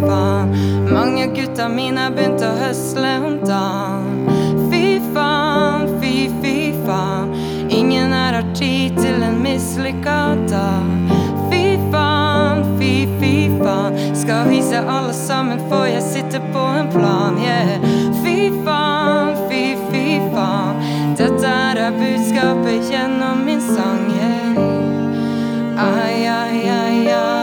Faen. 0.07 0.55
Mange 0.93 1.27
gutta 1.35 1.69
mine 1.69 2.07
har 2.07 2.15
begynt 2.15 2.43
å 2.43 2.51
høsle 2.59 3.13
om 3.25 3.37
dagen. 3.45 4.25
Fy 4.71 4.99
faen, 5.13 5.87
fy, 6.01 6.13
fy 6.41 6.55
faen. 6.85 7.33
Ingen 7.71 8.13
her 8.15 8.39
har 8.39 8.47
tid 8.57 8.97
til 8.99 9.23
en 9.23 9.39
mislykka 9.43 10.19
dag. 10.51 10.89
Fy 11.51 11.77
faen, 11.91 12.63
fy, 12.79 12.93
fy 13.21 13.33
faen. 13.61 13.99
Skal 14.15 14.49
vise 14.51 14.81
alle 14.81 15.13
sammen, 15.15 15.61
for 15.69 15.87
jeg 15.89 16.03
sitter 16.05 16.43
på 16.53 16.65
en 16.81 16.91
plan, 16.93 17.39
yeah. 17.41 17.77
Fy 18.23 18.51
faen, 18.65 19.35
fy, 19.49 19.63
fy 19.91 20.05
faen. 20.35 20.81
Dette 21.19 21.53
er 21.75 21.93
budskapet 21.99 22.89
gjennom 22.91 23.45
min 23.45 23.61
sang, 23.61 24.09
yeah. 24.17 24.65
Ai, 25.81 26.27
ai, 26.27 26.65
ai, 26.69 27.05
ai. 27.13 27.40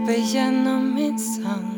Budskapet 0.00 0.32
gjennom 0.32 0.94
min 0.94 1.18
sang. 1.18 1.76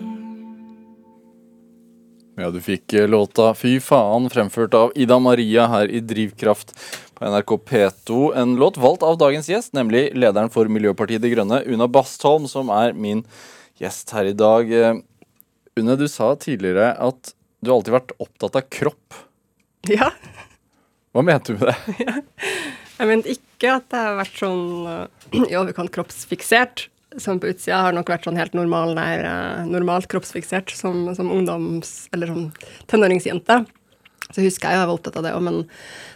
Ja, 2.37 2.51
du 2.51 2.61
fikk 2.61 2.93
eh, 2.93 3.09
låta 3.09 3.55
Fy 3.55 3.81
faen, 3.81 4.31
fremført 4.31 4.75
av 4.75 4.93
Ida 4.95 5.19
Maria 5.19 5.67
her 5.67 5.89
i 5.89 6.01
Drivkraft 6.01 6.73
på 7.15 7.25
NRK 7.25 7.51
P2. 7.69 8.35
En 8.37 8.57
låt 8.57 8.77
valgt 8.77 9.03
av 9.03 9.19
dagens 9.19 9.49
gjest, 9.49 9.73
nemlig 9.73 10.13
lederen 10.15 10.51
for 10.51 10.69
Miljøpartiet 10.69 11.23
De 11.23 11.31
Grønne, 11.33 11.63
Una 11.67 11.89
Bastholm, 11.89 12.49
som 12.49 12.71
er 12.73 12.95
min 12.95 13.25
gjest 13.79 14.11
her 14.15 14.31
i 14.31 14.33
dag. 14.37 14.73
Eh, 14.73 14.95
Une, 15.77 15.97
du 15.97 16.09
sa 16.09 16.35
tidligere 16.37 16.93
at 17.01 17.35
du 17.63 17.73
alltid 17.73 17.93
har 17.93 18.01
vært 18.01 18.17
opptatt 18.19 18.57
av 18.63 18.69
kropp. 18.71 19.19
Ja. 19.91 20.13
Hva 21.13 21.25
mente 21.27 21.53
du 21.53 21.59
med 21.59 21.73
det? 21.73 22.23
Jeg 23.03 23.09
mente 23.11 23.33
ikke 23.35 23.73
at 23.81 23.91
jeg 23.91 24.07
har 24.07 24.15
vært 24.15 24.37
sånn 24.39 24.61
eh, 24.87 25.47
i 25.51 25.57
overkant 25.59 25.91
kroppsfiksert. 25.91 26.87
Som 27.21 27.41
på 27.43 27.51
utsida 27.53 27.83
har 27.85 27.97
nok 27.97 28.09
vært 28.13 28.25
sånn 28.29 28.39
helt 28.41 28.55
normal, 28.57 28.95
nær, 28.97 29.25
eh, 29.29 29.67
normalt 29.69 30.09
kroppsfiksert 30.13 30.73
som, 30.77 31.11
som 31.17 31.31
ungdoms- 31.33 32.07
eller 32.13 32.31
som 32.31 32.47
tenåringsjente. 32.93 33.65
Så 34.33 34.41
husker 34.45 34.71
jeg 34.71 34.79
jo 34.79 34.81
jeg 34.81 34.89
var 34.89 34.97
opptatt 34.97 35.19
av 35.21 35.27
det 35.27 35.35
òg, 35.37 35.43
men 35.45 35.59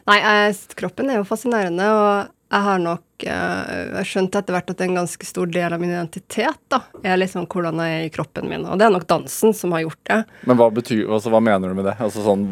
nei, 0.09 0.17
jeg, 0.23 0.57
kroppen 0.79 1.11
er 1.13 1.21
jo 1.21 1.29
fascinerende. 1.29 1.91
Og 1.93 2.33
jeg 2.47 2.63
har 2.63 2.79
nok 2.79 3.25
eh, 3.27 3.71
Jeg 3.99 4.07
skjønte 4.07 4.39
etter 4.39 4.55
hvert 4.55 4.69
at 4.71 4.83
en 4.85 4.99
ganske 5.01 5.27
stor 5.27 5.51
del 5.51 5.75
av 5.75 5.83
min 5.83 5.91
identitet 5.91 6.61
da, 6.73 6.83
er 7.03 7.19
liksom 7.19 7.49
hvordan 7.51 7.83
jeg 7.83 7.97
er 7.97 8.05
i 8.07 8.13
kroppen 8.15 8.49
min. 8.51 8.67
Og 8.71 8.79
det 8.79 8.87
er 8.87 8.95
nok 8.95 9.09
dansen 9.11 9.55
som 9.57 9.75
har 9.75 9.83
gjort 9.83 10.03
det. 10.07 10.21
Men 10.47 10.61
hva, 10.61 10.69
betyr, 10.75 11.05
altså, 11.09 11.33
hva 11.35 11.43
mener 11.43 11.73
du 11.73 11.79
med 11.79 11.89
det? 11.91 11.97
Altså 12.07 12.23
sånn 12.25 12.47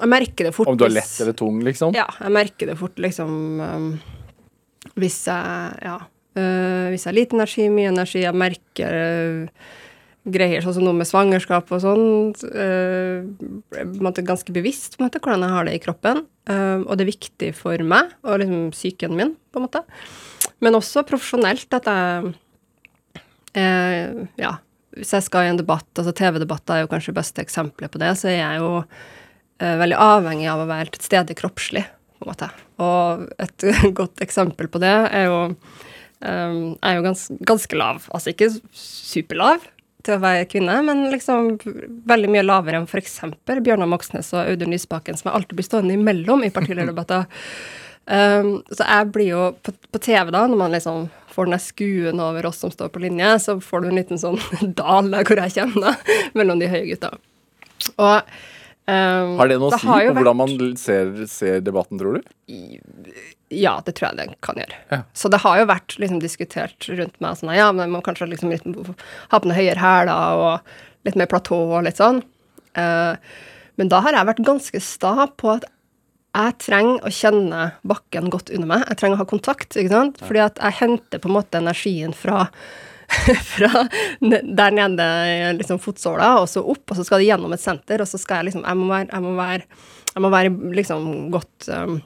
Jeg 0.00 0.10
merker 0.10 0.48
det 0.48 0.54
fort 0.56 0.72
Om 0.72 0.80
du 0.80 0.86
er 0.88 0.96
lett 0.98 1.20
eller 1.22 1.36
tung, 1.38 1.60
liksom? 1.66 1.94
Ja, 1.96 2.08
jeg 2.18 2.34
merker 2.34 2.72
det 2.72 2.78
fort, 2.80 2.98
liksom 3.00 3.36
um, 3.60 3.92
Hvis 4.98 5.22
jeg 5.30 5.86
Ja. 5.86 6.00
Øh, 6.40 6.88
hvis 6.90 7.04
jeg 7.04 7.10
har 7.10 7.18
lite 7.18 7.36
energi, 7.36 7.68
mye 7.72 7.92
energi, 7.92 8.24
jeg 8.24 8.40
merker 8.40 8.96
uh, 8.96 9.70
greier 10.28 10.60
sånn 10.60 10.76
som 10.76 10.84
noe 10.84 10.96
med 10.98 11.08
svangerskap 11.08 11.70
og 11.72 11.82
sånn. 11.82 12.06
Uh, 12.52 14.20
ganske 14.20 14.54
bevisst 14.54 14.96
på 14.96 15.02
en 15.02 15.08
måte, 15.08 15.22
hvordan 15.22 15.46
jeg 15.46 15.54
har 15.54 15.68
det 15.68 15.76
i 15.76 15.82
kroppen. 15.82 16.24
Uh, 16.50 16.82
og 16.84 16.96
det 16.96 17.06
er 17.06 17.12
viktig 17.12 17.52
for 17.56 17.86
meg 17.86 18.12
og 18.24 18.42
liksom 18.42 18.66
psyken 18.74 19.16
min, 19.16 19.36
på 19.50 19.60
en 19.60 19.66
måte. 19.66 19.84
Men 20.64 20.76
også 20.76 21.06
profesjonelt 21.08 21.78
at 21.80 21.88
jeg 21.90 22.34
uh, 23.56 24.26
Ja. 24.40 24.58
Hvis 24.90 25.12
jeg 25.14 25.22
skal 25.22 25.46
i 25.46 25.50
en 25.52 25.58
debatt, 25.60 25.86
altså 25.94 26.10
TV-debatter 26.18 26.74
er 26.74 26.80
jo 26.82 26.88
kanskje 26.90 27.12
beste 27.14 27.38
eksempelet 27.44 27.92
på 27.94 28.00
det, 28.02 28.08
så 28.18 28.26
er 28.26 28.40
jeg 28.40 28.56
jo 28.58 28.80
veldig 29.62 29.98
avhengig 30.02 30.48
av 30.50 30.64
å 30.64 30.66
være 30.66 30.90
til 30.96 31.04
stede 31.06 31.36
kroppslig, 31.38 31.84
på 32.18 32.26
en 32.26 32.30
måte. 32.32 32.48
Og 32.82 33.22
et 33.38 33.66
godt 34.00 34.18
eksempel 34.26 34.66
på 34.66 34.80
det 34.82 34.90
er 34.90 35.28
jo 35.28 35.38
Jeg 36.20 36.76
er 36.84 36.96
jo 36.98 37.04
gans, 37.04 37.26
ganske 37.48 37.76
lav. 37.80 38.08
Altså 38.12 38.34
ikke 38.34 38.50
superlav 38.76 39.64
til 40.04 40.16
å 40.16 40.22
være 40.22 40.48
kvinne, 40.48 40.78
men 40.86 41.06
liksom 41.12 41.54
veldig 42.08 42.30
mye 42.32 42.44
lavere 42.46 42.80
enn 42.80 42.88
f.eks. 42.88 43.18
Bjørnar 43.48 43.88
Moxnes 43.90 44.32
og 44.36 44.44
Audun 44.46 44.72
Lysbakken, 44.74 45.18
som 45.18 45.30
jeg 45.30 45.38
alltid 45.38 45.58
blir 45.58 45.68
stående 45.68 45.96
imellom 45.96 46.44
i 46.46 46.52
partilederdebatter. 46.54 47.26
Um, 48.10 48.54
så 48.74 48.86
jeg 48.86 49.10
blir 49.14 49.28
jo 49.28 49.42
på, 49.62 49.74
på 49.92 50.02
TV, 50.02 50.32
da, 50.34 50.46
når 50.50 50.58
man 50.58 50.72
liksom 50.74 51.08
får 51.30 51.46
den 51.46 51.54
der 51.54 51.62
skuen 51.62 52.22
over 52.24 52.48
oss 52.48 52.62
som 52.62 52.72
står 52.72 52.90
på 52.94 53.02
linje, 53.04 53.34
så 53.44 53.58
får 53.62 53.84
du 53.84 53.90
en 53.90 54.00
liten 54.00 54.20
sånn 54.20 54.40
dal 54.80 55.12
der 55.12 55.26
hvor 55.28 55.42
jeg 55.44 55.54
kommer, 55.58 55.90
da, 55.90 56.16
mellom 56.38 56.62
de 56.62 56.70
høye 56.72 56.86
gutta. 56.88 57.12
Og 57.96 58.16
um, 58.16 59.36
Har 59.38 59.52
det 59.52 59.60
noe 59.60 59.70
å 59.70 59.78
si 59.78 59.86
på 59.86 60.16
hvordan 60.16 60.40
man 60.40 60.56
ser, 60.80 61.12
ser 61.30 61.60
debatten, 61.64 62.00
tror 62.00 62.18
du? 62.18 62.32
Ja, 63.50 63.80
det 63.82 63.96
tror 63.98 64.10
jeg 64.10 64.20
det 64.20 64.38
kan 64.46 64.58
gjøre. 64.60 64.76
Ja. 64.92 65.00
Så 65.16 65.30
det 65.32 65.40
har 65.42 65.58
jo 65.58 65.66
vært 65.70 65.96
liksom, 65.98 66.20
diskutert 66.22 66.86
rundt 66.86 67.16
meg 67.22 67.38
sånn 67.38 67.50
Ja, 67.56 67.70
men 67.72 67.88
man 67.88 67.98
må 67.98 68.04
kanskje 68.06 68.28
liksom, 68.30 68.52
litt, 68.54 68.94
ha 69.32 69.40
på 69.40 69.50
noe 69.50 69.58
høyere 69.58 69.82
hæler 69.82 70.42
og 70.44 71.08
litt 71.08 71.18
mer 71.18 71.30
platå 71.30 71.58
og 71.58 71.82
litt 71.86 71.98
sånn. 71.98 72.22
Uh, 72.78 73.18
men 73.80 73.90
da 73.90 74.02
har 74.04 74.14
jeg 74.14 74.28
vært 74.28 74.44
ganske 74.46 74.82
sta 74.84 75.26
på 75.40 75.54
at 75.56 75.66
jeg 76.30 76.54
trenger 76.62 77.02
å 77.02 77.10
kjenne 77.10 77.64
bakken 77.90 78.30
godt 78.30 78.52
under 78.54 78.70
meg. 78.70 78.84
Jeg 78.86 79.00
trenger 79.00 79.18
å 79.18 79.22
ha 79.24 79.30
kontakt, 79.32 79.74
ikke 79.74 79.90
sant? 79.90 80.20
Fordi 80.22 80.44
at 80.44 80.60
jeg 80.62 80.78
henter 80.84 81.22
på 81.22 81.30
en 81.30 81.36
måte 81.40 81.58
energien 81.58 82.14
fra 82.14 82.46
fra 83.56 83.88
der 84.22 84.70
nede 84.76 85.06
liksom 85.58 85.80
fotsåla 85.82 86.36
og 86.38 86.46
så 86.46 86.62
opp, 86.62 86.84
og 86.92 86.94
så 86.94 87.02
skal 87.02 87.18
det 87.18 87.26
gjennom 87.26 87.50
et 87.56 87.62
senter, 87.62 87.98
og 87.98 88.06
så 88.06 88.20
skal 88.22 88.38
jeg 88.40 88.50
liksom 88.50 88.62
Jeg 88.62 88.78
må 88.78 88.86
være, 88.92 89.08
jeg 89.10 89.24
må 89.24 89.32
være, 89.34 89.80
jeg 90.12 90.22
må 90.22 90.30
være 90.30 90.52
liksom 90.78 91.08
godt 91.34 91.68
um, 91.74 91.96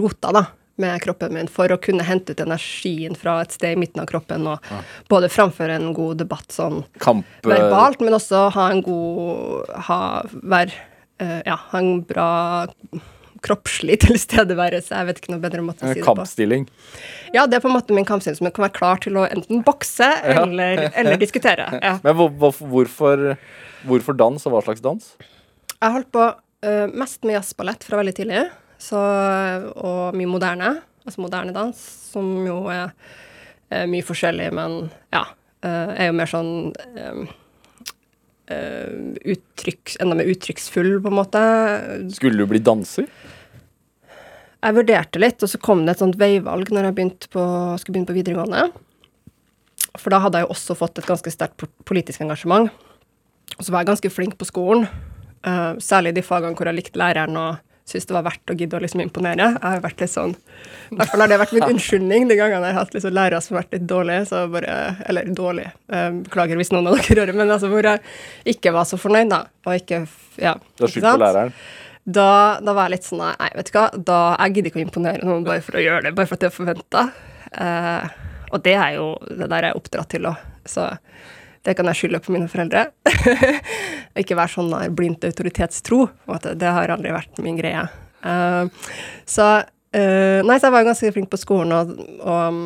rota, 0.00 0.32
da, 0.34 0.44
med 0.82 0.98
kroppen 1.04 1.34
min 1.36 1.50
for 1.50 1.72
å 1.72 1.78
kunne 1.82 2.06
hente 2.06 2.34
ut 2.34 2.42
energien 2.44 3.16
fra 3.18 3.38
et 3.44 3.54
sted 3.54 3.76
i 3.76 3.80
midten 3.80 4.02
av 4.02 4.10
kroppen, 4.10 4.48
og 4.50 5.08
både 5.12 5.30
framføre 5.32 5.78
en 5.78 5.92
god 5.96 6.22
debatt 6.24 6.52
sånn 6.52 6.82
Kamp... 7.02 7.26
eh, 7.44 7.50
verbalt, 7.54 8.02
men 8.04 8.18
også 8.18 8.48
ha 8.56 8.68
en 8.72 8.84
god 8.84 9.72
ha, 9.88 10.02
vær, 10.42 10.74
uh, 11.22 11.40
Ja, 11.46 11.58
ha 11.70 11.80
en 11.80 12.02
bra 12.06 12.30
kroppslig 13.42 13.98
tilstedeværelse. 14.06 14.94
Jeg 14.94 15.08
vet 15.08 15.20
ikke 15.22 15.34
noe 15.34 15.42
bedre 15.42 15.64
måte 15.66 15.84
å 15.84 15.90
eh, 15.90 15.96
si 15.96 16.00
det 16.00 16.06
på. 16.06 16.14
Kampstilling. 16.14 16.68
Ja, 17.34 17.46
det 17.50 17.58
er 17.58 17.64
på 17.64 17.70
en 17.70 17.76
måte 17.76 17.96
min 17.96 18.06
kampstilling, 18.08 18.38
som 18.38 18.48
jeg 18.48 18.56
kan 18.56 18.66
være 18.68 18.76
klar 18.78 19.02
til 19.02 19.18
å 19.18 19.26
enten 19.26 19.64
bokse 19.66 20.08
eller, 20.22 20.88
eller 20.90 21.20
diskutere. 21.20 21.68
Ja. 21.82 21.96
Men 22.04 22.14
hvor, 22.14 22.30
hvor, 22.38 22.54
hvorfor, 22.70 23.22
hvorfor 23.88 24.14
dans, 24.14 24.44
og 24.46 24.54
hva 24.54 24.60
slags 24.62 24.82
dans? 24.84 25.06
Jeg 25.72 25.94
holdt 25.96 26.10
på 26.14 26.26
uh, 26.30 26.86
mest 26.94 27.24
med 27.26 27.34
jazzballett 27.34 27.82
fra 27.86 27.98
veldig 27.98 28.14
tidlig, 28.14 28.44
så, 28.82 29.02
og 29.78 30.16
mye 30.18 30.30
moderne, 30.30 30.72
altså 31.06 31.22
moderne 31.22 31.54
dans, 31.54 31.84
som 32.12 32.32
jo 32.46 32.64
er, 32.72 32.90
er 33.72 33.86
mye 33.90 34.06
forskjellig, 34.06 34.50
men 34.58 34.80
ja, 35.14 35.22
eh, 35.62 35.94
er 35.94 36.10
jo 36.10 36.18
mer 36.18 36.30
sånn 36.30 36.52
um, 36.72 37.30
Uh, 38.50 39.14
uttrykk, 39.32 39.94
enda 40.02 40.16
mer 40.18 40.28
uttrykksfull, 40.28 40.96
på 41.00 41.08
en 41.08 41.14
måte. 41.14 41.40
Skulle 42.12 42.42
du 42.42 42.48
bli 42.50 42.58
danser? 42.60 43.06
Jeg 44.62 44.76
vurderte 44.76 45.22
litt, 45.22 45.42
og 45.42 45.50
så 45.50 45.60
kom 45.62 45.84
det 45.86 45.94
et 45.94 46.02
sånt 46.02 46.18
veivalg 46.20 46.72
når 46.74 46.88
jeg 46.90 47.06
på, 47.32 47.44
skulle 47.80 47.94
begynne 47.94 48.10
på 48.10 48.16
videregående. 48.18 48.66
For 49.94 50.12
da 50.12 50.20
hadde 50.24 50.40
jeg 50.40 50.48
jo 50.48 50.56
også 50.56 50.76
fått 50.76 51.00
et 51.00 51.08
ganske 51.08 51.32
sterkt 51.32 51.64
politisk 51.88 52.22
engasjement. 52.26 52.70
Og 53.56 53.62
så 53.62 53.72
var 53.72 53.82
jeg 53.82 53.92
ganske 53.92 54.12
flink 54.12 54.36
på 54.40 54.48
skolen, 54.50 54.86
uh, 55.46 55.78
særlig 55.82 56.14
de 56.18 56.26
fagene 56.26 56.58
hvor 56.58 56.68
jeg 56.68 56.80
likte 56.80 57.00
læreren 57.00 57.38
og 57.38 57.62
syntes 57.88 58.06
det 58.08 58.14
var 58.14 58.24
verdt 58.28 58.52
å 58.52 58.56
gidde 58.56 58.78
å 58.78 58.80
liksom 58.82 59.02
imponere. 59.04 59.48
Jeg 59.56 59.62
har 59.64 59.82
vært 59.84 60.00
litt 60.04 60.12
sånn 60.12 60.34
I 60.34 60.96
hvert 60.96 61.12
fall 61.12 61.24
har 61.24 61.32
det 61.32 61.38
vært 61.42 61.54
min 61.56 61.66
unnskyldning 61.74 62.28
de 62.30 62.38
gangene 62.38 62.70
jeg 62.70 62.76
har 62.76 62.84
hatt 62.84 62.96
liksom 62.96 63.14
lærere 63.16 63.42
som 63.42 63.56
har 63.56 63.64
vært 63.64 63.76
litt 63.76 63.86
dårlige, 63.90 64.24
så 64.30 64.42
bare 64.52 64.76
Eller 65.10 65.30
dårlige, 65.34 65.72
eh, 65.92 66.08
beklager 66.28 66.60
hvis 66.60 66.72
noen 66.74 66.90
av 66.90 66.98
dere 66.98 67.20
hører, 67.24 67.38
men 67.42 67.54
altså 67.56 67.70
hvor 67.72 67.88
jeg 67.90 68.02
ikke 68.54 68.74
var 68.74 68.88
så 68.88 68.98
fornøyd, 69.00 69.30
da. 69.34 69.44
Og 69.66 69.78
ikke 69.80 70.04
Ja. 70.38 70.54
Du 70.76 70.84
har 70.86 70.92
skyldt 70.94 71.08
på 71.10 71.22
læreren? 71.24 71.54
Da, 72.02 72.58
da 72.58 72.72
var 72.74 72.88
jeg 72.88 72.96
litt 72.96 73.06
sånn 73.06 73.20
Nei, 73.22 73.34
nei, 73.38 73.50
vet 73.54 73.68
du 73.70 73.76
hva, 73.76 73.84
da, 73.94 74.20
jeg 74.42 74.56
gidder 74.56 74.72
ikke 74.72 74.80
å 74.80 74.86
imponere 74.86 75.26
noen 75.26 75.44
bare 75.46 75.62
for 75.62 75.78
å 75.78 75.84
gjøre 75.84 76.02
det, 76.08 76.14
bare 76.18 76.26
for 76.30 76.38
at 76.38 76.42
det 76.42 76.48
er 76.50 76.56
forventa. 76.56 77.04
Eh, 77.52 78.08
og 78.52 78.62
det 78.64 78.74
er 78.74 78.96
jo 78.96 79.06
det 79.28 79.48
der 79.48 79.68
jeg 79.68 79.74
er 79.74 79.78
oppdratt 79.78 80.10
til 80.12 80.26
òg, 80.28 80.40
så 80.68 80.88
det 81.62 81.74
kan 81.78 81.86
jeg 81.90 82.00
skylde 82.00 82.22
på 82.22 82.34
mine 82.34 82.48
foreldre. 82.50 82.88
ikke 84.20 84.38
være 84.38 84.54
sånn 84.56 84.72
der 84.72 84.94
blindt 84.94 85.26
autoritetstro. 85.28 86.06
Det 86.58 86.72
har 86.78 86.94
aldri 86.94 87.14
vært 87.14 87.38
min 87.44 87.58
greie. 87.60 87.84
Uh, 88.22 88.66
så 89.26 89.46
uh, 89.62 90.40
nei, 90.46 90.56
så 90.56 90.68
jeg 90.68 90.74
var 90.74 90.82
jo 90.82 90.90
ganske 90.90 91.12
flink 91.14 91.30
på 91.30 91.40
skolen, 91.40 91.74
og, 91.74 91.94
og 92.22 92.42
um, 92.48 92.64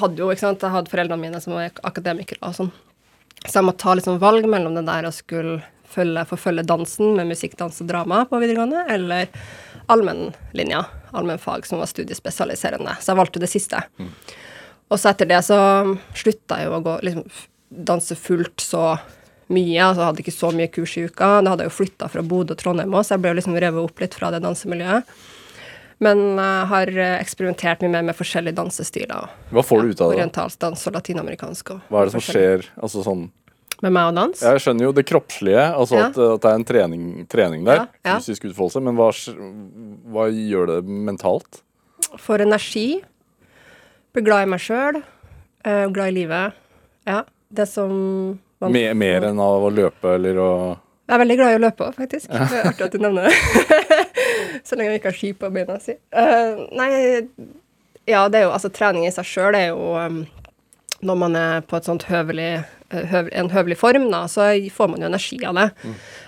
hadde 0.00 0.22
jo, 0.22 0.30
ikke 0.30 0.44
sant, 0.44 0.62
jeg 0.62 0.74
hadde 0.74 0.92
foreldrene 0.92 1.24
mine 1.24 1.42
som 1.42 1.56
var 1.56 1.74
akademikere 1.86 2.42
og 2.46 2.56
sånn. 2.58 2.72
Så 3.46 3.58
jeg 3.58 3.66
måtte 3.66 3.82
ta 3.82 3.96
sånn 4.04 4.22
valg 4.22 4.46
mellom 4.50 4.76
det 4.76 4.86
der 4.86 5.08
å 5.08 5.14
skulle 5.14 5.60
følge, 5.90 6.22
forfølge 6.28 6.66
dansen 6.68 7.16
med 7.16 7.30
musikk, 7.32 7.56
dans 7.58 7.82
og 7.82 7.88
drama 7.88 8.22
på 8.30 8.38
videregående, 8.42 8.84
eller 8.92 9.30
allmennlinja, 9.90 10.84
allmennfag, 11.10 11.66
som 11.66 11.80
var 11.82 11.90
studiespesialiserende. 11.90 12.94
Så 13.00 13.10
jeg 13.10 13.18
valgte 13.18 13.42
det 13.42 13.50
siste. 13.50 13.80
Og 14.90 14.98
så 14.98 15.10
etter 15.10 15.28
det 15.30 15.40
så 15.46 15.58
slutta 16.18 16.60
jeg 16.60 16.68
jo 16.68 16.76
å 16.76 16.84
gå 16.84 16.96
liksom, 17.06 17.26
danse 17.70 18.16
fullt 18.18 18.60
så 18.60 18.98
mye. 19.50 19.80
altså 19.82 20.00
jeg 20.02 20.06
Hadde 20.10 20.22
ikke 20.24 20.34
så 20.38 20.50
mye 20.54 20.70
kurs 20.74 20.96
i 20.98 21.04
uka. 21.06 21.40
Da 21.42 21.50
hadde 21.54 21.64
jeg 21.66 21.70
jo 21.72 21.76
flytta 21.84 22.08
fra 22.12 22.22
Bodø 22.22 22.54
og 22.54 22.58
Trondheim 22.62 22.94
òg, 22.94 23.04
så 23.06 23.14
jeg 23.16 23.22
ble 23.24 23.32
jo 23.34 23.38
liksom 23.40 23.58
revet 23.62 23.84
opp 23.84 24.00
litt 24.02 24.14
fra 24.18 24.30
det 24.34 24.42
dansemiljøet. 24.44 25.04
Men 26.00 26.22
jeg 26.40 26.68
har 26.70 26.90
eksperimentert 27.20 27.82
mye 27.84 27.92
mer 27.92 28.06
med 28.08 28.16
forskjellige 28.16 28.56
dansestiler. 28.56 29.26
Hva 29.52 29.62
får 29.66 29.82
du 29.82 29.90
ut 29.90 30.00
av 30.00 30.12
det? 30.14 30.16
Orientalsk 30.16 30.58
dans 30.62 30.86
og 30.88 30.94
latinamerikansk. 30.96 31.74
og 31.74 31.80
Hva 31.92 32.00
er 32.00 32.08
det 32.08 32.14
som 32.14 32.24
skjer? 32.24 32.64
Altså 32.80 33.04
sånn 33.04 33.26
Med 33.82 33.92
meg 33.96 34.10
og 34.10 34.14
dans? 34.16 34.40
Jeg 34.44 34.60
skjønner 34.60 34.84
jo 34.84 34.92
det 34.92 35.06
kroppslige, 35.08 35.62
altså 35.76 35.96
Ja. 35.96 36.06
at, 36.08 36.18
at 36.18 36.40
det 36.42 36.50
er 36.50 36.54
en 36.58 36.64
trening, 36.68 37.04
trening 37.32 37.64
der. 37.64 37.76
Ja, 37.76 37.86
ja. 38.04 38.16
Fysisk 38.18 38.44
utfoldelse. 38.48 38.80
Men 38.84 38.96
hva, 38.96 39.08
hva 40.12 40.26
gjør 40.32 40.66
det 40.74 40.78
mentalt? 40.84 41.62
Får 42.20 42.42
energi. 42.44 43.02
Blir 44.12 44.24
glad 44.26 44.42
i 44.42 44.50
meg 44.52 44.60
sjøl. 44.60 45.02
glad 45.64 46.06
i 46.08 46.16
livet. 46.16 46.52
Ja. 47.06 47.22
Det 47.50 47.66
som 47.66 47.90
man 48.62 48.72
mer, 48.74 48.94
mer 48.94 49.24
enn 49.30 49.40
av 49.42 49.64
å 49.66 49.70
løpe 49.74 50.14
eller 50.18 50.38
å 50.38 50.50
Jeg 51.08 51.16
er 51.16 51.22
veldig 51.24 51.36
glad 51.40 51.52
i 51.52 51.56
å 51.58 51.62
løpe 51.64 51.86
òg, 51.88 51.94
faktisk. 51.98 52.28
Det 52.30 52.58
er 52.60 52.68
artig 52.70 52.84
at 52.86 52.92
du 52.94 53.00
nevner 53.02 53.26
det. 53.26 54.02
Så 54.68 54.76
lenge 54.78 54.92
jeg 54.92 55.00
ikke 55.00 55.10
har 55.10 55.16
ski 55.18 55.30
på 55.34 55.48
beina 55.54 55.78
si. 55.82 55.96
Uh, 56.14 56.60
nei, 56.78 56.90
ja, 58.06 58.26
det 58.30 58.38
er 58.40 58.44
jo 58.46 58.52
Altså, 58.54 58.70
trening 58.74 59.06
i 59.08 59.10
seg 59.14 59.26
sjøl 59.26 59.56
er 59.58 59.70
jo 59.72 59.88
um, 59.98 60.20
Når 61.02 61.18
man 61.18 61.34
er 61.40 61.64
på 61.66 61.78
et 61.80 61.88
sånt 61.88 62.04
høvelig 62.10 62.46
eh, 62.60 63.04
høv, 63.10 63.30
en 63.32 63.50
høvelig 63.54 63.78
form, 63.80 64.06
da, 64.12 64.22
så 64.30 64.50
får 64.74 64.90
man 64.92 65.02
jo 65.02 65.08
energi 65.10 65.38
av 65.48 65.56
det 65.58 65.66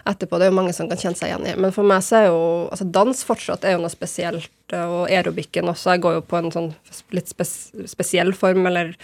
etterpå. 0.08 0.38
Det 0.40 0.46
er 0.48 0.50
jo 0.52 0.58
mange 0.58 0.72
som 0.74 0.88
kan 0.90 0.98
kjenne 0.98 1.18
seg 1.20 1.28
igjen 1.30 1.46
i. 1.52 1.54
Men 1.60 1.74
for 1.76 1.86
meg 1.86 2.02
så 2.06 2.18
er 2.22 2.28
jo 2.30 2.42
altså 2.72 2.86
dans 2.98 3.22
fortsatt 3.28 3.66
er 3.68 3.76
jo 3.76 3.82
noe 3.84 3.92
spesielt, 3.92 4.50
eh, 4.72 4.82
og 4.88 5.10
aerobikken 5.12 5.68
også. 5.70 5.92
Jeg 5.94 6.02
går 6.08 6.16
jo 6.18 6.24
på 6.32 6.40
en 6.40 6.50
sånn 6.54 6.70
litt 7.14 7.28
spes 7.30 7.52
spesiell 7.92 8.32
form, 8.34 8.64
eller 8.72 8.94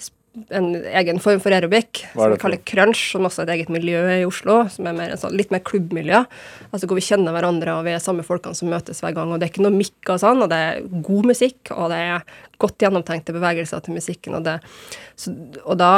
sp- 0.00 0.16
en 0.54 0.68
egen 1.00 1.20
form 1.22 1.40
for 1.42 1.54
aerobic, 1.54 2.02
er 2.04 2.14
som 2.16 2.32
vi 2.34 2.40
kaller 2.42 2.60
crunch, 2.68 3.02
som 3.12 3.26
også 3.28 3.42
er 3.42 3.48
et 3.48 3.54
eget 3.56 3.72
miljø 3.72 4.00
i 4.18 4.26
Oslo, 4.26 4.60
som 4.72 4.88
er 4.88 4.96
mer 4.96 5.14
en 5.14 5.20
sånn, 5.20 5.36
litt 5.38 5.52
mer 5.54 5.62
klubbmiljø. 5.66 6.22
Altså 6.70 6.88
hvor 6.88 6.98
vi 6.98 7.06
kjenner 7.06 7.34
hverandre, 7.36 7.76
og 7.78 7.86
vi 7.86 7.94
er 7.94 8.02
samme 8.02 8.26
folkene 8.26 8.58
som 8.58 8.70
møtes 8.72 9.02
hver 9.04 9.16
gang. 9.16 9.32
Og 9.32 9.40
det 9.40 9.48
er 9.48 9.52
ikke 9.52 9.64
noe 9.66 9.76
mikk 9.76 10.12
og 10.14 10.20
sånn, 10.22 10.42
og 10.44 10.52
det 10.52 10.60
er 10.66 10.82
god 11.08 11.30
musikk, 11.32 11.72
og 11.74 11.92
det 11.92 12.00
er 12.10 12.36
godt 12.62 12.82
gjennomtenkte 12.82 13.36
bevegelser 13.36 13.84
til 13.84 13.98
musikken, 13.98 14.38
og 14.38 14.46
det 14.48 14.58
så, 15.18 15.32
Og 15.64 15.74
da 15.78 15.92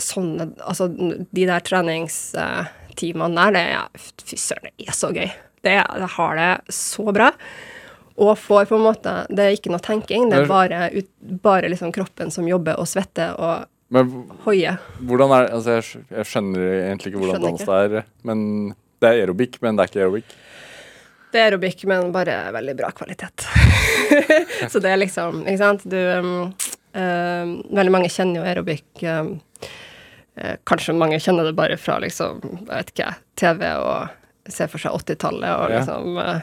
sånne 0.00 0.50
Altså 0.64 0.88
de 0.88 1.44
der 1.48 1.64
treningstimene 1.64 3.36
der, 3.36 3.54
det 3.56 3.64
er 3.76 4.04
Fy 4.26 4.36
søren, 4.40 4.72
det 4.76 4.88
er 4.88 4.96
så 4.96 5.12
gøy. 5.14 5.30
Det, 5.64 5.78
det 5.80 6.10
har 6.16 6.36
det 6.38 6.74
så 6.74 7.08
bra. 7.12 7.30
Og 8.16 8.38
får 8.38 8.68
på 8.70 8.78
en 8.78 8.86
måte 8.86 9.14
Det 9.28 9.44
er 9.44 9.56
ikke 9.56 9.72
noe 9.72 9.84
tenking, 9.84 10.30
det 10.30 10.42
er 10.42 10.50
bare, 10.50 10.88
ut, 10.94 11.08
bare 11.42 11.70
liksom 11.72 11.92
kroppen 11.94 12.32
som 12.32 12.48
jobber 12.48 12.80
og 12.80 12.88
svetter 12.88 13.36
og 13.36 13.66
Men 13.94 14.10
Hoie. 14.44 14.72
hvordan 14.98 15.32
er 15.36 15.52
Altså, 15.54 15.76
jeg, 15.78 16.02
jeg 16.10 16.26
skjønner 16.26 16.66
egentlig 16.88 17.12
ikke 17.12 17.22
hvordan 17.22 17.36
Skjønner 17.36 17.54
dans 17.54 17.92
det 17.92 18.00
er. 18.00 18.08
Men 18.26 18.42
det 19.02 19.08
er 19.08 19.22
aerobic, 19.22 19.58
men 19.62 19.76
det 19.76 19.84
er 19.84 19.92
ikke 19.92 20.02
aerobic. 20.02 20.36
Det 21.32 21.40
er 21.40 21.50
aerobic, 21.50 21.84
men 21.90 22.12
bare 22.14 22.36
veldig 22.56 22.76
bra 22.78 22.90
kvalitet. 22.96 23.46
så 24.72 24.82
det 24.82 24.90
er 24.90 25.00
liksom 25.02 25.42
Ikke 25.44 25.60
sant? 25.60 25.86
Du 25.86 25.96
um, 25.96 26.34
um, 26.96 27.54
Veldig 27.74 27.94
mange 27.94 28.10
kjenner 28.12 28.40
jo 28.40 28.46
aerobic 28.46 29.04
um, 29.04 29.32
uh, 30.40 30.54
Kanskje 30.68 30.96
mange 30.96 31.20
kjenner 31.22 31.48
det 31.48 31.56
bare 31.58 31.78
fra 31.80 31.98
liksom, 32.02 32.40
jeg 32.42 32.70
vet 32.70 32.94
ikke, 32.94 33.10
TV 33.38 33.66
og 33.74 34.52
ser 34.52 34.70
for 34.70 34.82
seg 34.82 34.94
80-tallet 34.94 35.50
og 35.50 35.72
liksom 35.74 36.18
eh, 36.22 36.42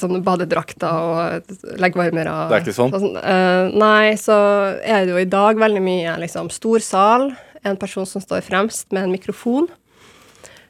Sånne 0.00 0.20
badedrakter 0.24 0.88
og 0.88 1.76
leggvarmere. 1.80 2.34
Det 2.48 2.56
er 2.56 2.64
ikke 2.64 2.76
sånn? 2.76 2.94
sånn. 2.94 3.18
uh, 3.18 3.68
nei, 3.74 4.14
så 4.20 4.36
er 4.80 5.04
det 5.04 5.12
jo 5.14 5.20
i 5.20 5.28
dag 5.28 5.60
veldig 5.60 5.82
mye 5.84 6.16
liksom 6.24 6.50
stor 6.54 6.84
sal, 6.84 7.28
en 7.66 7.78
person 7.80 8.06
som 8.08 8.22
står 8.22 8.44
fremst 8.46 8.88
med 8.94 9.06
en 9.06 9.14
mikrofon. 9.14 9.68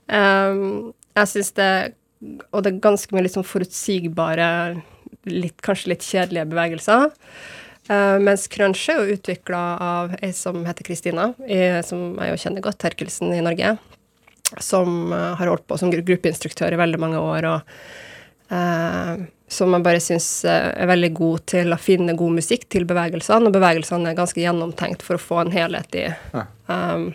Um, 0.09 0.95
jeg 1.19 1.29
syns 1.29 1.51
det 1.59 1.73
Og 2.49 2.63
det 2.65 2.71
er 2.71 2.79
ganske 2.81 3.13
mye 3.15 3.27
liksom 3.27 3.45
forutsigbare, 3.47 4.47
litt, 5.29 5.55
kanskje 5.63 5.93
litt 5.93 6.07
kjedelige 6.07 6.49
bevegelser. 6.51 7.13
Uh, 7.89 8.19
mens 8.19 8.49
crunch 8.51 8.89
er 8.91 8.99
jo 8.99 9.15
utvikla 9.15 9.61
av 9.85 10.17
ei 10.19 10.33
som 10.35 10.65
heter 10.67 10.89
Kristina, 10.89 11.31
som 11.87 12.19
jeg 12.19 12.33
jo 12.33 12.41
kjenner 12.43 12.65
godt, 12.65 12.81
Terkelsen 12.83 13.31
i 13.37 13.45
Norge. 13.45 13.77
Som 14.59 15.13
uh, 15.13 15.39
har 15.39 15.53
holdt 15.53 15.69
på 15.71 15.79
som 15.79 15.93
gruppeinstruktør 15.95 16.75
i 16.75 16.81
veldig 16.81 17.03
mange 17.07 17.23
år. 17.23 17.47
og 17.53 17.61
som 19.49 19.73
jeg 19.73 19.85
bare 19.85 20.01
syns 20.03 20.29
eh, 20.45 20.71
er 20.77 20.91
veldig 20.91 21.11
god 21.17 21.45
til 21.49 21.73
å 21.73 21.81
finne 21.81 22.17
god 22.19 22.37
musikk 22.39 22.67
til 22.73 22.85
bevegelsene. 22.89 23.49
Og 23.49 23.57
bevegelsene 23.57 24.11
er 24.11 24.19
ganske 24.19 24.43
gjennomtenkt 24.43 25.05
for 25.05 25.17
å 25.17 25.23
få 25.23 25.43
en 25.43 25.53
helhet 25.55 25.97
i, 25.97 26.07
um, 26.69 27.09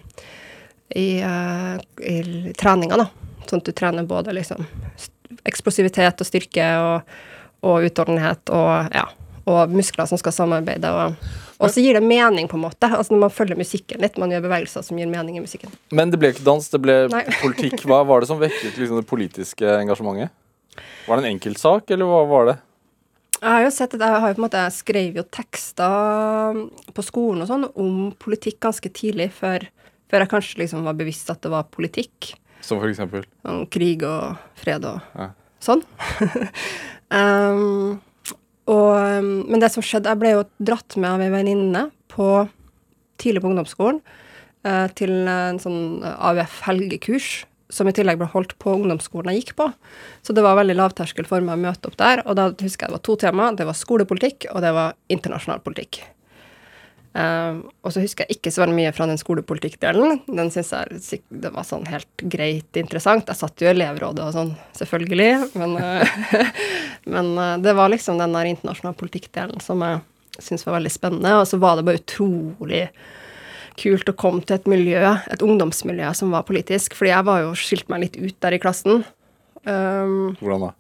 i, 0.98 1.08
uh, 1.22 1.78
i 2.02 2.54
treninga, 2.58 3.04
da. 3.04 3.08
Sånn 3.46 3.62
at 3.62 3.70
du 3.70 3.76
trener 3.78 4.08
både 4.10 4.34
liksom 4.34 4.66
eksplosivitet 5.46 6.22
og 6.24 6.28
styrke 6.28 6.68
og, 6.82 7.16
og 7.68 7.88
utholdenhet 7.90 8.50
og 8.56 8.94
ja, 8.96 9.08
og 9.50 9.74
muskler 9.74 10.08
som 10.10 10.20
skal 10.22 10.34
samarbeide. 10.36 10.90
Og, 10.90 11.34
og 11.60 11.74
så 11.74 11.84
gir 11.84 12.00
det 12.00 12.06
mening, 12.06 12.48
på 12.50 12.58
en 12.58 12.66
måte. 12.66 12.90
Altså 12.90 13.14
Når 13.14 13.26
man 13.26 13.34
følger 13.36 13.60
musikken 13.60 14.02
litt, 14.02 14.18
man 14.22 14.34
gjør 14.34 14.46
bevegelser 14.48 14.86
som 14.88 14.98
gir 14.98 15.10
mening 15.12 15.38
i 15.38 15.44
musikken. 15.44 15.74
Men 15.94 16.14
det 16.14 16.22
ble 16.22 16.32
ikke 16.34 16.48
dans, 16.48 16.70
det 16.72 16.82
ble 16.82 16.96
Nei. 17.14 17.26
politikk. 17.44 17.84
Hva 17.90 18.02
var 18.08 18.24
det 18.24 18.32
som 18.32 18.42
vekket 18.42 18.80
liksom, 18.80 19.04
det 19.04 19.10
politiske 19.10 19.76
engasjementet? 19.84 20.34
Var 21.08 21.20
det 21.20 21.24
en 21.26 21.32
enkeltsak, 21.36 21.90
eller 21.94 22.10
hva 22.10 22.22
var 22.30 22.50
det? 22.52 22.58
Jeg 23.44 23.52
har 23.52 23.64
jo 23.66 23.72
sett 23.76 23.94
at 23.98 24.04
jeg 24.06 24.22
har 24.24 24.30
jo 24.32 24.36
på 24.38 24.40
en 24.40 24.46
måte 24.46 24.60
jeg 24.64 24.76
skrev 24.78 25.18
jo 25.20 25.24
tekster 25.36 26.60
på 26.96 27.04
skolen 27.04 27.44
og 27.44 27.50
sånn 27.50 27.66
om 27.76 27.98
politikk 28.24 28.62
ganske 28.64 28.92
tidlig, 28.96 29.34
før, 29.36 29.66
før 30.08 30.24
jeg 30.24 30.32
kanskje 30.32 30.62
liksom 30.62 30.86
var 30.88 30.96
bevisst 30.96 31.32
at 31.34 31.42
det 31.44 31.52
var 31.52 31.68
politikk. 31.74 32.34
Som 32.64 32.80
for 32.80 32.88
eksempel? 32.88 33.26
Om 33.44 33.66
krig 33.68 34.06
og 34.08 34.38
fred 34.56 34.86
og 34.88 35.02
Ja. 35.20 35.30
sånn. 35.60 35.84
um, 37.12 38.00
og, 38.64 38.92
um, 38.96 39.32
men 39.52 39.60
det 39.60 39.74
som 39.74 39.84
skjedde 39.84 40.08
Jeg 40.08 40.22
ble 40.22 40.30
jo 40.38 40.44
dratt 40.64 40.96
med 40.96 41.10
av 41.12 41.24
ei 41.26 41.32
venninne 41.34 41.90
på 42.08 42.28
tidlig 43.20 43.44
på 43.44 43.50
ungdomsskolen 43.52 44.00
uh, 44.64 44.88
til 44.96 45.12
en 45.28 45.60
sånn 45.60 46.00
AUF-helgekurs, 46.16 47.44
som 47.74 47.90
i 47.90 47.94
tillegg 47.96 48.20
ble 48.22 48.30
holdt 48.32 48.56
på 48.62 48.76
ungdomsskolen 48.78 49.34
jeg 49.34 49.44
gikk 49.44 49.56
på. 49.60 49.70
Så 50.26 50.36
det 50.38 50.46
var 50.46 50.60
veldig 50.60 50.78
lavterskel 50.80 51.28
for 51.30 51.44
meg 51.46 51.58
å 51.58 51.64
møte 51.66 51.90
opp 51.90 52.00
der. 52.00 52.24
Og 52.28 52.38
da 52.40 52.52
husker 52.54 52.86
jeg 52.86 52.94
det 52.94 53.00
var 53.00 53.06
to 53.10 53.20
tema. 53.20 53.52
Det 53.58 53.68
var 53.70 53.78
skolepolitikk, 53.78 54.52
og 54.54 54.62
det 54.66 54.74
var 54.76 54.98
internasjonal 55.14 55.64
politikk. 55.66 56.04
Uh, 57.14 57.62
og 57.86 57.94
så 57.94 58.02
husker 58.02 58.26
jeg 58.26 58.40
ikke 58.40 58.50
så 58.50 58.64
veldig 58.64 58.74
mye 58.74 58.94
fra 58.96 59.06
den 59.06 59.20
skolepolitikkdelen. 59.22 60.24
Den 60.26 60.50
syns 60.54 60.72
jeg 60.74 61.20
det 61.30 61.52
var 61.54 61.68
sånn 61.68 61.86
helt 61.86 62.26
greit 62.26 62.80
interessant. 62.80 63.30
Jeg 63.30 63.38
satt 63.38 63.62
jo 63.62 63.70
i 63.70 63.74
elevrådet 63.74 64.24
og 64.26 64.34
sånn, 64.34 64.54
selvfølgelig. 64.80 65.30
Men, 65.62 65.76
uh, 65.78 66.48
men 67.14 67.36
uh, 67.38 67.58
det 67.62 67.76
var 67.78 67.94
liksom 67.94 68.18
den 68.22 68.34
der 68.34 68.50
internasjonale 68.50 68.98
politikkdelen 68.98 69.62
som 69.62 69.86
jeg 69.86 70.02
syntes 70.40 70.66
var 70.66 70.80
veldig 70.80 70.94
spennende. 70.94 71.36
Og 71.38 71.46
så 71.50 71.62
var 71.62 71.78
det 71.78 71.86
bare 71.86 72.02
utrolig 72.02 72.88
kult 73.80 74.10
å 74.10 74.16
komme 74.18 74.44
til 74.46 74.58
et 74.58 74.70
miljø, 74.70 75.02
et 75.34 75.44
ungdomsmiljø 75.46 76.14
som 76.18 76.34
var 76.36 76.46
politisk. 76.48 76.96
Fordi 76.98 77.14
jeg 77.14 77.28
var 77.30 77.44
jo 77.46 77.54
skilt 77.58 77.92
meg 77.92 78.06
litt 78.06 78.18
ut 78.20 78.38
der 78.44 78.58
i 78.58 78.62
klassen. 78.62 79.04
Um, 79.64 80.34
Hvordan 80.42 80.68
da? 80.68 80.72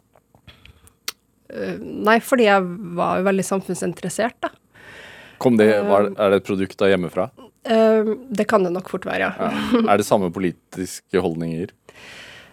eh, 1.53 1.77
nei, 1.79 2.17
fordi 2.23 2.49
jeg 2.49 2.65
var 2.97 3.21
jo 3.21 3.27
veldig 3.29 3.45
samfunnsinteressert, 3.47 4.37
da. 4.43 4.51
Kom 5.43 5.57
det, 5.59 5.69
var, 5.87 6.09
er 6.11 6.31
det 6.31 6.41
et 6.41 6.47
produkt 6.47 6.77
da 6.79 6.87
hjemmefra? 6.91 7.29
Um, 7.63 8.13
det 8.31 8.45
kan 8.51 8.63
det 8.65 8.73
nok 8.75 8.91
fort 8.91 9.07
være, 9.07 9.29
ja. 9.29 9.31
Ja. 9.39 9.83
Er 9.87 9.99
det 9.99 10.07
samme 10.07 10.29
politiske 10.35 11.23
holdninger? 11.23 11.71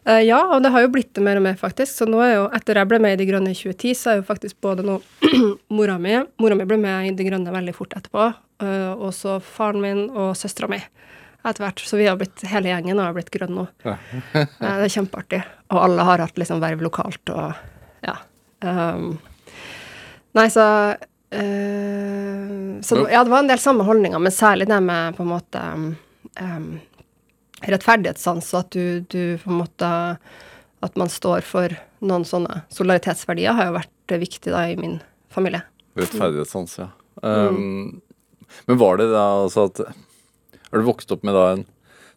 Eh, 0.05 0.23
ja, 0.25 0.41
og 0.55 0.63
det 0.65 0.73
har 0.73 0.85
jo 0.85 0.93
blitt 0.95 1.13
det 1.17 1.25
mer 1.25 1.41
og 1.41 1.45
mer, 1.45 1.59
faktisk. 1.61 1.93
Så 1.93 2.09
nå 2.09 2.21
er 2.25 2.35
jo, 2.37 2.45
etter 2.57 2.81
jeg 2.81 2.91
ble 2.91 3.01
med 3.03 3.17
i 3.17 3.21
De 3.21 3.29
Grønne 3.29 3.53
i 3.53 3.59
2010, 3.59 3.97
så 3.99 4.13
er 4.13 4.21
jo 4.21 4.29
faktisk 4.29 4.61
både 4.65 4.87
nå 4.87 5.01
mora 5.77 5.99
mi 6.01 6.17
Mora 6.41 6.57
mi 6.59 6.69
ble 6.69 6.81
med 6.81 7.11
i 7.11 7.17
De 7.19 7.27
Grønne 7.29 7.53
veldig 7.55 7.77
fort 7.77 7.97
etterpå. 7.99 8.33
eh, 8.65 8.93
og 8.93 9.13
så 9.17 9.39
faren 9.45 9.81
min 9.85 10.07
og 10.11 10.33
søstera 10.39 10.71
mi 10.73 10.81
etter 11.41 11.65
hvert. 11.65 11.81
Så 11.85 11.97
vi 11.97 12.07
har 12.09 12.19
blitt, 12.21 12.43
hele 12.49 12.69
gjengen 12.73 13.01
har 13.01 13.15
blitt 13.17 13.33
grønn 13.33 13.57
nå. 13.63 13.67
Eh, 14.37 14.47
det 14.61 14.87
er 14.87 14.93
kjempeartig. 14.93 15.41
Og 15.73 15.81
alle 15.81 16.05
har 16.07 16.23
hatt 16.25 16.39
liksom 16.41 16.61
verv 16.63 16.83
lokalt 16.85 17.33
og 17.33 17.53
ja. 18.05 18.17
Um, 18.61 19.15
nei, 20.37 20.47
så 20.53 20.65
uh, 20.93 22.81
Så 22.85 22.99
ja, 23.09 23.23
det 23.25 23.33
var 23.33 23.41
en 23.41 23.49
del 23.49 23.61
samme 23.63 23.87
holdninger, 23.89 24.21
men 24.21 24.35
særlig 24.35 24.69
det 24.69 24.81
med 24.85 25.17
på 25.17 25.25
en 25.25 25.31
måte 25.33 25.63
um, 26.41 26.71
rettferdighetssans, 27.67 28.53
og 28.55 28.63
at 28.65 28.71
du, 28.77 28.85
du 29.11 29.37
på 29.43 29.51
en 29.51 29.61
måte 29.63 29.91
At 30.81 30.95
man 30.97 31.11
står 31.13 31.45
for 31.45 31.75
noen 32.01 32.25
sånne 32.25 32.63
solidaritetsverdier, 32.73 33.53
har 33.53 33.69
jo 33.69 33.75
vært 33.75 34.15
viktig 34.23 34.53
da 34.53 34.63
i 34.71 34.79
min 34.81 34.95
familie. 35.29 35.61
Rettferdighetssans, 36.01 36.79
ja. 36.81 36.89
Um, 37.21 38.01
Men 38.65 38.79
var 38.81 38.97
det 38.97 39.11
da 39.13 39.25
altså 39.43 39.67
at 39.69 39.83
Har 39.85 40.81
du 40.81 40.87
vokst 40.87 41.13
opp 41.13 41.27
med 41.27 41.37
da 41.37 41.51
en 41.53 41.67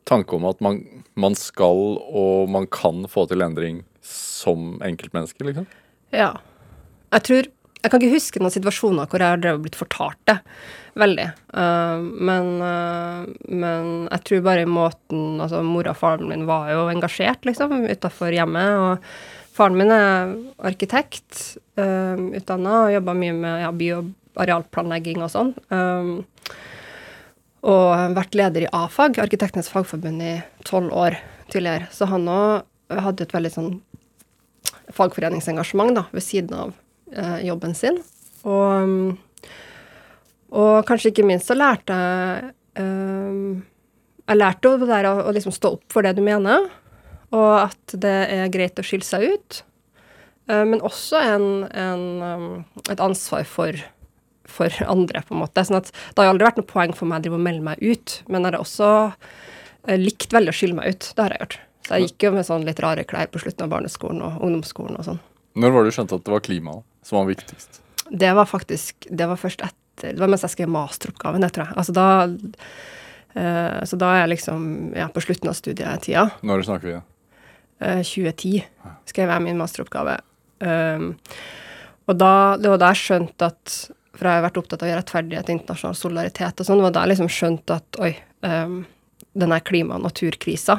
tanke 0.08 0.36
om 0.36 0.46
at 0.48 0.62
man, 0.64 0.80
man 1.16 1.36
skal 1.36 1.98
og 2.00 2.50
man 2.52 2.68
kan 2.72 3.04
få 3.12 3.26
til 3.28 3.44
endring 3.44 3.84
som 4.04 4.82
enkeltmenneske, 4.84 5.44
liksom? 5.48 5.68
Ja. 6.12 6.34
Jeg 7.16 7.24
tror 7.28 7.48
Jeg 7.84 7.92
kan 7.92 8.00
ikke 8.00 8.16
huske 8.16 8.40
noen 8.40 8.54
situasjoner 8.54 9.10
hvor 9.12 9.24
jeg 9.24 9.36
har 9.44 9.60
blitt 9.60 9.78
fortalt 9.78 10.20
det. 10.30 10.38
Veldig. 11.00 11.26
Uh, 11.52 12.00
men, 12.00 12.50
uh, 12.64 13.26
men 13.50 13.88
jeg 14.08 14.26
tror 14.30 14.44
bare 14.46 14.64
i 14.64 14.70
måten 14.70 15.42
Altså, 15.42 15.64
mora 15.66 15.92
og 15.92 16.00
faren 16.00 16.30
min 16.30 16.46
var 16.48 16.70
jo 16.72 16.86
engasjert, 16.92 17.44
liksom, 17.50 17.74
utafor 17.90 18.32
hjemmet. 18.36 18.78
Og 18.80 19.56
faren 19.58 19.80
min 19.80 19.92
er 19.94 20.36
arkitekt, 20.70 21.58
uh, 21.82 22.16
utdanna, 22.40 22.86
og 22.86 22.96
jobba 22.96 23.18
mye 23.18 23.36
med 23.42 23.66
ja, 23.66 23.74
by- 23.74 23.96
og 23.98 24.14
arealplanlegging 24.44 25.24
og 25.26 25.34
sånn. 25.34 25.52
Um, 25.74 26.14
og 27.64 28.16
vært 28.18 28.36
leder 28.36 28.66
i 28.66 28.72
A-fag, 28.76 29.20
Arkitektenes 29.24 29.70
Fagforbund, 29.72 30.24
i 30.24 30.36
tolv 30.68 30.92
år 30.92 31.18
tidligere. 31.52 31.88
Så 31.96 32.10
han 32.12 32.28
òg 32.28 32.64
hadde 33.04 33.24
et 33.26 33.36
veldig 33.36 33.52
sånn 33.54 33.74
fagforeningsengasjement 34.94 35.96
da, 35.96 36.08
ved 36.12 36.26
siden 36.26 36.54
av 36.58 36.74
eh, 36.74 36.83
jobben 37.46 37.76
sin. 37.78 38.00
Og, 38.44 38.84
um, 38.84 39.18
og 40.54 40.84
kanskje 40.88 41.14
ikke 41.14 41.26
minst 41.28 41.50
så 41.50 41.56
lærte 41.58 41.96
jeg 41.96 42.50
um, 42.84 43.62
Jeg 44.28 44.40
lærte 44.40 44.74
det 44.82 44.90
der 44.90 45.08
å, 45.10 45.14
å 45.28 45.34
liksom 45.36 45.56
stå 45.56 45.76
opp 45.78 45.86
for 45.94 46.06
det 46.06 46.16
du 46.18 46.24
mener, 46.26 46.70
og 47.34 47.52
at 47.66 47.96
det 48.00 48.18
er 48.32 48.52
greit 48.54 48.80
å 48.80 48.86
skille 48.86 49.08
seg 49.08 49.26
ut. 49.34 49.64
Eh, 50.48 50.64
men 50.68 50.84
også 50.86 51.20
en, 51.20 51.48
en, 51.72 52.06
um, 52.22 52.48
et 52.88 53.04
ansvar 53.04 53.44
for 53.50 53.84
for 54.54 54.70
andre, 54.88 55.22
på 55.24 55.34
en 55.34 55.42
måte. 55.42 55.64
Sånn 55.66 55.80
at 55.80 55.90
det 55.90 56.20
har 56.20 56.30
aldri 56.30 56.46
vært 56.46 56.60
noe 56.60 56.70
poeng 56.70 56.94
for 56.96 57.10
meg 57.10 57.26
å 57.26 57.40
melde 57.40 57.64
meg 57.66 57.80
ut, 57.82 58.20
men 58.28 58.44
jeg 58.44 58.52
har 58.54 58.60
også 58.62 58.90
eh, 59.88 59.98
likt 59.98 60.36
veldig 60.36 60.52
å 60.52 60.58
skille 60.58 60.78
meg 60.78 60.94
ut. 60.94 61.08
Det 61.16 61.24
har 61.24 61.34
jeg 61.34 61.46
gjort. 61.46 61.60
Så 61.84 61.96
jeg 61.96 62.10
gikk 62.10 62.26
jo 62.28 62.34
med 62.36 62.48
sånn 62.48 62.68
litt 62.68 62.82
rare 62.84 63.06
klær 63.08 63.32
på 63.32 63.42
slutten 63.42 63.66
av 63.66 63.72
barneskolen 63.74 64.22
og 64.24 64.44
ungdomsskolen 64.46 65.00
og 65.00 65.08
sånn. 65.08 65.22
Når 65.60 65.74
var 65.74 65.84
det 65.84 65.94
du 65.94 65.98
skjønte 65.98 66.20
at 66.20 66.28
det 66.28 66.36
var 66.36 66.44
klimaet 66.44 66.86
som 67.04 67.20
var 67.20 67.30
viktigst? 67.32 67.82
Det 68.10 68.34
var 68.36 68.46
faktisk 68.46 69.08
Det 69.10 69.26
var 69.30 69.40
først 69.40 69.64
etter 69.64 70.14
Det 70.14 70.20
var 70.20 70.32
mens 70.32 70.44
jeg 70.44 70.56
skrev 70.56 70.72
masteroppgaven, 70.74 71.44
det 71.46 71.54
tror 71.56 71.70
jeg. 71.70 71.78
Altså 71.78 71.96
da 71.96 72.08
uh, 72.28 73.82
Så 73.88 74.00
da 74.02 74.12
er 74.14 74.24
jeg 74.24 74.34
liksom 74.36 74.94
ja, 74.98 75.08
på 75.14 75.24
slutten 75.24 75.52
av 75.52 75.58
studietida. 75.58 76.28
Når 76.42 76.66
snakker 76.68 76.90
vi? 76.90 76.96
Uh, 77.84 78.02
2010 78.02 78.64
skrev 79.10 79.30
jeg 79.30 79.46
min 79.46 79.60
masteroppgave. 79.60 80.18
Um, 80.64 81.14
og 82.08 82.18
da, 82.20 82.32
det 82.60 82.72
var 82.72 82.82
da 82.82 82.90
jeg 82.94 83.04
skjønte 83.04 83.52
at 83.52 83.76
For 84.14 84.28
jeg 84.28 84.40
har 84.40 84.46
vært 84.46 84.58
opptatt 84.62 84.84
av 84.86 84.92
rettferdighet, 84.94 85.52
internasjonal 85.54 85.96
solidaritet 85.98 86.60
og 86.62 86.68
sånn. 86.68 86.82
Det 86.82 86.88
var 86.88 86.96
da 86.96 87.06
jeg 87.06 87.14
liksom 87.14 87.32
skjønte 87.34 87.78
at 87.82 88.02
oi, 88.04 88.12
um, 88.46 88.82
den 89.34 89.56
der 89.56 89.64
klima- 89.66 89.98
og 89.98 90.04
naturkrisa, 90.06 90.78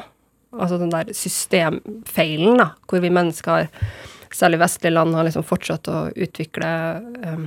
altså 0.54 0.78
den 0.78 0.92
der 0.92 1.10
systemfeilen, 1.16 2.60
da, 2.60 2.68
hvor 2.86 3.02
vi 3.02 3.10
mennesker, 3.10 3.66
særlig 4.34 4.60
vestlige 4.62 4.94
land, 4.94 5.14
har 5.14 5.26
liksom 5.28 5.46
fortsatt 5.46 5.90
å 5.90 5.98
utvikle 6.10 6.70
um, 7.24 7.46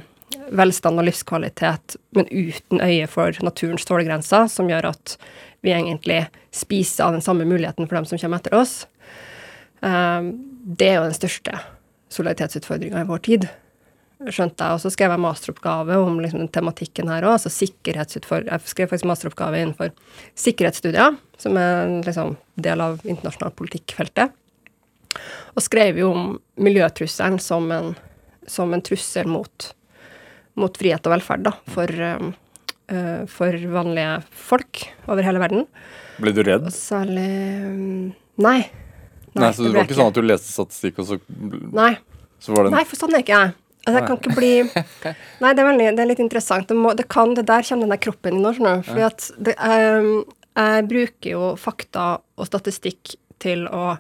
velstand 0.56 1.00
og 1.00 1.08
livskvalitet, 1.08 1.98
men 2.16 2.30
uten 2.32 2.82
øye 2.84 3.08
for 3.12 3.36
naturens 3.44 3.88
tålegrenser, 3.88 4.48
som 4.52 4.70
gjør 4.72 4.92
at 4.94 5.18
vi 5.66 5.74
egentlig 5.76 6.24
spiser 6.56 7.08
av 7.08 7.18
den 7.18 7.26
samme 7.26 7.48
muligheten 7.48 7.88
for 7.88 8.00
dem 8.00 8.08
som 8.08 8.20
kommer 8.22 8.42
etter 8.42 8.56
oss. 8.58 8.80
Um, 9.82 10.34
det 10.64 10.92
er 10.92 11.00
jo 11.00 11.08
den 11.08 11.18
største 11.18 11.60
solidaritetsutfordringa 12.14 13.04
i 13.04 13.08
vår 13.08 13.24
tid, 13.28 13.48
skjønte 14.28 14.64
jeg. 14.64 14.78
Og 14.78 14.82
så 14.82 14.92
skrev 14.94 15.14
jeg 15.14 15.24
masteroppgave 15.24 16.00
om 16.02 16.20
liksom 16.24 16.42
den 16.42 16.52
tematikken 16.54 17.12
her 17.12 17.28
òg. 17.28 17.38
Altså 17.38 17.52
sikkerhetsutfor... 17.54 18.48
Jeg 18.48 18.72
skrev 18.72 18.92
faktisk 18.92 19.10
masteroppgave 19.12 19.62
innenfor 19.62 19.94
sikkerhetsstudier, 20.40 21.20
som 21.40 21.60
er 21.60 21.84
en 21.84 21.98
liksom, 22.08 22.36
del 22.60 22.84
av 22.84 23.00
internasjonal 23.04 23.54
politikkfeltet. 23.60 24.36
Og 25.56 25.64
skrev 25.66 26.00
jo 26.02 26.12
om 26.14 26.34
miljøtrusselen 26.62 27.40
som 27.44 27.70
en, 27.74 27.94
som 28.48 28.74
en 28.74 28.84
trussel 28.84 29.30
mot, 29.30 29.70
mot 30.60 30.80
frihet 30.80 31.08
og 31.08 31.16
velferd 31.18 31.46
da, 31.48 31.54
for, 31.74 31.94
uh, 31.94 33.24
for 33.32 33.62
vanlige 33.74 34.18
folk 34.48 34.88
over 35.08 35.26
hele 35.26 35.42
verden. 35.44 35.68
Ble 36.22 36.34
du 36.34 36.44
redd? 36.46 36.70
Særlig 36.74 37.30
um, 37.68 38.12
Nei. 38.42 38.60
Nei, 39.38 39.54
så 39.54 39.66
det 39.66 39.74
var 39.74 39.86
ikke 39.86 39.98
sånn 39.98 40.12
at 40.12 40.18
du 40.18 40.26
leste 40.26 40.50
statistikk, 40.50 41.00
og 41.02 41.08
så, 41.10 41.18
Nei. 41.74 41.94
så 42.42 42.54
var 42.54 42.66
det 42.66 42.72
en 42.72 42.78
Nei, 42.80 42.86
for 42.90 43.00
sånn 43.00 43.14
er 43.18 43.24
ikke 43.26 43.38
jeg. 43.38 43.56
Altså, 43.88 44.00
jeg 44.02 44.08
kan 44.10 44.18
ikke 44.20 44.36
bli 44.36 44.50
Nei, 45.44 45.52
det 45.56 45.62
er, 45.62 45.68
veldig, 45.70 45.92
det 45.96 46.04
er 46.04 46.10
litt 46.10 46.24
interessant. 46.24 46.68
Det, 46.70 46.76
må, 46.78 46.92
det 46.98 47.08
kan, 47.12 47.36
det 47.38 47.46
der 47.48 47.66
kommer 47.68 47.88
den 47.88 47.94
der 47.96 48.02
kroppen 48.04 48.36
inn 48.36 48.44
nå, 48.44 48.52
skjønner 48.56 48.82
du. 48.82 48.88
Fordi 48.90 49.06
at 49.08 49.30
det, 49.48 49.54
ehm, 49.64 50.10
jeg 50.58 50.88
bruker 50.90 51.32
jo 51.32 51.52
fakta 51.62 52.08
og 52.38 52.50
statistikk 52.50 53.16
til 53.48 53.66
å 53.72 53.98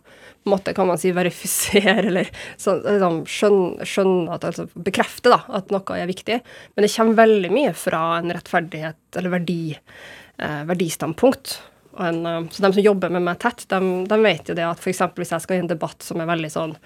på 0.47 0.53
en 0.53 0.55
måte, 0.55 0.73
kan 0.73 0.87
man 0.87 0.99
si, 0.99 1.11
verifisere 1.11 2.07
eller 2.07 2.29
så, 2.55 2.77
liksom, 2.79 3.23
skjønne, 3.27 3.87
skjønne 3.87 4.35
at, 4.37 4.45
altså, 4.47 4.67
bekrefte 4.79 5.33
da, 5.33 5.41
at 5.57 5.73
noe 5.75 5.97
er 5.97 6.07
viktig. 6.07 6.37
Men 6.75 6.85
det 6.85 6.91
kommer 6.93 7.19
veldig 7.19 7.51
mye 7.51 7.73
fra 7.75 8.03
en 8.21 8.31
rettferdighet 8.31 9.19
eller 9.19 9.33
verdi, 9.33 9.61
eh, 10.39 10.61
verdistandpunkt. 10.69 11.57
En, 11.99 12.25
eh, 12.25 12.39
så 12.51 12.63
de 12.63 12.71
som 12.77 12.85
jobber 12.85 13.11
med 13.11 13.27
meg 13.27 13.41
tett, 13.43 13.65
de, 13.67 13.81
de 14.07 14.19
vet 14.23 14.47
jo 14.47 14.55
det 14.55 14.69
at 14.69 14.79
f.eks. 14.79 15.03
hvis 15.19 15.35
jeg 15.35 15.43
skal 15.43 15.59
i 15.59 15.65
en 15.65 15.71
debatt 15.73 16.05
som 16.05 16.23
er 16.23 16.31
veldig 16.31 16.53
sånn 16.53 16.77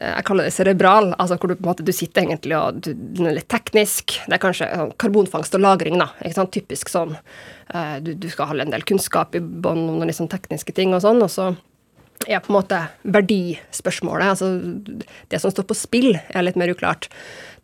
jeg 0.00 0.24
kaller 0.24 0.46
det 0.48 0.54
cerebral, 0.56 1.10
altså 1.20 1.36
hvor 1.36 1.50
du 1.50 1.58
på 1.58 1.64
en 1.64 1.70
måte 1.70 1.84
du 1.84 1.92
sitter 1.92 2.24
egentlig 2.24 2.56
og 2.56 2.78
du, 2.80 2.92
den 2.96 3.28
er 3.28 3.36
litt 3.36 3.50
teknisk. 3.52 4.16
Det 4.24 4.36
er 4.36 4.42
kanskje 4.42 4.68
sånn, 4.72 4.94
karbonfangst 5.00 5.56
og 5.58 5.64
-lagring, 5.64 5.98
da. 6.00 6.08
ikke 6.24 6.38
sant, 6.38 6.52
Typisk 6.56 6.88
sånn. 6.88 7.16
eh, 7.74 7.96
du, 8.00 8.14
du 8.14 8.28
skal 8.32 8.48
ha 8.48 8.56
en 8.64 8.72
del 8.72 8.86
kunnskap 8.88 9.36
i 9.36 9.40
bånd 9.40 9.90
om 9.90 9.98
noen 9.98 10.08
liksom 10.08 10.30
tekniske 10.32 10.72
ting 10.72 10.94
og 10.96 11.04
sånn, 11.04 11.20
og 11.22 11.30
så 11.30 11.50
er 12.28 12.42
på 12.44 12.52
en 12.52 12.58
måte 12.58 12.78
verdispørsmålet, 13.08 14.32
altså 14.34 14.50
det 15.32 15.38
som 15.40 15.52
står 15.52 15.64
på 15.70 15.76
spill, 15.78 16.10
er 16.28 16.44
litt 16.44 16.58
mer 16.60 16.72
uklart. 16.72 17.08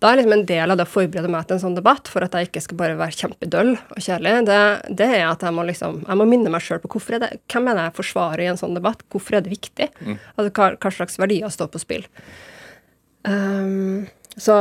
Da 0.00 0.10
er 0.10 0.20
liksom 0.20 0.34
en 0.36 0.46
del 0.48 0.72
av 0.72 0.78
det 0.78 0.86
å 0.86 0.92
forberede 0.92 1.30
meg 1.32 1.46
til 1.46 1.56
en 1.56 1.62
sånn 1.62 1.76
debatt, 1.76 2.08
for 2.08 2.24
at 2.24 2.34
jeg 2.36 2.48
ikke 2.48 2.62
skal 2.64 2.80
bare 2.80 2.98
være 2.98 3.16
kjempedøll 3.16 3.72
og 3.76 4.00
kjedelig, 4.00 4.34
det, 4.48 4.58
det 5.00 5.08
er 5.18 5.24
at 5.28 5.44
jeg 5.44 5.56
må 5.56 5.64
liksom, 5.68 6.02
jeg 6.06 6.20
må 6.20 6.28
minne 6.28 6.52
meg 6.52 6.64
sjøl 6.64 6.80
på 6.82 6.90
hvorfor 6.94 7.18
er 7.18 7.24
det, 7.24 7.30
hvem 7.52 7.70
er 7.70 7.78
det 7.78 7.86
jeg 7.88 7.96
forsvarer 8.00 8.44
i 8.44 8.50
en 8.52 8.60
sånn 8.60 8.76
debatt, 8.76 9.04
hvorfor 9.12 9.38
er 9.38 9.44
det 9.44 9.52
viktig? 9.52 9.88
Altså 10.36 10.50
hva, 10.50 10.70
hva 10.80 10.92
slags 10.98 11.20
verdier 11.20 11.52
står 11.52 11.72
på 11.72 11.82
spill? 11.82 12.06
Um, 13.26 14.06
så, 14.36 14.56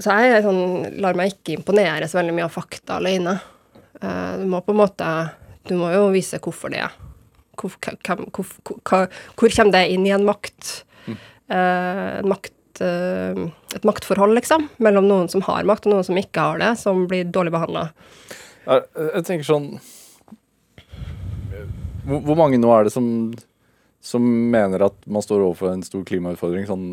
så 0.00 0.18
jeg 0.24 0.44
sånn, 0.44 0.64
lar 1.04 1.16
meg 1.18 1.34
ikke 1.34 1.58
imponere 1.58 2.08
så 2.08 2.20
veldig 2.20 2.36
mye 2.36 2.48
av 2.48 2.56
fakta 2.56 2.96
alene. 3.00 3.36
Uh, 4.00 4.40
du 4.40 4.48
må 4.50 4.60
på 4.64 4.72
en 4.72 4.80
måte 4.80 5.08
Du 5.68 5.76
må 5.78 5.92
jo 5.92 6.08
vise 6.10 6.40
hvorfor 6.42 6.72
det 6.72 6.80
er. 6.82 7.01
Hvor, 7.60 7.74
hvem, 7.84 8.26
hvor, 8.32 8.48
hvor, 8.64 9.06
hvor 9.36 9.54
kommer 9.56 9.76
det 9.76 9.86
inn 9.92 10.06
i 10.08 10.14
en 10.14 10.26
makt 10.26 10.70
uh, 11.08 11.16
en 11.52 12.28
makt, 12.30 12.54
uh, 12.80 13.42
et 13.76 13.88
maktforhold, 13.88 14.34
liksom, 14.38 14.68
mellom 14.82 15.08
noen 15.10 15.28
som 15.32 15.44
har 15.48 15.66
makt, 15.68 15.88
og 15.88 15.96
noen 15.96 16.06
som 16.08 16.20
ikke 16.20 16.46
har 16.46 16.62
det, 16.62 16.72
som 16.80 17.06
blir 17.10 17.28
dårlig 17.28 17.54
behandla? 17.54 17.90
Jeg 18.68 19.26
tenker 19.26 19.46
sånn 19.46 19.72
hvor, 22.06 22.20
hvor 22.22 22.38
mange 22.38 22.58
nå 22.60 22.70
er 22.74 22.86
det 22.86 22.94
som, 22.94 23.06
som 24.02 24.24
mener 24.50 24.82
at 24.82 24.96
man 25.06 25.22
står 25.22 25.44
overfor 25.44 25.70
en 25.70 25.84
stor 25.86 26.02
klimautfordring? 26.06 26.64
Sånn 26.66 26.86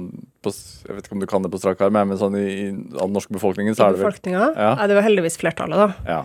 på, 0.45 0.51
jeg 0.53 0.93
vet 0.93 1.07
ikke 1.07 1.18
om 1.18 1.24
du 1.24 1.28
kan 1.30 1.45
det 1.45 1.49
på 1.49 1.62
strak 1.62 1.82
arm, 1.82 1.97
men 1.97 2.20
sånn 2.22 2.38
i, 2.38 2.45
i 2.45 2.68
den 2.70 3.16
norske 3.16 3.34
befolkningen 3.34 3.74
så 3.74 3.88
I 3.88 3.89
er 3.89 3.97
det 3.97 4.03
vel? 4.05 4.36
Ja. 4.36 4.76
Er 4.76 4.91
det 4.91 4.99
jo 4.99 5.05
heldigvis 5.07 5.39
flertallet, 5.41 5.82
da. 5.82 5.89
ja. 6.05 6.20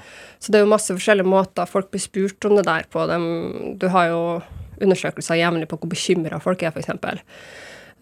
Så 0.44 0.52
det 0.52 0.60
er 0.60 0.66
jo 0.66 0.74
masse 0.74 0.92
forskjellige 0.92 1.30
måter 1.32 1.70
folk 1.70 1.88
blir 1.94 2.04
spurt 2.04 2.44
om 2.44 2.58
det 2.58 2.66
der 2.68 2.84
på. 2.92 3.06
De, 3.08 3.18
du 3.80 3.88
har 3.94 4.10
jo 4.12 4.20
undersøkelser 4.84 5.40
jevnlig 5.40 5.70
på 5.70 5.78
hvor 5.80 5.90
bekymra 5.90 6.40
folk 6.42 6.62
er, 6.66 6.74
f.eks. 6.74 7.24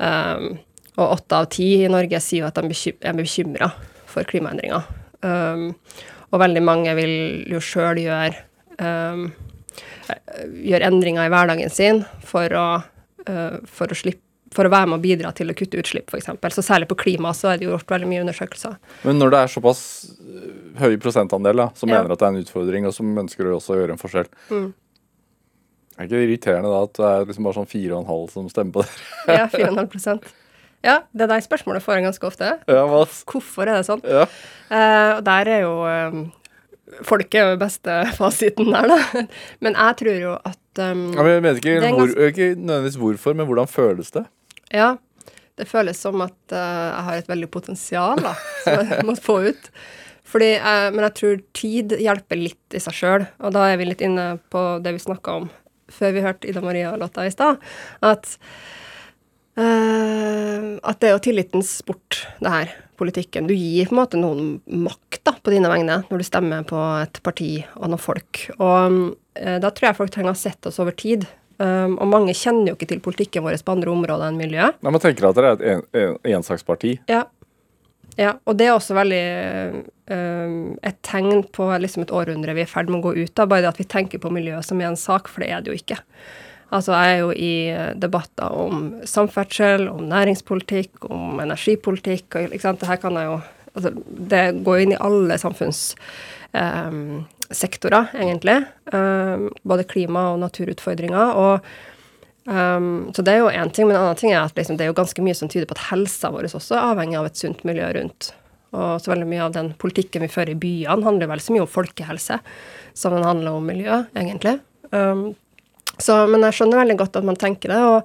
Um, 0.03 0.49
og 0.97 1.07
åtte 1.07 1.39
av 1.39 1.49
ti 1.55 1.69
i 1.85 1.91
Norge 1.93 2.19
sier 2.21 2.43
jo 2.43 2.51
at 2.51 2.59
de 2.59 2.97
er 2.99 3.17
bekymra 3.17 3.71
for 4.11 4.27
klimaendringer. 4.29 4.91
Um, 5.23 5.71
og 6.33 6.43
veldig 6.43 6.65
mange 6.65 6.99
vil 6.99 7.15
jo 7.53 7.61
sjøl 7.63 8.01
gjøre 8.03 8.43
um, 8.81 9.29
gjøre 10.65 10.89
endringer 10.91 11.27
i 11.27 11.33
hverdagen 11.33 11.71
sin 11.73 12.03
for 12.27 12.53
å, 12.59 12.67
uh, 13.29 13.57
for 13.69 13.93
å 13.93 13.99
slippe 13.99 14.21
for 14.53 14.69
å 14.69 14.71
være 14.73 14.85
med 14.91 14.99
og 14.99 15.05
bidra 15.07 15.31
til 15.33 15.49
å 15.49 15.55
kutte 15.57 15.79
utslipp, 15.81 16.11
f.eks. 16.13 16.27
Så 16.53 16.61
særlig 16.61 16.85
på 16.91 16.97
klima 17.01 17.31
så 17.33 17.49
er 17.55 17.57
det 17.57 17.65
jo 17.65 17.71
gjort 17.73 17.89
veldig 17.95 18.09
mye 18.11 18.21
undersøkelser. 18.21 18.75
Men 19.09 19.17
når 19.17 19.31
det 19.33 19.39
er 19.39 19.53
såpass 19.55 19.81
øh, 20.21 20.51
høy 20.77 20.99
prosentandel 21.01 21.57
da, 21.57 21.67
som 21.75 21.89
Ja. 21.89 22.03
mener 22.03 22.13
at 22.13 22.21
det 22.21 22.27
er 22.27 22.35
en 22.35 22.43
utfordring, 22.45 22.85
og 22.85 22.93
som 22.93 23.15
ønsker 23.23 23.49
å 23.49 23.55
også 23.57 23.79
gjøre 23.79 23.97
en 23.97 24.03
forskjell, 24.03 24.29
Mm. 24.53 24.67
er 25.97 26.05
ikke 26.05 26.13
det 26.19 26.29
irriterende 26.29 26.69
da 26.69 26.83
at 26.85 26.93
det 27.01 27.09
er 27.15 27.25
liksom 27.31 27.45
bare 27.49 27.57
sånn 27.63 27.71
fire 27.73 27.95
og 27.97 28.03
en 28.05 28.11
halv 28.13 28.29
som 28.35 28.51
stemmer 28.53 28.73
på 28.77 28.85
det? 28.85 28.93
Ja, 29.39 29.47
4,5% 29.57 30.29
Ja, 30.85 30.99
det 31.15 31.23
er 31.25 31.33
de 31.33 31.41
spørsmålet 31.49 31.83
får 31.89 31.95
jeg 31.97 32.05
ganske 32.11 32.27
ofte. 32.29 32.53
Ja? 32.69 32.85
Hvorfor 33.25 33.63
er 33.71 33.81
det 33.81 33.87
sånn? 33.89 34.05
Ja. 34.05 34.27
Uh, 34.69 35.17
og 35.17 35.25
der 35.33 35.49
er 35.49 35.61
jo 35.65 35.75
eh, 35.89 36.23
Folket 37.07 37.39
er 37.41 37.55
jo 37.55 37.61
beste 37.61 37.97
fasiten 38.19 38.69
der, 38.73 38.91
da. 38.91 39.25
Men 39.65 39.79
jeg 39.79 39.99
tror 40.03 40.21
jo 40.21 40.35
at 40.37 40.83
um, 40.83 41.09
Ja, 41.15 41.23
men 41.23 41.33
jeg 41.33 41.47
mener 41.47 41.63
ikke, 41.63 41.95
hvor, 41.97 42.13
ikke 42.29 42.51
nødvendigvis 42.57 43.01
hvorfor, 43.01 43.39
men 43.39 43.49
hvordan 43.49 43.71
føles 43.71 44.13
det? 44.15 44.27
Ja. 44.73 44.95
Det 45.59 45.69
føles 45.69 45.99
som 46.01 46.21
at 46.25 46.55
uh, 46.55 46.59
jeg 46.59 47.03
har 47.09 47.19
et 47.21 47.29
veldig 47.29 47.51
potensial 47.53 48.23
da, 48.25 48.33
som 48.65 48.79
jeg 48.81 49.05
må 49.09 49.17
få 49.21 49.39
ut. 49.53 49.73
Fordi, 50.33 50.55
uh, 50.63 50.89
men 50.95 51.05
jeg 51.09 51.17
tror 51.19 51.43
tid 51.57 51.97
hjelper 52.01 52.41
litt 52.41 52.77
i 52.77 52.81
seg 52.81 52.97
sjøl, 52.97 53.27
og 53.45 53.53
da 53.57 53.67
er 53.69 53.81
vi 53.81 53.91
litt 53.91 54.05
inne 54.05 54.37
på 54.53 54.63
det 54.85 54.95
vi 54.97 55.05
snakka 55.05 55.41
om 55.43 55.51
før 55.93 56.15
vi 56.15 56.23
hørte 56.25 56.49
Ida 56.49 56.63
Maria-låta 56.65 57.27
i 57.29 57.33
stad, 57.35 57.61
at 58.01 58.31
uh, 59.61 60.79
at 60.81 61.01
det 61.03 61.11
er 61.11 61.15
jo 61.15 61.25
tillitens 61.27 61.75
sport, 61.83 62.23
det 62.41 62.53
her, 62.53 62.73
politikken. 63.01 63.49
Du 63.51 63.55
gir 63.55 63.91
på 63.91 63.97
en 63.97 64.01
måte 64.01 64.21
noen 64.21 64.55
makt 64.87 65.22
på 65.43 65.53
dine 65.55 65.71
vegne 65.71 66.01
når 66.09 66.23
du 66.23 66.27
stemmer 66.27 66.67
på 66.67 66.81
et 67.03 67.21
parti 67.27 67.53
og 67.77 67.91
noen 67.91 68.03
folk. 68.03 68.45
Og 68.59 68.99
eh, 69.39 69.59
da 69.63 69.71
tror 69.71 69.91
jeg 69.91 69.99
folk 69.99 70.15
trenger 70.15 70.33
å 70.33 70.37
ha 70.37 70.43
sett 70.43 70.71
oss 70.71 70.81
over 70.83 70.97
tid. 70.97 71.27
Um, 71.63 71.95
og 72.01 72.09
mange 72.11 72.35
kjenner 72.35 72.73
jo 72.73 72.75
ikke 72.75 72.89
til 72.91 73.03
politikken 73.05 73.45
vår 73.45 73.61
på 73.63 73.75
andre 73.77 73.93
områder 73.93 74.33
enn 74.33 74.41
miljø. 74.41 74.71
Nei, 74.83 74.93
Man 74.95 75.03
tenker 75.03 75.29
at 75.29 75.39
dere 75.39 75.53
er 75.53 75.59
et 75.61 75.65
en, 75.75 75.83
en, 76.01 76.17
ensaksparti. 76.39 76.97
Ja. 77.11 77.27
ja. 78.19 78.33
Og 78.49 78.57
det 78.59 78.67
er 78.67 78.75
også 78.75 78.97
veldig 78.99 79.25
um, 80.11 80.57
et 80.83 80.99
tegn 81.07 81.45
på 81.55 81.69
liksom 81.85 82.07
et 82.07 82.15
århundre 82.15 82.57
vi 82.57 82.65
er 82.65 82.71
i 82.71 82.73
ferd 82.73 82.91
med 82.91 83.03
å 83.03 83.11
gå 83.11 83.15
ut 83.21 83.43
av. 83.45 83.53
Bare 83.53 83.67
det 83.67 83.71
at 83.75 83.83
vi 83.83 83.87
tenker 83.91 84.23
på 84.23 84.33
miljøet 84.35 84.67
som 84.67 84.81
en 84.83 84.99
sak, 84.99 85.31
for 85.31 85.45
det 85.45 85.53
er 85.53 85.63
det 85.63 85.75
jo 85.75 85.79
ikke. 85.79 86.01
Altså, 86.73 86.97
jeg 86.97 87.15
er 87.15 87.19
jo 87.21 87.33
i 87.37 87.55
debatter 88.01 88.55
om 88.57 88.87
samferdsel, 89.07 89.91
om 89.93 90.07
næringspolitikk, 90.09 91.05
om 91.13 91.43
energipolitikk. 91.45 92.31
og 92.33 92.49
ikke 92.49 92.65
sant, 92.65 92.81
det 92.81 92.89
her 92.89 93.03
kan 93.03 93.19
jeg 93.21 93.29
jo 93.29 93.43
altså, 93.75 93.91
Det 94.07 94.53
går 94.65 94.79
inn 94.83 94.93
i 94.93 95.01
alle 95.01 95.39
samfunnssektorer, 95.41 98.07
um, 98.13 98.21
egentlig. 98.21 98.65
Um, 98.93 99.51
både 99.63 99.85
klima- 99.89 100.33
og 100.33 100.39
naturutfordringer. 100.43 101.35
og 101.37 101.61
um, 102.47 103.13
Så 103.15 103.23
det 103.23 103.33
er 103.33 103.39
jo 103.43 103.51
én 103.51 103.73
ting, 103.73 103.87
men 103.89 103.97
en 103.97 104.03
annen 104.03 104.21
ting 104.21 104.33
er 104.33 104.45
at 104.45 104.57
liksom, 104.57 104.77
det 104.77 104.85
er 104.85 104.93
jo 104.93 105.01
ganske 105.01 105.23
mye 105.23 105.39
som 105.39 105.49
tyder 105.49 105.67
på 105.67 105.79
at 105.79 105.89
helsa 105.91 106.31
vår 106.31 106.45
også 106.51 106.75
er 106.77 106.89
avhengig 106.93 107.19
av 107.19 107.27
et 107.27 107.41
sunt 107.41 107.65
miljø 107.65 107.93
rundt. 107.99 108.23
Og 108.73 109.03
så 109.05 109.13
veldig 109.13 109.29
mye 109.29 109.45
av 109.45 109.53
den 109.53 109.75
politikken 109.77 110.23
vi 110.25 110.33
fører 110.33 110.55
i 110.55 110.61
byene, 110.61 111.05
handler 111.05 111.29
vel 111.29 111.41
så 111.45 111.53
mye 111.53 111.67
om 111.67 111.69
folkehelse 111.69 112.39
som 112.97 113.13
den 113.13 113.25
handler 113.25 113.53
om 113.53 113.67
miljø, 113.69 114.05
egentlig. 114.17 114.61
Um, 114.93 115.35
så, 116.01 116.23
men 116.31 116.45
jeg 116.47 116.57
skjønner 116.57 116.81
veldig 116.81 116.97
godt 117.03 117.19
at 117.21 117.27
man 117.29 117.41
tenker 117.41 117.73
det. 117.73 117.81
og 117.85 117.99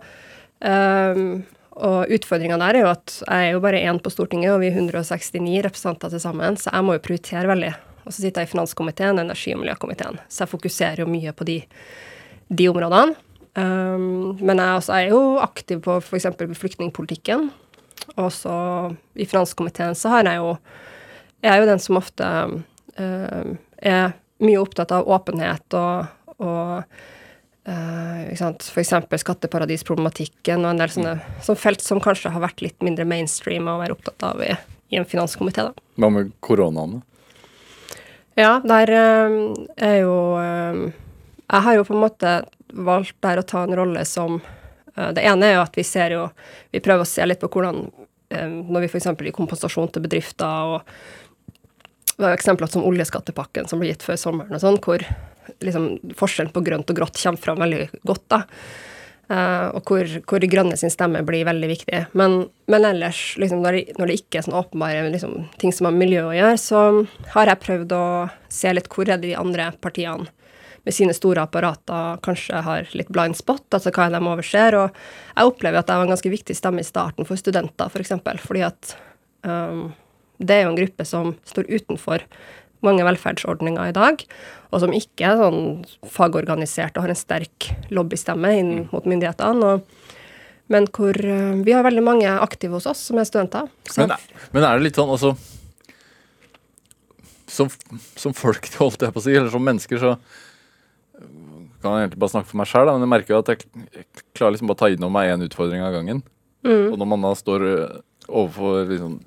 um, 0.68 1.45
og 1.78 2.13
utfordringa 2.13 2.57
der 2.61 2.80
er 2.80 2.86
jo 2.86 2.89
at 2.89 3.19
jeg 3.21 3.49
er 3.49 3.53
jo 3.53 3.61
bare 3.63 3.84
én 3.86 3.99
på 4.01 4.11
Stortinget, 4.13 4.53
og 4.53 4.63
vi 4.63 4.71
er 4.71 4.80
169 4.80 5.61
representanter 5.67 6.13
til 6.13 6.23
sammen, 6.23 6.57
så 6.57 6.73
jeg 6.73 6.88
må 6.88 6.97
jo 6.97 7.03
prioritere 7.05 7.49
veldig. 7.49 7.73
Og 8.07 8.13
så 8.13 8.23
sitter 8.23 8.43
jeg 8.43 8.49
i 8.49 8.53
finanskomiteen, 8.53 9.19
energi- 9.19 9.53
og 9.53 9.61
miljøkomiteen, 9.61 10.19
så 10.32 10.45
jeg 10.45 10.53
fokuserer 10.53 11.03
jo 11.03 11.09
mye 11.11 11.34
på 11.36 11.47
de, 11.47 11.59
de 12.49 12.69
områdene. 12.71 13.17
Um, 13.57 14.38
men 14.38 14.59
jeg, 14.61 14.69
altså, 14.69 14.97
jeg, 14.99 15.07
er 15.07 15.15
jo 15.15 15.38
aktiv 15.41 15.82
på 15.86 15.97
f.eks. 15.99 16.28
flyktningpolitikken. 16.59 17.49
Og 18.15 18.30
så 18.32 18.55
i 19.17 19.25
finanskomiteen 19.28 19.97
så 19.97 20.13
har 20.13 20.30
jeg 20.30 20.39
jo 20.39 20.57
Jeg 21.43 21.51
er 21.53 21.59
jo 21.61 21.67
den 21.69 21.80
som 21.80 21.97
ofte 21.99 22.28
um, 22.97 23.57
er 23.78 24.15
mye 24.41 24.61
opptatt 24.61 24.91
av 24.95 25.05
åpenhet 25.05 25.75
og, 25.78 26.07
og 26.41 26.95
Uh, 27.68 28.32
F.eks. 28.32 28.93
skatteparadisproblematikken 29.20 30.63
og 30.63 30.70
en 30.72 30.80
del 30.80 30.91
sånne, 30.93 31.18
sånne, 31.43 31.59
felt 31.59 31.84
som 31.84 31.99
kanskje 31.99 32.32
har 32.32 32.39
vært 32.45 32.63
litt 32.63 32.86
mindre 32.86 33.03
mainstream 33.03 33.68
å 33.68 33.76
være 33.82 33.97
opptatt 33.97 34.24
av 34.24 34.43
i, 34.45 34.53
i 34.93 34.99
en 34.99 35.07
finanskomité. 35.07 35.65
Hva 35.99 36.09
med 36.13 36.32
koronaene? 36.39 37.01
Ja, 38.39 38.61
der 38.63 38.93
uh, 38.93 39.36
er 39.84 39.97
jo 39.99 40.15
uh, 40.39 40.80
Jeg 41.43 41.65
har 41.68 41.76
jo 41.76 41.86
på 41.89 41.97
en 41.97 42.03
måte 42.05 42.34
valgt 42.72 43.18
der 43.26 43.41
å 43.41 43.47
ta 43.47 43.65
en 43.65 43.76
rolle 43.76 44.03
som 44.07 44.41
Det 44.97 45.24
ene 45.24 45.45
er 45.45 45.53
jo 45.55 45.61
at 45.63 45.78
vi 45.78 45.84
ser 45.88 46.11
jo 46.15 46.26
Vi 46.74 46.82
prøver 46.84 47.05
å 47.05 47.07
se 47.07 47.24
litt 47.26 47.39
på 47.39 47.47
hvordan 47.53 47.86
Når 48.68 48.84
vi 48.84 48.89
f.eks. 48.89 49.07
gir 49.07 49.36
kompensasjon 49.36 49.88
til 49.93 50.03
bedrifter 50.03 50.74
og 50.76 50.97
det 52.18 52.26
var 52.26 52.34
eksempler 52.34 52.68
som 52.68 52.86
oljeskattepakken 52.89 53.70
som 53.70 53.80
ble 53.80 53.91
gitt 53.91 54.03
før 54.03 54.18
sommeren, 54.18 54.55
og 54.57 54.61
sånn, 54.63 54.80
hvor 54.82 55.03
liksom, 55.64 56.14
forskjellen 56.18 56.53
på 56.53 56.64
grønt 56.66 56.91
og 56.91 56.99
grått 56.99 57.20
kommer 57.22 57.41
fram 57.41 57.64
veldig 57.64 57.89
godt. 58.03 58.28
da. 58.34 58.43
Uh, 59.28 59.76
og 59.76 59.89
hvor, 59.89 60.08
hvor 60.24 60.43
grønne 60.47 60.78
sin 60.80 60.91
stemme 60.93 61.20
blir 61.28 61.47
veldig 61.47 61.68
viktig. 61.68 61.99
Men, 62.16 62.45
men 62.72 62.88
ellers, 62.88 63.36
liksom, 63.41 63.60
når, 63.66 63.76
det, 63.76 63.97
når, 63.99 64.08
det, 64.08 64.20
ikke 64.22 64.39
er 64.39 64.45
sånn 64.45 64.55
åpenbare 64.55 65.03
liksom, 65.12 65.36
ting 65.60 65.76
som 65.76 65.89
har 65.89 65.97
miljø 65.97 66.24
å 66.30 66.36
gjøre, 66.38 66.62
så 66.62 66.84
har 67.34 67.51
jeg 67.51 67.64
prøvd 67.66 67.95
å 67.97 68.05
se 68.53 68.72
litt 68.72 68.88
hvor 68.93 69.12
er 69.12 69.20
de 69.20 69.36
andre 69.36 69.74
partiene 69.84 70.32
med 70.88 70.95
sine 70.95 71.12
store 71.12 71.43
apparater 71.43 72.22
kanskje 72.24 72.62
har 72.64 72.88
litt 72.95 73.10
blind 73.12 73.36
spot, 73.36 73.66
altså 73.76 73.91
hva 73.91 74.05
de 74.14 74.22
overser. 74.24 74.78
Og 74.80 74.95
jeg 75.36 75.49
opplever 75.49 75.82
at 75.82 75.91
jeg 75.91 75.99
var 75.99 76.08
en 76.08 76.14
ganske 76.14 76.32
viktig 76.32 76.55
stemme 76.55 76.80
i 76.80 76.88
starten 76.88 77.28
for 77.28 77.39
studenter, 77.39 77.89
f.eks. 77.91 77.97
For 77.97 78.05
eksempel, 78.05 78.39
fordi 78.39 78.64
at 78.64 78.93
um, 79.43 79.89
det 80.39 80.55
er 80.55 80.64
jo 80.64 80.72
en 80.72 80.80
gruppe 80.80 81.03
som 81.10 81.34
står 81.49 81.68
utenfor 81.74 82.24
mange 82.86 83.05
velferdsordninger 83.07 83.89
i 83.89 83.95
dag, 83.95 84.23
og 84.69 84.84
som 84.84 84.93
ikke 84.93 85.32
er 85.32 85.39
sånn 85.39 85.61
fagorganisert 86.13 86.97
og 86.97 87.07
har 87.07 87.13
en 87.13 87.19
sterk 87.19 87.69
lobbystemme 87.93 88.53
inn 88.59 88.71
mm. 88.73 88.88
mot 88.91 89.07
myndighetene. 89.09 89.73
Og, 89.73 90.15
men 90.73 90.89
hvor 90.93 91.17
uh, 91.17 91.61
vi 91.63 91.75
har 91.75 91.86
veldig 91.88 92.03
mange 92.05 92.34
aktive 92.43 92.78
hos 92.78 92.89
oss 92.89 93.05
som 93.09 93.21
er 93.21 93.30
studenter. 93.30 93.69
Men, 93.95 94.13
men, 94.51 94.63
er 94.63 94.78
det 94.78 94.89
litt 94.89 94.99
sånn 94.99 95.13
altså 95.13 95.34
som, 97.47 97.71
som, 98.19 98.36
folk, 98.36 98.67
holdt 98.82 99.07
jeg 99.07 99.15
på 99.15 99.23
å 99.23 99.25
si, 99.25 99.34
eller 99.34 99.53
som 99.53 99.63
mennesker, 99.63 100.01
så 100.03 100.17
kan 101.82 101.93
jeg 101.93 102.07
egentlig 102.07 102.21
bare 102.21 102.34
snakke 102.34 102.51
for 102.51 102.59
meg 102.59 102.69
sjøl, 102.69 102.89
men 102.91 103.05
jeg 103.05 103.13
merker 103.13 103.34
jo 103.34 103.39
at 103.41 103.53
jeg, 103.53 103.86
jeg 103.93 104.05
klarer 104.38 104.55
liksom 104.55 104.69
bare 104.69 104.78
å 104.78 104.82
ta 104.82 104.89
innom 104.91 105.13
meg 105.13 105.32
én 105.32 105.45
utfordring 105.45 105.86
av 105.86 105.95
gangen. 105.95 106.21
Mm. 106.65 106.91
Og 106.91 106.97
når 106.99 107.09
man 107.13 107.25
da 107.25 107.32
står 107.38 107.65
eh, 107.67 107.99
overfor 108.28 108.89
liksom 108.89 109.17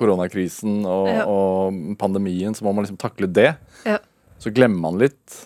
koronakrisen 0.00 0.80
og, 0.88 1.06
ja. 1.10 1.26
og, 1.28 1.78
pandemien, 2.00 2.56
så 2.56 2.66
må 2.66 2.74
man 2.74 2.86
liksom 2.86 3.00
takle 3.00 3.28
det. 3.30 3.52
Ja. 3.86 4.00
Så 4.40 4.52
glemmer 4.56 4.88
man 4.88 5.00
litt 5.00 5.40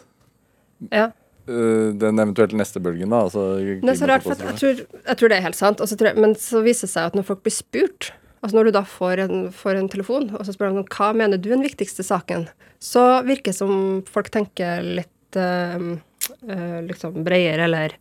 ja. 0.90 1.08
uh, 1.50 1.88
den 1.98 2.22
eventuelt 2.22 2.54
neste 2.58 2.82
bølgen, 2.82 3.14
da. 3.14 3.24
Altså, 3.26 3.46
det 3.58 3.94
er 3.94 4.00
så 4.00 4.10
rart, 4.10 4.26
for 4.26 4.38
jeg 4.38 4.60
tror, 4.60 4.84
jeg 4.84 5.20
tror, 5.20 5.32
det 5.32 5.38
er 5.38 5.48
helt 5.48 5.58
sant. 5.58 5.82
Jeg, 5.82 6.14
men 6.20 6.36
så 6.38 6.62
viser 6.64 6.88
det 6.88 6.94
seg 6.94 7.10
at 7.10 7.18
når 7.18 7.26
folk 7.30 7.42
blir 7.46 7.56
spurt, 7.56 8.12
altså 8.40 8.58
når 8.58 8.68
du 8.68 8.76
da 8.78 8.84
får 8.88 9.24
en, 9.26 9.36
får 9.54 9.80
en 9.80 9.90
telefon, 9.90 10.30
og 10.36 10.46
så 10.46 10.54
spør 10.54 10.76
de 10.76 10.86
hva 10.94 11.10
mener 11.16 11.40
du 11.40 11.50
er 11.50 11.58
den 11.58 11.66
viktigste 11.66 12.06
saken, 12.06 12.48
så 12.82 13.04
virker 13.26 13.52
det 13.52 13.58
som 13.58 14.02
folk 14.10 14.30
tenker 14.34 14.84
litt 15.00 15.40
uh, 15.40 15.92
uh, 16.50 16.80
liksom 16.86 17.22
bredere, 17.26 17.66
eller 17.66 17.98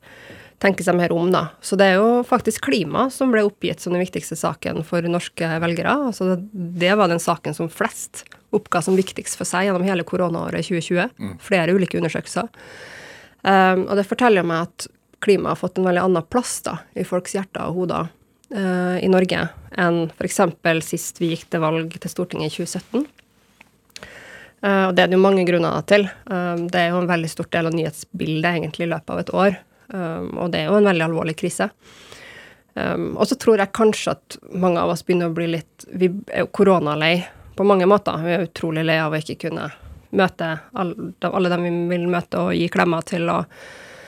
tenke 0.64 0.86
seg 0.86 0.96
mer 0.98 1.12
om, 1.12 1.28
da. 1.34 1.48
Så 1.62 1.78
det 1.80 1.90
er 1.92 2.00
jo 2.00 2.24
faktisk 2.28 2.70
klima 2.70 3.10
som 3.12 3.34
ble 3.34 3.44
oppgitt 3.48 3.84
som 3.84 3.96
den 3.96 4.04
viktigste 4.04 4.38
saken 4.40 4.82
for 4.88 5.04
norske 5.12 5.50
velgere. 5.64 5.96
Altså 6.10 6.30
det, 6.32 6.38
det 6.80 6.94
var 7.00 7.12
den 7.12 7.22
saken 7.22 7.56
som 7.58 7.72
flest 7.72 8.24
oppga 8.54 8.84
som 8.86 8.98
viktigst 8.98 9.38
for 9.40 9.50
seg 9.50 9.68
gjennom 9.68 9.86
hele 9.86 10.06
koronaåret 10.08 10.68
2020. 10.70 11.16
Mm. 11.18 11.38
Flere 11.44 11.76
ulike 11.76 12.00
undersøkelser. 12.00 12.52
Um, 13.44 13.88
og 13.90 13.98
det 14.00 14.08
forteller 14.08 14.46
meg 14.48 14.70
at 14.70 14.88
klima 15.24 15.52
har 15.52 15.60
fått 15.60 15.80
en 15.80 15.88
veldig 15.88 16.04
annen 16.04 16.28
plass 16.32 16.60
da, 16.64 16.78
i 16.96 17.04
folks 17.08 17.36
hjerter 17.36 17.66
og 17.68 17.82
hoder 17.82 18.08
uh, 18.56 18.98
i 19.00 19.10
Norge 19.12 19.48
enn 19.80 20.06
f.eks. 20.14 20.40
sist 20.86 21.20
vi 21.20 21.34
gikk 21.34 21.48
til 21.52 21.64
valg 21.64 21.96
til 21.98 22.12
Stortinget 22.12 22.54
i 22.54 22.64
2017. 22.64 23.06
Uh, 24.64 24.86
og 24.88 24.96
det 24.96 25.04
er 25.04 25.12
det 25.12 25.18
jo 25.18 25.26
mange 25.26 25.44
grunner 25.48 25.84
til. 25.90 26.08
Um, 26.30 26.70
det 26.72 26.86
er 26.86 26.94
jo 26.94 27.02
en 27.02 27.10
veldig 27.10 27.32
stort 27.32 27.52
del 27.56 27.68
av 27.68 27.76
nyhetsbildet 27.76 28.52
egentlig 28.54 28.88
i 28.88 28.94
løpet 28.94 29.16
av 29.16 29.24
et 29.24 29.34
år. 29.44 29.62
Um, 29.90 30.32
og 30.38 30.52
det 30.54 30.64
er 30.64 30.72
jo 30.72 30.80
en 30.80 30.90
veldig 30.90 31.08
alvorlig 31.10 31.36
krise. 31.40 31.70
Um, 32.74 33.14
og 33.18 33.28
så 33.30 33.38
tror 33.38 33.62
jeg 33.62 33.76
kanskje 33.76 34.16
at 34.16 34.38
mange 34.58 34.82
av 34.82 34.94
oss 34.94 35.06
begynner 35.06 35.30
å 35.30 35.36
bli 35.36 35.46
litt 35.52 35.84
Vi 35.94 36.08
er 36.34 36.42
jo 36.42 36.50
koronalei 36.50 37.16
på 37.54 37.66
mange 37.68 37.86
måter. 37.90 38.18
Vi 38.24 38.34
er 38.34 38.48
utrolig 38.48 38.86
lei 38.88 38.98
av 39.02 39.14
å 39.14 39.20
ikke 39.20 39.38
kunne 39.46 39.70
møte 40.14 40.50
alle, 40.78 41.10
alle 41.30 41.52
dem 41.54 41.68
vi 41.68 41.74
vil 41.94 42.08
møte, 42.10 42.42
og 42.42 42.58
gi 42.58 42.70
klemmer 42.74 43.06
til 43.06 43.30
og 43.34 43.50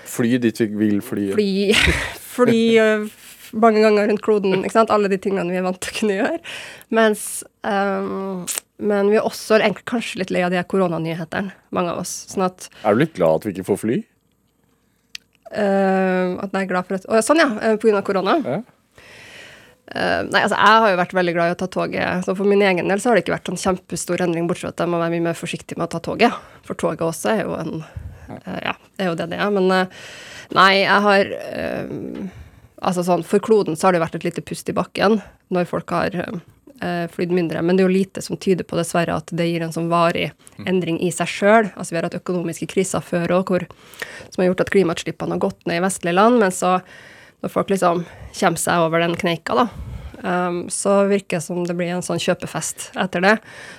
Fly 0.06 0.38
dit 0.38 0.60
vi 0.62 0.68
vil 0.78 1.00
fly. 1.02 1.32
Fly, 1.34 1.54
fly 2.36 2.60
øh, 2.78 3.08
mange 3.58 3.82
ganger 3.82 4.08
rundt 4.08 4.22
kloden. 4.22 4.60
ikke 4.62 4.76
sant? 4.76 4.94
Alle 4.94 5.10
de 5.12 5.18
tingene 5.22 5.50
vi 5.50 5.58
er 5.58 5.66
vant 5.66 5.80
til 5.82 5.94
å 5.94 5.98
kunne 6.00 6.18
gjøre. 6.20 6.42
Mens 6.94 7.24
um, 7.66 8.46
Men 8.78 9.10
vi 9.10 9.18
er 9.18 9.26
også 9.26 9.58
kanskje 9.88 10.22
litt 10.22 10.34
lei 10.36 10.44
av 10.46 10.54
de 10.54 10.62
koronanyhetene, 10.62 11.56
mange 11.76 11.94
av 11.94 12.04
oss. 12.04 12.14
sånn 12.32 12.46
at 12.50 12.70
Er 12.84 12.94
du 12.94 13.02
litt 13.02 13.16
glad 13.18 13.42
at 13.42 13.48
vi 13.48 13.56
ikke 13.56 13.70
får 13.72 13.82
fly? 13.82 14.00
Uh, 15.52 16.42
at 16.42 16.56
jeg 16.56 16.66
er 16.66 16.70
glad 16.72 16.88
for 16.88 16.98
at 16.98 17.06
Å, 17.06 17.20
sånn, 17.24 17.42
ja. 17.44 17.76
På 17.78 17.88
grunn 17.88 18.00
av 18.00 18.08
korona. 18.08 18.38
Ja. 18.42 18.62
Uh, 19.86 20.26
nei, 20.32 20.42
altså 20.42 20.58
jeg 20.58 20.80
har 20.82 20.90
jo 20.90 20.98
vært 20.98 21.14
veldig 21.14 21.34
glad 21.36 21.52
i 21.52 21.56
å 21.56 21.60
ta 21.60 21.68
toget. 21.72 22.26
Så 22.26 22.34
for 22.38 22.50
min 22.50 22.64
egen 22.66 22.90
del 22.90 23.02
så 23.02 23.12
har 23.12 23.18
det 23.18 23.26
ikke 23.26 23.36
vært 23.36 23.52
sånn 23.52 23.62
kjempestor 23.62 24.24
endring, 24.26 24.48
bortsett 24.50 24.72
fra 24.72 24.74
at 24.74 24.86
jeg 24.86 24.94
må 24.94 25.02
være 25.04 25.14
mye 25.14 25.28
mer 25.28 25.38
forsiktig 25.38 25.78
med 25.78 25.88
å 25.88 25.94
ta 25.94 26.02
toget. 26.08 26.40
For 26.66 26.80
toget 26.82 27.06
også 27.06 27.36
er 27.36 27.44
jo 27.44 27.54
en 27.60 27.78
uh, 27.84 28.58
Ja, 28.64 28.74
det 28.98 29.06
er 29.06 29.12
jo 29.12 29.20
det 29.20 29.30
det 29.36 29.40
er. 29.40 29.54
Men 29.54 29.70
uh, 29.70 30.10
nei, 30.58 30.72
jeg 30.82 31.06
har 31.10 31.38
Altså 32.86 33.06
sånn, 33.08 33.24
for 33.26 33.42
kloden 33.42 33.78
så 33.80 33.88
har 33.88 33.96
det 33.96 34.02
vært 34.04 34.18
et 34.18 34.26
lite 34.28 34.44
pust 34.46 34.68
i 34.70 34.76
bakken 34.76 35.16
når 35.56 35.66
folk 35.70 35.90
har 35.96 36.14
flydd 36.84 37.32
mindre. 37.32 37.62
Men 37.64 37.78
det 37.78 37.86
er 37.86 37.88
jo 37.90 37.96
lite 37.96 38.22
som 38.22 38.38
tyder 38.38 38.68
på, 38.68 38.76
dessverre, 38.80 39.16
at 39.16 39.32
det 39.32 39.48
gir 39.48 39.64
en 39.64 39.74
sånn 39.74 39.88
varig 39.92 40.30
mm. 40.58 40.66
endring 40.68 41.00
i 41.00 41.12
seg 41.14 41.30
sjøl. 41.32 41.70
Altså 41.74 41.94
vi 41.94 42.00
har 42.00 42.08
hatt 42.10 42.18
økonomiske 42.20 42.68
kriser 42.74 43.04
før 43.06 43.38
òg, 43.40 43.54
som 44.30 44.44
har 44.44 44.50
gjort 44.50 44.66
at 44.66 44.72
klimautslippene 44.74 45.38
har 45.38 45.44
gått 45.48 45.64
ned 45.70 45.80
i 45.80 45.86
vestlige 45.86 46.18
land. 46.18 46.42
men 46.44 46.52
så 46.52 46.80
når 47.46 47.52
folk 47.54 47.70
liksom 47.70 48.06
kommer 48.40 48.58
seg 48.62 48.84
over 48.84 49.04
den 49.04 49.16
kneika, 49.20 49.54
da, 49.54 49.66
um, 50.26 50.64
så 50.74 51.04
virker 51.10 51.38
det 51.38 51.46
som 51.46 51.66
det 51.68 51.76
blir 51.78 51.94
en 51.94 52.06
sånn 52.06 52.22
kjøpefest 52.22 52.92
etter 53.02 53.22
det. 53.22 53.36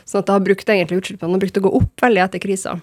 Sånn 0.07 0.23
at 0.23 0.29
det 0.29 0.37
har 0.37 0.45
brukt 0.45 0.71
egentlig 0.71 1.01
utslippene 1.03 1.35
har 1.35 1.43
brukt 1.43 1.59
å 1.59 1.65
gå 1.65 1.73
opp 1.81 2.05
veldig 2.05 2.23
etter 2.29 2.43
krisa. 2.43 2.77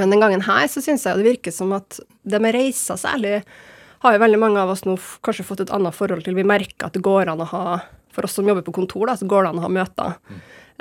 Men 0.00 0.14
den 0.14 0.22
gangen 0.22 0.46
her 0.46 0.64
så 0.72 0.80
syns 0.80 1.04
jeg 1.04 1.20
det 1.20 1.26
virker 1.26 1.52
som 1.52 1.74
at 1.76 2.00
det 2.24 2.40
med 2.40 2.56
reiser 2.56 2.96
særlig 3.00 3.42
har 4.00 4.14
jo 4.16 4.22
veldig 4.22 4.40
mange 4.40 4.60
av 4.62 4.70
oss 4.72 4.86
nå 4.86 4.94
kanskje 5.24 5.44
fått 5.44 5.66
et 5.66 5.72
annet 5.76 5.96
forhold 5.96 6.24
til. 6.24 6.38
Vi 6.38 6.46
merker 6.48 6.88
at 6.88 6.96
det 6.96 7.04
går 7.04 7.28
an 7.28 7.42
å 7.44 7.50
ha 7.50 7.64
For 8.14 8.26
oss 8.26 8.34
som 8.38 8.48
jobber 8.48 8.66
på 8.66 8.74
kontor, 8.74 9.06
da, 9.10 9.16
så 9.16 9.28
går 9.28 9.44
det 9.44 9.52
an 9.52 9.60
å 9.60 9.64
ha 9.64 9.72
møter 9.72 10.16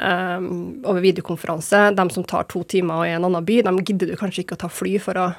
um, 0.01 0.49
over 0.83 1.01
videokonferanse. 1.01 1.89
De 1.95 2.09
som 2.13 2.25
tar 2.27 2.47
to 2.49 2.63
timer 2.63 3.01
og 3.01 3.07
er 3.07 3.13
i 3.13 3.17
en 3.17 3.27
annen 3.29 3.45
by, 3.45 3.61
de 3.67 3.73
gidder 3.83 4.11
du 4.11 4.19
kanskje 4.19 4.45
ikke 4.45 4.57
å 4.57 4.63
ta 4.65 4.71
fly 4.71 4.97
for 5.03 5.19
å, 5.19 5.31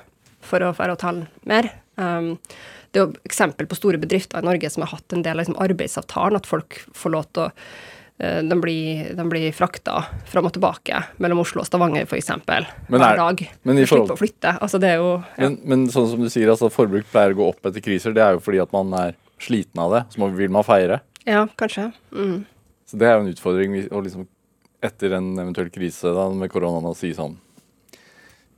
for 0.45 0.67
å, 0.67 0.73
for 0.77 0.93
å 0.93 0.99
tale 1.01 1.29
mer. 1.49 1.73
Um, 2.01 2.35
det 2.91 2.99
er 2.99 3.07
jo 3.07 3.29
eksempel 3.29 3.69
på 3.71 3.79
store 3.79 4.01
bedrifter 4.03 4.43
i 4.43 4.47
Norge 4.47 4.71
som 4.73 4.85
har 4.85 4.97
hatt 4.97 5.15
en 5.15 5.25
del 5.25 5.39
av 5.39 5.45
liksom, 5.45 5.59
arbeidsavtalen, 5.63 6.41
at 6.41 6.51
folk 6.51 6.83
får 6.97 7.15
lov 7.15 7.29
til 7.31 7.47
å 7.47 7.49
uh, 7.51 8.41
de 8.47 8.61
blir, 8.61 9.11
de 9.17 9.27
blir 9.31 9.55
frakta 9.57 10.03
fram 10.29 10.51
og 10.51 10.55
tilbake 10.57 10.99
mellom 11.23 11.43
Oslo 11.43 11.65
og 11.65 11.69
Stavanger, 11.69 12.07
f.eks. 12.07 12.35
hver 12.47 12.69
dag. 12.91 13.45
Men 13.67 13.81
i 13.81 13.87
forhold... 13.89 14.15
å 14.15 14.21
flytte. 14.21 14.55
Altså, 14.61 14.83
det 14.83 14.95
er 14.95 15.03
jo 15.03 15.15
ja. 15.17 15.49
men, 15.49 15.61
men, 15.65 15.87
sånn 15.95 16.11
som 16.13 16.23
du 16.23 16.31
sier, 16.31 16.51
altså, 16.53 16.71
forbruk 16.73 17.09
pleier 17.11 17.35
å 17.35 17.41
gå 17.41 17.51
opp 17.55 17.71
etter 17.71 17.85
kriser. 17.85 18.15
Det 18.17 18.23
er 18.27 18.37
jo 18.37 18.45
fordi 18.45 18.61
at 18.63 18.75
man 18.77 18.93
er 19.07 19.17
sliten 19.41 19.81
av 19.81 19.95
det. 19.95 20.03
Så 20.13 20.29
vil 20.37 20.53
man 20.53 20.67
feire. 20.67 21.01
Ja, 21.31 21.45
kanskje. 21.61 21.91
Mm. 22.11 22.43
Så 22.91 22.99
det 22.99 23.07
er 23.07 23.17
jo 23.17 23.25
en 23.25 23.31
utfordring 23.31 23.77
å 23.95 24.03
liksom 24.03 24.27
etter 24.83 25.15
en 25.19 25.35
eventuell 25.39 25.71
krise 25.73 26.11
da, 26.17 26.27
med 26.33 26.51
koronaen 26.53 26.89
å 26.91 26.97
si 26.97 27.13
sånn 27.15 27.37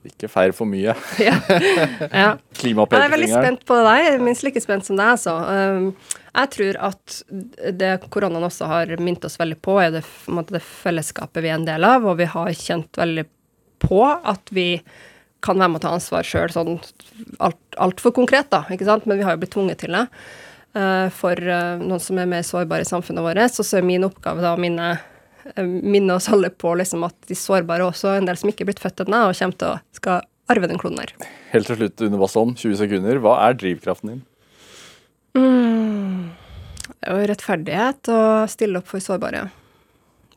ikke 0.07 0.27
feir 0.31 0.55
for 0.57 0.67
mye. 0.67 0.95
ja. 1.23 1.37
ja. 2.23 2.31
Jeg 2.59 2.75
er 2.75 3.13
veldig 3.13 3.31
spent 3.31 3.63
på 3.69 3.77
deg. 3.87 4.17
Minst 4.23 4.43
like 4.47 4.63
spent 4.63 4.87
som 4.89 4.99
deg, 4.99 5.13
altså. 5.15 5.37
Um, 5.47 5.93
jeg 6.33 6.51
tror 6.57 6.79
at 6.89 7.19
det 7.79 7.93
koronaen 8.11 8.49
også 8.49 8.67
har 8.71 8.93
minnet 8.99 9.25
oss 9.29 9.39
veldig 9.39 9.61
på, 9.63 9.77
er 9.83 9.93
det, 9.99 10.03
det 10.51 10.63
fellesskapet 10.65 11.45
vi 11.45 11.53
er 11.53 11.59
en 11.61 11.69
del 11.69 11.87
av, 11.87 12.07
og 12.09 12.19
vi 12.19 12.29
har 12.33 12.51
kjent 12.57 12.99
veldig 12.99 13.27
på 13.83 14.03
at 14.09 14.55
vi 14.55 14.69
kan 15.43 15.59
være 15.59 15.75
med 15.75 15.83
å 15.83 15.85
ta 15.85 15.93
ansvar 15.97 16.27
sjøl, 16.27 16.53
sånn 16.55 16.77
altfor 17.43 18.13
alt 18.13 18.17
konkret, 18.17 18.49
da, 18.53 18.63
ikke 18.71 18.87
sant, 18.87 19.09
men 19.11 19.19
vi 19.19 19.27
har 19.27 19.35
jo 19.35 19.43
blitt 19.43 19.53
tvunget 19.55 19.83
til 19.83 19.95
det. 19.99 20.05
Uh, 20.73 21.11
for 21.13 21.37
uh, 21.37 21.77
noen 21.77 22.01
som 22.01 22.17
er 22.17 22.29
mer 22.31 22.45
sårbare 22.49 22.87
i 22.87 22.89
samfunnet 22.89 23.25
vårt. 23.25 23.59
Og 23.61 23.67
så 23.69 23.79
er 23.79 23.85
min 23.85 24.07
oppgave 24.07 24.41
da 24.41 24.55
å 24.57 24.61
minne, 24.61 24.95
uh, 24.97 25.65
minne 25.65 26.17
oss 26.17 26.31
alle 26.33 26.49
på 26.49 26.73
liksom, 26.81 27.05
at 27.05 27.17
de 27.29 27.37
sårbare 27.37 27.85
også, 27.91 28.15
en 28.17 28.29
del 28.29 28.39
som 28.41 28.49
ikke 28.49 28.65
er 28.65 28.71
blitt 28.71 28.81
født 28.81 29.05
ennå, 29.05 29.27
og 29.29 29.37
kommer 29.37 29.59
til 29.61 29.75
å 29.75 29.81
skal 29.99 30.23
arve 30.53 30.71
den 30.71 30.81
kloden 30.81 31.03
her. 31.03 31.13
Helt 31.53 31.69
til 31.69 31.77
slutt, 31.77 32.01
Une 32.01 32.21
Basson, 32.21 32.55
20 32.57 32.81
sekunder. 32.81 33.21
Hva 33.21 33.37
er 33.45 33.59
drivkraften 33.61 34.15
din? 34.15 34.23
Mm, 35.37 36.33
det 36.89 36.97
er 37.05 37.21
jo 37.21 37.29
rettferdighet 37.31 38.13
å 38.13 38.23
stille 38.53 38.81
opp 38.81 38.89
for 38.89 39.05
sårbare. 39.05 39.47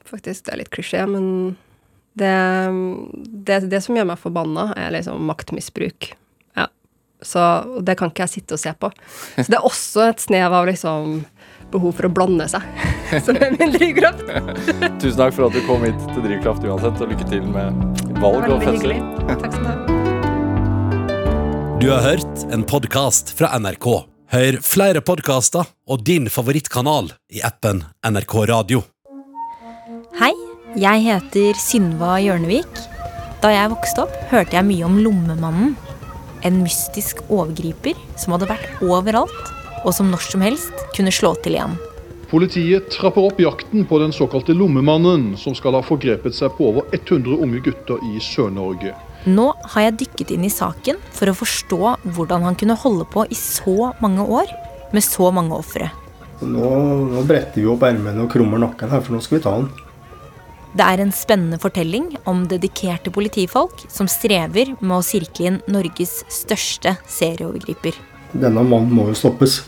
Faktisk, 0.05 0.45
det 0.45 0.53
er 0.53 0.61
litt 0.65 0.73
klisjé, 0.75 1.05
men 1.09 1.55
det, 2.19 2.35
det, 3.47 3.63
det 3.71 3.81
som 3.83 3.95
gjør 3.95 4.11
meg 4.11 4.21
forbanna, 4.21 4.69
er 4.79 4.93
liksom 4.95 5.23
maktmisbruk. 5.31 6.11
Så 7.23 7.41
det 7.85 7.95
kan 7.99 8.11
ikke 8.11 8.25
jeg 8.25 8.33
sitte 8.39 8.57
og 8.57 8.61
se 8.61 8.73
på. 8.75 8.91
Så 9.37 9.47
det 9.47 9.57
er 9.59 9.67
også 9.67 10.09
et 10.09 10.23
snev 10.23 10.53
av 10.53 10.67
liksom 10.67 11.21
behov 11.73 11.95
for 11.97 12.07
å 12.07 12.13
blande 12.13 12.47
seg, 12.51 12.63
som 13.25 13.37
er 13.41 13.55
min 13.55 13.73
drivkraft. 13.73 14.23
Tusen 15.01 15.19
takk 15.19 15.35
for 15.35 15.47
at 15.49 15.55
du 15.55 15.61
kom 15.67 15.83
hit 15.85 15.99
til 16.13 16.23
Drivkraft 16.25 16.65
uansett, 16.67 17.01
og 17.01 17.11
lykke 17.11 17.27
til 17.29 17.45
med 17.49 18.15
valg 18.21 18.49
og 18.51 18.63
fødsel. 18.63 18.97
Takk 19.29 19.47
skal 19.49 19.61
du 19.61 19.69
ha. 19.69 19.77
Du 21.81 21.89
har 21.91 22.01
hørt 22.05 22.45
en 22.55 22.63
podkast 22.65 23.33
fra 23.37 23.51
NRK. 23.59 23.87
Hør 24.33 24.57
flere 24.65 25.03
podkaster 25.05 25.67
og 25.85 26.01
din 26.07 26.29
favorittkanal 26.33 27.11
i 27.29 27.43
appen 27.45 27.83
NRK 28.07 28.35
Radio. 28.49 28.81
Hei, 30.17 30.31
jeg 30.81 31.03
heter 31.05 31.59
Synva 31.61 32.15
Hjørnevik. 32.23 32.79
Da 33.43 33.51
jeg 33.53 33.69
vokste 33.75 34.07
opp, 34.07 34.15
hørte 34.31 34.57
jeg 34.57 34.65
mye 34.65 34.87
om 34.87 34.97
Lommemannen 35.03 35.75
en 36.45 36.61
mystisk 36.63 37.23
overgriper 37.27 37.97
som 38.21 38.35
hadde 38.35 38.49
vært 38.49 38.85
overalt, 38.85 39.51
og 39.85 39.93
som 39.93 40.09
når 40.11 40.23
som 40.25 40.45
helst 40.45 40.85
kunne 40.95 41.13
slå 41.13 41.33
til 41.43 41.57
igjen. 41.57 41.75
Politiet 42.29 42.89
trapper 42.91 43.27
opp 43.29 43.39
jakten 43.39 43.85
på 43.85 43.99
den 44.01 44.13
såkalte 44.15 44.55
lommemannen, 44.57 45.35
som 45.37 45.53
skal 45.57 45.77
ha 45.77 45.83
forgrepet 45.85 46.35
seg 46.35 46.55
på 46.57 46.71
over 46.71 46.87
100 46.95 47.37
unge 47.37 47.61
gutter 47.67 48.01
i 48.09 48.17
Sør-Norge. 48.23 48.95
Nå 49.29 49.45
har 49.73 49.87
jeg 49.87 49.97
dykket 50.01 50.33
inn 50.35 50.45
i 50.45 50.53
saken 50.53 50.97
for 51.13 51.29
å 51.29 51.37
forstå 51.37 51.79
hvordan 52.15 52.45
han 52.45 52.57
kunne 52.57 52.77
holde 52.81 53.05
på 53.09 53.27
i 53.29 53.37
så 53.37 53.93
mange 54.01 54.25
år 54.25 54.51
med 54.93 55.05
så 55.05 55.29
mange 55.33 55.55
ofre. 55.57 55.91
Nå, 56.41 56.69
nå 57.13 57.23
bretter 57.25 57.61
vi 57.61 57.69
opp 57.71 57.85
ermene 57.87 58.25
og 58.25 58.33
krummer 58.33 58.59
nakken 58.61 58.91
her, 58.91 59.01
for 59.05 59.15
nå 59.15 59.21
skal 59.23 59.39
vi 59.39 59.45
ta 59.45 59.55
han. 59.55 59.69
Det 60.75 60.83
er 60.83 60.99
en 60.99 61.13
spennende 61.15 61.55
fortelling 61.61 62.09
om 62.27 62.41
dedikerte 62.51 63.11
politifolk 63.15 63.85
som 63.87 64.09
strever 64.11 64.73
med 64.81 64.97
å 64.97 65.05
sirkle 65.05 65.47
inn 65.47 65.59
Norges 65.71 66.17
største 66.27 66.97
serieovergriper. 67.07 67.95
Denne 68.35 68.65
mannen 68.67 68.91
må 68.91 69.07
jo 69.07 69.15
stoppes. 69.15 69.61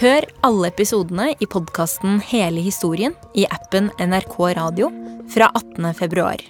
Hør 0.00 0.26
alle 0.42 0.72
episodene 0.72 1.28
i 1.38 1.46
podkasten 1.46 2.18
Hele 2.32 2.64
historien 2.64 3.14
i 3.38 3.46
appen 3.46 3.92
NRK 4.02 4.34
Radio 4.58 4.90
fra 5.30 5.52
18. 5.54 5.92
februar. 5.94 6.42